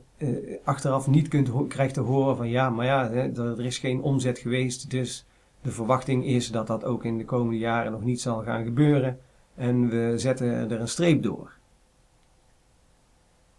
achteraf 0.64 1.08
niet 1.08 1.28
kunt 1.28 1.68
krijgt 1.68 1.94
te 1.94 2.02
horen 2.02 2.38
van 2.38 2.50
ja, 2.50 2.70
maar 2.70 2.86
ja, 2.86 3.10
hè, 3.10 3.32
er 3.58 3.66
is 3.66 3.78
geen 3.78 4.02
omzet 4.02 4.40
geweest. 4.40 4.90
Dus 4.90 5.26
de 5.62 5.72
verwachting 5.72 6.26
is 6.26 6.52
dat 6.52 6.68
dat 6.68 6.84
ook 6.84 7.04
in 7.04 7.18
de 7.18 7.26
komende 7.26 7.60
jaren 7.60 7.92
nog 7.92 8.04
niet 8.04 8.22
zal 8.22 8.44
gaan 8.44 8.64
gebeuren. 8.64 9.20
En 9.56 9.90
we 9.90 10.14
zetten 10.16 10.48
er 10.48 10.80
een 10.80 10.88
streep 10.88 11.24
door. 11.24 11.58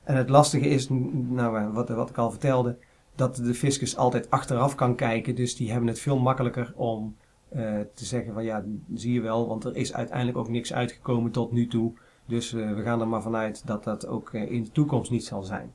En 0.03 0.17
het 0.17 0.29
lastige 0.29 0.69
is, 0.69 0.89
nou, 0.89 1.73
wat, 1.73 1.89
wat 1.89 2.11
ik 2.11 2.19
al 2.19 2.31
vertelde, 2.31 2.77
dat 3.19 3.37
de 3.37 3.55
fiscus 3.55 3.97
altijd 3.97 4.31
achteraf 4.31 4.75
kan 4.75 4.95
kijken. 4.95 5.35
Dus 5.35 5.57
die 5.57 5.71
hebben 5.71 5.89
het 5.89 6.01
veel 6.01 6.19
makkelijker 6.19 6.73
om 6.77 7.17
uh, 7.53 7.61
te 7.95 8.05
zeggen 8.05 8.33
van 8.33 8.45
ja, 8.45 8.65
zie 8.95 9.13
je 9.13 9.21
wel, 9.21 9.49
want 9.49 9.65
er 9.65 9.77
is 9.77 9.95
uiteindelijk 9.95 10.39
ook 10.39 10.49
niks 10.49 10.73
uitgekomen 10.73 11.31
tot 11.31 11.53
nu 11.53 11.67
toe. 11.67 11.93
Dus 12.27 12.53
uh, 12.53 12.75
we 12.75 12.83
gaan 12.83 13.01
er 13.01 13.09
maar 13.09 13.23
vanuit 13.23 13.67
dat 13.67 13.85
dat 13.85 14.07
ook 14.07 14.33
uh, 14.33 14.51
in 14.51 14.63
de 14.63 14.73
toekomst 14.73 15.11
niet 15.11 15.25
zal 15.25 15.43
zijn. 15.43 15.73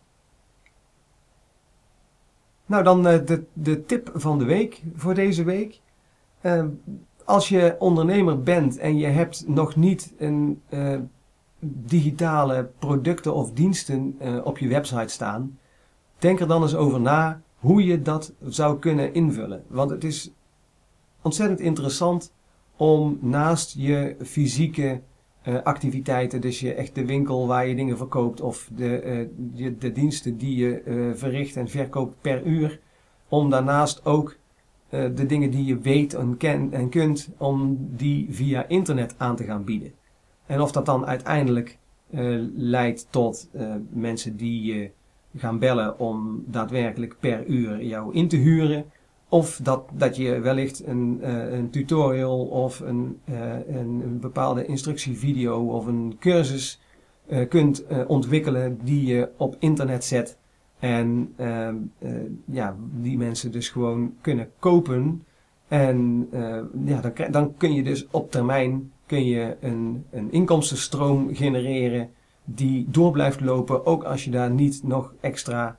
Nou, 2.66 2.84
dan 2.84 3.04
de, 3.04 3.44
de 3.54 3.86
tip 3.86 4.12
van 4.14 4.40
de 4.40 4.46
week 4.46 4.84
voor 4.96 5.14
deze 5.14 5.44
week. 5.44 5.82
Ehm, 6.42 6.68
als 7.26 7.50
je 7.50 7.76
ondernemer 7.80 8.44
bent 8.44 8.78
en 8.78 8.98
je 8.98 9.06
hebt 9.06 9.48
nog 9.48 9.76
niet 9.76 10.14
een 10.18 10.62
digitale 11.60 12.70
producten 12.80 13.34
of 13.34 13.52
diensten 13.52 14.18
op 14.44 14.58
je 14.58 14.68
website 14.68 15.08
staan, 15.08 15.58
Denk 16.20 16.40
er 16.40 16.48
dan 16.48 16.62
eens 16.62 16.76
over 16.76 17.02
na 17.02 17.42
hoe 17.56 17.84
je 17.84 18.02
dat 18.02 18.34
zou 18.46 18.80
kunnen 18.80 19.14
invullen. 19.14 19.64
Want 19.68 19.90
het 19.90 20.04
is 20.04 20.32
ontzettend 21.22 21.60
interessant 21.60 22.34
om 22.76 23.18
naast 23.22 23.76
je 23.78 24.16
fysieke 24.22 25.02
uh, 25.48 25.62
activiteiten, 25.62 26.42
dus 26.42 26.60
je 26.60 26.74
echt 26.74 26.96
de 26.96 27.06
winkel 27.06 27.48
waar 27.48 27.68
je 27.68 27.76
dingen 27.76 27.98
verkoopt 27.98 28.42
of 28.42 28.70
de, 28.76 29.30
je, 29.54 29.78
de 29.78 29.92
diensten 29.92 30.38
die 30.38 30.56
je 30.56 30.84
uh, 30.86 31.14
verricht 31.14 31.56
en 31.56 31.70
verkoopt 31.70 32.22
per 32.22 32.46
uur, 32.46 32.80
om 33.28 33.50
daarnaast 33.50 34.06
ook 34.06 34.36
de 34.90 35.26
dingen 35.26 35.52
die 35.52 35.66
je 35.66 35.78
weet 35.78 36.14
en 36.14 36.38
kent 36.38 36.74
en 36.74 36.90
kunt, 36.90 37.30
om 37.38 37.78
die 37.96 38.28
via 38.30 38.68
internet 38.68 39.16
aan 39.18 39.36
te 39.36 39.44
gaan 39.44 39.64
bieden. 39.64 39.92
En 40.46 40.62
of 40.62 40.72
dat 40.72 40.86
dan 40.86 41.06
uiteindelijk 41.06 41.78
leidt 42.56 43.08
tot 43.10 43.50
mensen 43.90 44.38
die 44.38 44.92
gaan 45.38 45.60
bellen 45.60 46.00
om 46.00 46.44
daadwerkelijk 46.48 47.16
per 47.20 47.46
uur 47.46 47.84
jou 47.84 48.14
in 48.14 48.28
te 48.28 48.38
huren. 48.38 48.86
Of 49.30 49.60
dat, 49.64 49.84
dat 49.94 50.16
je 50.16 50.40
wellicht 50.40 50.88
een, 50.88 51.20
een 51.56 51.70
tutorial 51.70 52.46
of 52.46 52.80
een, 52.80 53.20
een, 53.26 54.02
een 54.06 54.20
bepaalde 54.20 54.66
instructievideo 54.66 55.68
of 55.68 55.86
een 55.86 56.16
cursus 56.20 56.82
uh, 57.28 57.48
kunt 57.50 57.86
ontwikkelen 58.08 58.80
die 58.84 59.06
je 59.06 59.30
op 59.38 59.56
internet 59.60 60.04
zet. 60.04 60.38
En 60.80 61.34
uh, 61.40 61.70
ja, 62.46 62.76
die 62.92 63.18
mensen 63.18 63.52
dus 63.52 63.70
gewoon 63.70 64.14
kunnen 64.22 64.50
kopen. 64.60 65.24
En 65.68 66.30
ja, 66.86 67.02
dan, 67.02 67.32
dan 67.32 67.54
kun 67.58 67.74
je 67.74 67.84
dus 67.84 68.08
op 68.12 68.32
termijn 68.32 68.92
kun 69.06 69.26
je 69.26 69.56
een, 69.60 70.06
een 70.12 70.32
inkomstenstroom 70.32 71.36
genereren 71.36 72.10
die 72.44 72.86
door 72.90 73.12
blijft 73.12 73.42
lopen, 73.42 73.86
ook 73.86 74.04
als 74.04 74.24
je 74.24 74.32
daar 74.32 74.52
niet 74.52 74.84
nog 74.84 75.14
extra 75.20 75.78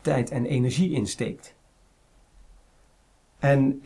tijd 0.00 0.30
en 0.30 0.44
energie 0.44 0.90
in 0.90 1.06
steekt. 1.06 1.54
En 3.38 3.82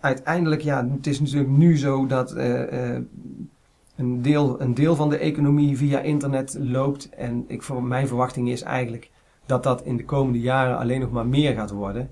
uiteindelijk, 0.00 0.62
ja, 0.62 0.88
het 0.88 1.06
is 1.06 1.20
natuurlijk 1.20 1.50
nu 1.50 1.78
zo 1.78 2.06
dat 2.06 2.34
een 3.96 4.22
deel, 4.22 4.60
een 4.60 4.74
deel 4.74 4.96
van 4.96 5.08
de 5.10 5.18
economie 5.18 5.76
via 5.76 6.00
internet 6.00 6.56
loopt. 6.60 7.08
En 7.08 7.44
ik, 7.46 7.62
voor 7.62 7.82
mijn 7.82 8.06
verwachting 8.06 8.48
is 8.50 8.62
eigenlijk 8.62 9.10
dat 9.46 9.62
dat 9.62 9.82
in 9.82 9.96
de 9.96 10.04
komende 10.04 10.40
jaren 10.40 10.78
alleen 10.78 11.00
nog 11.00 11.10
maar 11.10 11.26
meer 11.26 11.54
gaat 11.54 11.70
worden. 11.70 12.10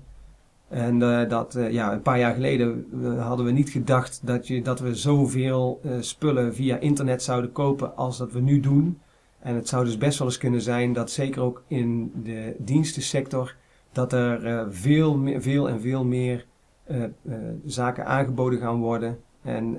En 0.67 0.99
dat, 1.29 1.57
ja, 1.71 1.93
een 1.93 2.01
paar 2.01 2.19
jaar 2.19 2.33
geleden 2.33 2.85
hadden 3.19 3.45
we 3.45 3.51
niet 3.51 3.69
gedacht 3.69 4.21
dat, 4.23 4.47
je, 4.47 4.61
dat 4.61 4.79
we 4.79 4.95
zoveel 4.95 5.81
spullen 5.99 6.55
via 6.55 6.77
internet 6.77 7.23
zouden 7.23 7.51
kopen 7.51 7.97
als 7.97 8.17
dat 8.17 8.31
we 8.31 8.39
nu 8.39 8.59
doen. 8.59 8.99
En 9.39 9.55
het 9.55 9.67
zou 9.67 9.85
dus 9.85 9.97
best 9.97 10.19
wel 10.19 10.27
eens 10.27 10.37
kunnen 10.37 10.61
zijn 10.61 10.93
dat 10.93 11.11
zeker 11.11 11.41
ook 11.41 11.63
in 11.67 12.11
de 12.23 12.55
dienstensector, 12.57 13.55
dat 13.91 14.13
er 14.13 14.67
veel, 14.73 15.17
meer, 15.17 15.41
veel 15.41 15.69
en 15.69 15.81
veel 15.81 16.05
meer 16.05 16.45
zaken 17.65 18.05
aangeboden 18.05 18.59
gaan 18.59 18.79
worden. 18.79 19.19
En 19.41 19.77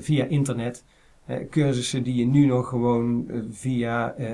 via 0.00 0.24
internet. 0.24 0.84
Eh, 1.30 1.36
cursussen 1.50 2.02
die 2.02 2.14
je 2.14 2.26
nu 2.26 2.46
nog 2.46 2.68
gewoon 2.68 3.28
eh, 3.28 3.40
via 3.50 4.14
eh, 4.14 4.28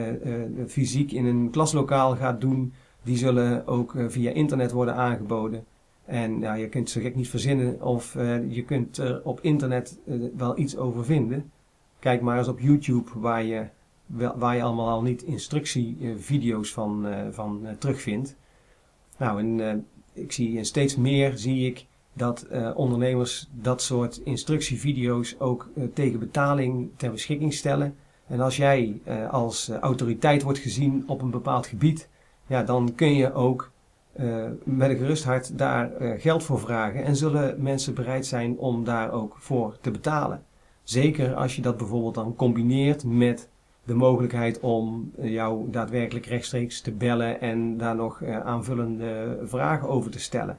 fysiek 0.67 1.13
in 1.13 1.25
een 1.27 1.51
klaslokaal 1.51 2.17
gaat 2.17 2.41
doen, 2.41 2.73
die 3.03 3.17
zullen 3.17 3.67
ook 3.67 3.95
via 4.09 4.31
internet 4.31 4.73
worden 4.73 4.95
aangeboden. 4.95 5.65
En 6.05 6.41
ja, 6.41 6.55
je 6.55 6.69
kunt 6.69 6.91
zo 6.91 7.01
gek 7.01 7.15
niet 7.15 7.29
verzinnen 7.29 7.83
of 7.83 8.15
je 8.49 8.65
kunt 8.67 8.97
er 8.97 9.21
op 9.25 9.41
internet 9.41 9.99
wel 10.37 10.59
iets 10.59 10.77
over 10.77 11.05
vinden. 11.05 11.51
Kijk 11.99 12.21
maar 12.21 12.39
eens 12.39 12.49
op 12.49 12.61
YouTube 12.61 13.11
waar 13.15 13.45
je, 13.45 13.67
waar 14.07 14.57
je 14.57 14.63
allemaal 14.63 14.89
al 14.89 15.03
niet 15.03 15.23
instructievideo's 15.23 16.73
van, 16.73 17.07
van 17.31 17.67
terugvindt. 17.79 18.37
Nou, 19.19 19.41
en 19.41 19.87
ik 20.13 20.33
zie 20.33 20.65
steeds 20.65 20.97
meer 20.97 21.37
zie 21.37 21.67
ik 21.67 21.87
dat 22.13 22.47
ondernemers 22.75 23.49
dat 23.53 23.83
soort 23.83 24.17
instructievideo's 24.17 25.37
ook 25.39 25.69
tegen 25.95 26.19
betaling 26.19 26.91
ter 26.97 27.11
beschikking 27.11 27.55
stellen. 27.55 27.97
En 28.27 28.41
als 28.41 28.57
jij 28.57 29.01
als 29.31 29.69
autoriteit 29.69 30.43
wordt 30.43 30.59
gezien 30.59 31.05
op 31.07 31.23
een 31.23 31.31
bepaald 31.31 31.67
gebied, 31.67 32.09
ja, 32.47 32.63
dan 32.63 32.95
kun 32.95 33.15
je 33.15 33.33
ook 33.33 33.71
met 34.65 34.91
een 34.91 34.97
gerust 34.97 35.25
hart 35.25 35.59
daar 35.59 35.91
geld 36.19 36.43
voor 36.43 36.61
vragen 36.61 37.05
en 37.05 37.17
zullen 37.17 37.63
mensen 37.63 37.95
bereid 37.95 38.27
zijn 38.27 38.59
om 38.59 38.85
daar 38.85 39.13
ook 39.13 39.37
voor 39.39 39.79
te 39.81 39.91
betalen. 39.91 40.45
Zeker 40.83 41.35
als 41.35 41.57
je 41.57 41.63
dat 41.63 41.77
bijvoorbeeld 41.77 42.15
dan 42.15 42.37
combineert 42.37 43.05
met 43.05 43.49
de 43.87 43.95
mogelijkheid 43.95 44.61
om 44.61 45.13
jou 45.21 45.71
daadwerkelijk 45.71 46.27
rechtstreeks 46.27 46.81
te 46.81 46.93
bellen 46.93 47.41
en 47.41 47.77
daar 47.77 47.97
nog 47.97 48.25
aanvullende 48.25 49.39
vragen 49.45 49.89
over 49.89 50.11
te 50.11 50.21
stellen. 50.21 50.59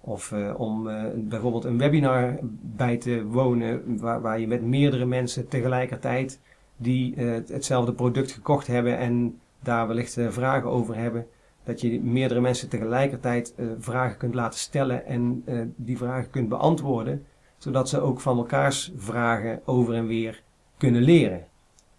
Of 0.00 0.30
uh, 0.30 0.54
om 0.60 0.88
bijvoorbeeld 1.14 1.64
een 1.64 1.78
webinar 1.78 2.38
bij 2.60 2.96
te 2.96 3.24
wonen 3.26 3.98
waar, 4.00 4.40
je 4.40 4.46
met 4.46 4.62
meerdere 4.62 5.04
mensen 5.04 5.48
tegelijkertijd 5.48 6.40
die 6.76 7.14
hetzelfde 7.46 7.92
product 7.92 8.32
gekocht 8.32 8.66
hebben 8.66 8.98
en 8.98 9.38
daar 9.62 9.86
wellicht 9.86 10.16
vragen 10.28 10.70
over 10.70 10.96
hebben. 10.96 11.26
Dat 11.64 11.80
je 11.80 12.00
meerdere 12.00 12.40
mensen 12.40 12.68
tegelijkertijd 12.68 13.54
vragen 13.78 14.16
kunt 14.16 14.34
laten 14.34 14.58
stellen 14.58 15.06
en 15.06 15.44
die 15.76 15.96
vragen 15.96 16.30
kunt 16.30 16.48
beantwoorden. 16.48 17.24
Zodat 17.58 17.88
ze 17.88 18.00
ook 18.00 18.20
van 18.20 18.38
elkaars 18.38 18.92
vragen 18.96 19.60
over 19.64 19.94
en 19.94 20.06
weer 20.06 20.42
kunnen 20.76 21.02
leren. 21.02 21.47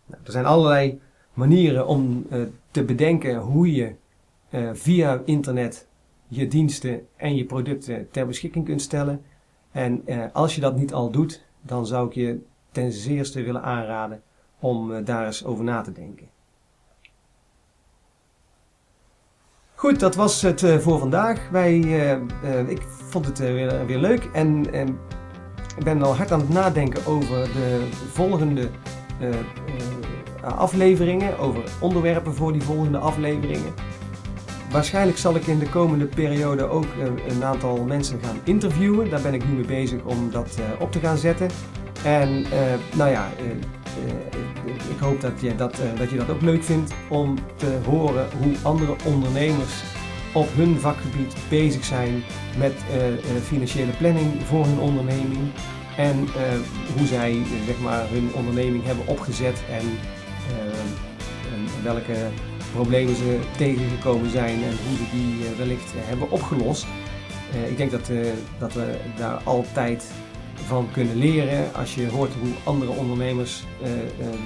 Nou, 0.09 0.21
er 0.23 0.31
zijn 0.31 0.45
allerlei 0.45 1.01
manieren 1.33 1.87
om 1.87 2.27
te 2.71 2.83
bedenken 2.83 3.37
hoe 3.37 3.73
je 3.73 3.95
via 4.73 5.21
internet 5.25 5.87
je 6.29 6.47
diensten 6.47 7.07
en 7.15 7.35
je 7.35 7.45
producten 7.45 8.11
ter 8.11 8.27
beschikking 8.27 8.65
kunt 8.65 8.81
stellen. 8.81 9.21
En 9.71 10.01
eh, 10.05 10.25
als 10.33 10.55
je 10.55 10.61
dat 10.61 10.75
niet 10.75 10.93
al 10.93 11.11
doet, 11.11 11.45
dan 11.61 11.85
zou 11.87 12.07
ik 12.07 12.13
je 12.13 12.39
ten 12.71 12.91
zeerste 12.91 13.41
willen 13.41 13.63
aanraden 13.63 14.21
om 14.59 14.93
eh, 14.93 15.05
daar 15.05 15.25
eens 15.25 15.45
over 15.45 15.63
na 15.63 15.81
te 15.81 15.91
denken. 15.91 16.27
Goed, 19.75 19.99
dat 19.99 20.15
was 20.15 20.41
het 20.41 20.65
voor 20.79 20.99
vandaag. 20.99 21.49
Wij, 21.49 21.79
ik 22.67 22.81
vond 22.81 23.25
het 23.25 23.39
weer, 23.39 23.85
weer 23.85 23.97
leuk 23.97 24.29
en 24.33 24.65
ik 25.77 25.83
ben 25.83 26.01
al 26.01 26.15
hard 26.15 26.31
aan 26.31 26.39
het 26.39 26.49
nadenken 26.49 27.05
over 27.05 27.43
de 27.43 27.87
volgende 27.91 28.69
afleveringen, 30.51 31.39
over 31.39 31.63
onderwerpen 31.79 32.35
voor 32.35 32.51
die 32.51 32.61
volgende 32.61 32.97
afleveringen. 32.97 33.73
Waarschijnlijk 34.71 35.17
zal 35.17 35.35
ik 35.35 35.47
in 35.47 35.59
de 35.59 35.69
komende 35.69 36.05
periode 36.05 36.63
ook 36.63 36.83
eh, 36.83 37.33
een 37.35 37.43
aantal 37.43 37.83
mensen 37.83 38.19
gaan 38.23 38.39
interviewen. 38.43 39.09
Daar 39.09 39.21
ben 39.21 39.33
ik 39.33 39.47
nu 39.47 39.53
mee 39.53 39.65
bezig 39.65 40.03
om 40.03 40.31
dat 40.31 40.57
eh, 40.57 40.81
op 40.81 40.91
te 40.91 40.99
gaan 40.99 41.17
zetten. 41.17 41.49
En 42.03 42.45
eh, 42.45 42.97
nou 42.97 43.09
ja, 43.09 43.29
ik 44.89 44.99
hoop 44.99 45.21
dat 45.21 45.41
je 45.41 45.55
dat, 45.55 45.77
dat 45.97 46.09
je 46.09 46.17
dat 46.17 46.29
ook 46.29 46.41
leuk 46.41 46.63
vindt 46.63 46.93
om 47.09 47.35
te 47.55 47.77
horen 47.85 48.27
hoe 48.41 48.53
andere 48.61 48.95
ondernemers 49.05 49.83
op 50.33 50.47
hun 50.55 50.79
vakgebied 50.79 51.35
bezig 51.49 51.85
zijn 51.85 52.23
met 52.57 52.73
financiële 53.43 53.91
planning 53.91 54.27
voor 54.45 54.65
hun 54.65 54.79
onderneming. 54.79 55.51
En 55.97 56.27
hoe 56.97 57.07
zij 57.07 57.41
zeg 57.65 57.79
maar, 57.79 58.09
hun 58.09 58.29
onderneming 58.33 58.85
hebben 58.85 59.07
opgezet 59.07 59.63
en 59.69 59.85
welke 61.83 62.15
problemen 62.73 63.15
ze 63.15 63.39
tegengekomen 63.57 64.29
zijn 64.29 64.63
en 64.63 64.77
hoe 64.87 64.97
ze 64.97 65.03
die 65.11 65.45
eh, 65.45 65.57
wellicht 65.57 65.91
hebben 65.95 66.31
opgelost. 66.31 66.85
Eh, 67.53 67.69
ik 67.69 67.77
denk 67.77 67.91
dat, 67.91 68.09
eh, 68.09 68.17
dat 68.59 68.73
we 68.73 68.95
daar 69.17 69.41
altijd 69.43 70.11
van 70.53 70.87
kunnen 70.91 71.15
leren 71.15 71.73
als 71.73 71.95
je 71.95 72.09
hoort 72.09 72.33
hoe 72.33 72.51
andere 72.63 72.91
ondernemers 72.91 73.63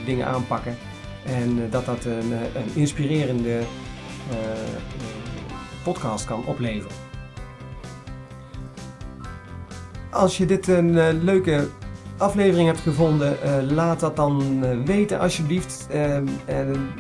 dingen 0.06 0.28
aanpakken. 0.28 0.78
En 1.26 1.70
dat 1.70 1.86
dat 1.86 2.06
een, 2.06 2.32
een 2.32 2.72
inspirerende 2.74 3.60
podcast 5.84 6.26
kan 6.26 6.46
opleveren. 6.46 6.96
Als 10.12 10.38
je 10.38 10.46
dit 10.46 10.68
een 10.68 11.24
leuke 11.24 11.68
aflevering 12.18 12.68
hebt 12.68 12.80
gevonden, 12.80 13.38
uh, 13.46 13.72
laat 13.72 14.00
dat 14.00 14.16
dan 14.16 14.60
uh, 14.64 14.70
weten 14.86 15.20
alsjeblieft. 15.20 15.88
Uh, 15.94 16.18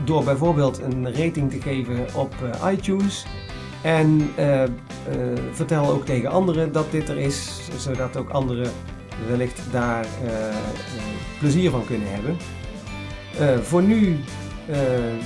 door 0.03 0.23
bijvoorbeeld 0.23 0.81
een 0.81 1.15
rating 1.15 1.51
te 1.51 1.61
geven 1.61 2.05
op 2.15 2.35
iTunes. 2.71 3.25
En 3.81 4.29
vertel 5.51 5.89
ook 5.89 6.05
tegen 6.05 6.29
anderen 6.29 6.71
dat 6.71 6.91
dit 6.91 7.09
er 7.09 7.17
is, 7.17 7.61
zodat 7.77 8.17
ook 8.17 8.29
anderen 8.29 8.71
wellicht 9.27 9.61
daar 9.71 10.05
plezier 11.39 11.69
van 11.69 11.85
kunnen 11.85 12.07
hebben. 12.11 12.37
voor 13.63 13.81
nu 13.81 14.19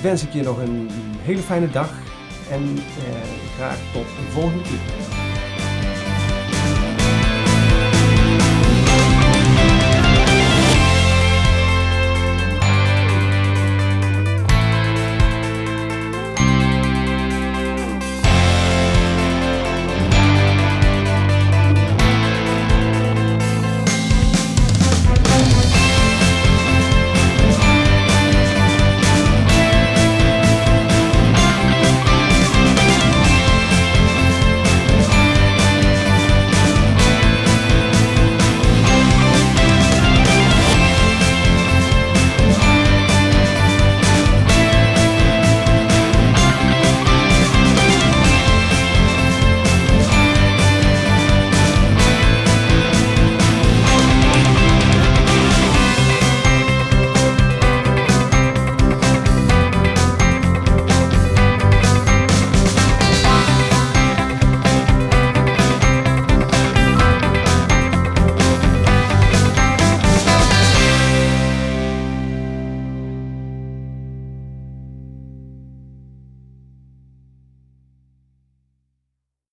wens 0.02 0.22
ik 0.22 0.32
je 0.32 0.42
nog 0.42 0.58
een 0.58 0.88
hele 1.22 1.42
fijne 1.42 1.70
dag 1.70 1.90
en 2.50 2.78
graag 3.56 3.78
tot 3.92 4.02
een 4.02 4.32
volgende 4.32 4.62
keer. 4.62 5.27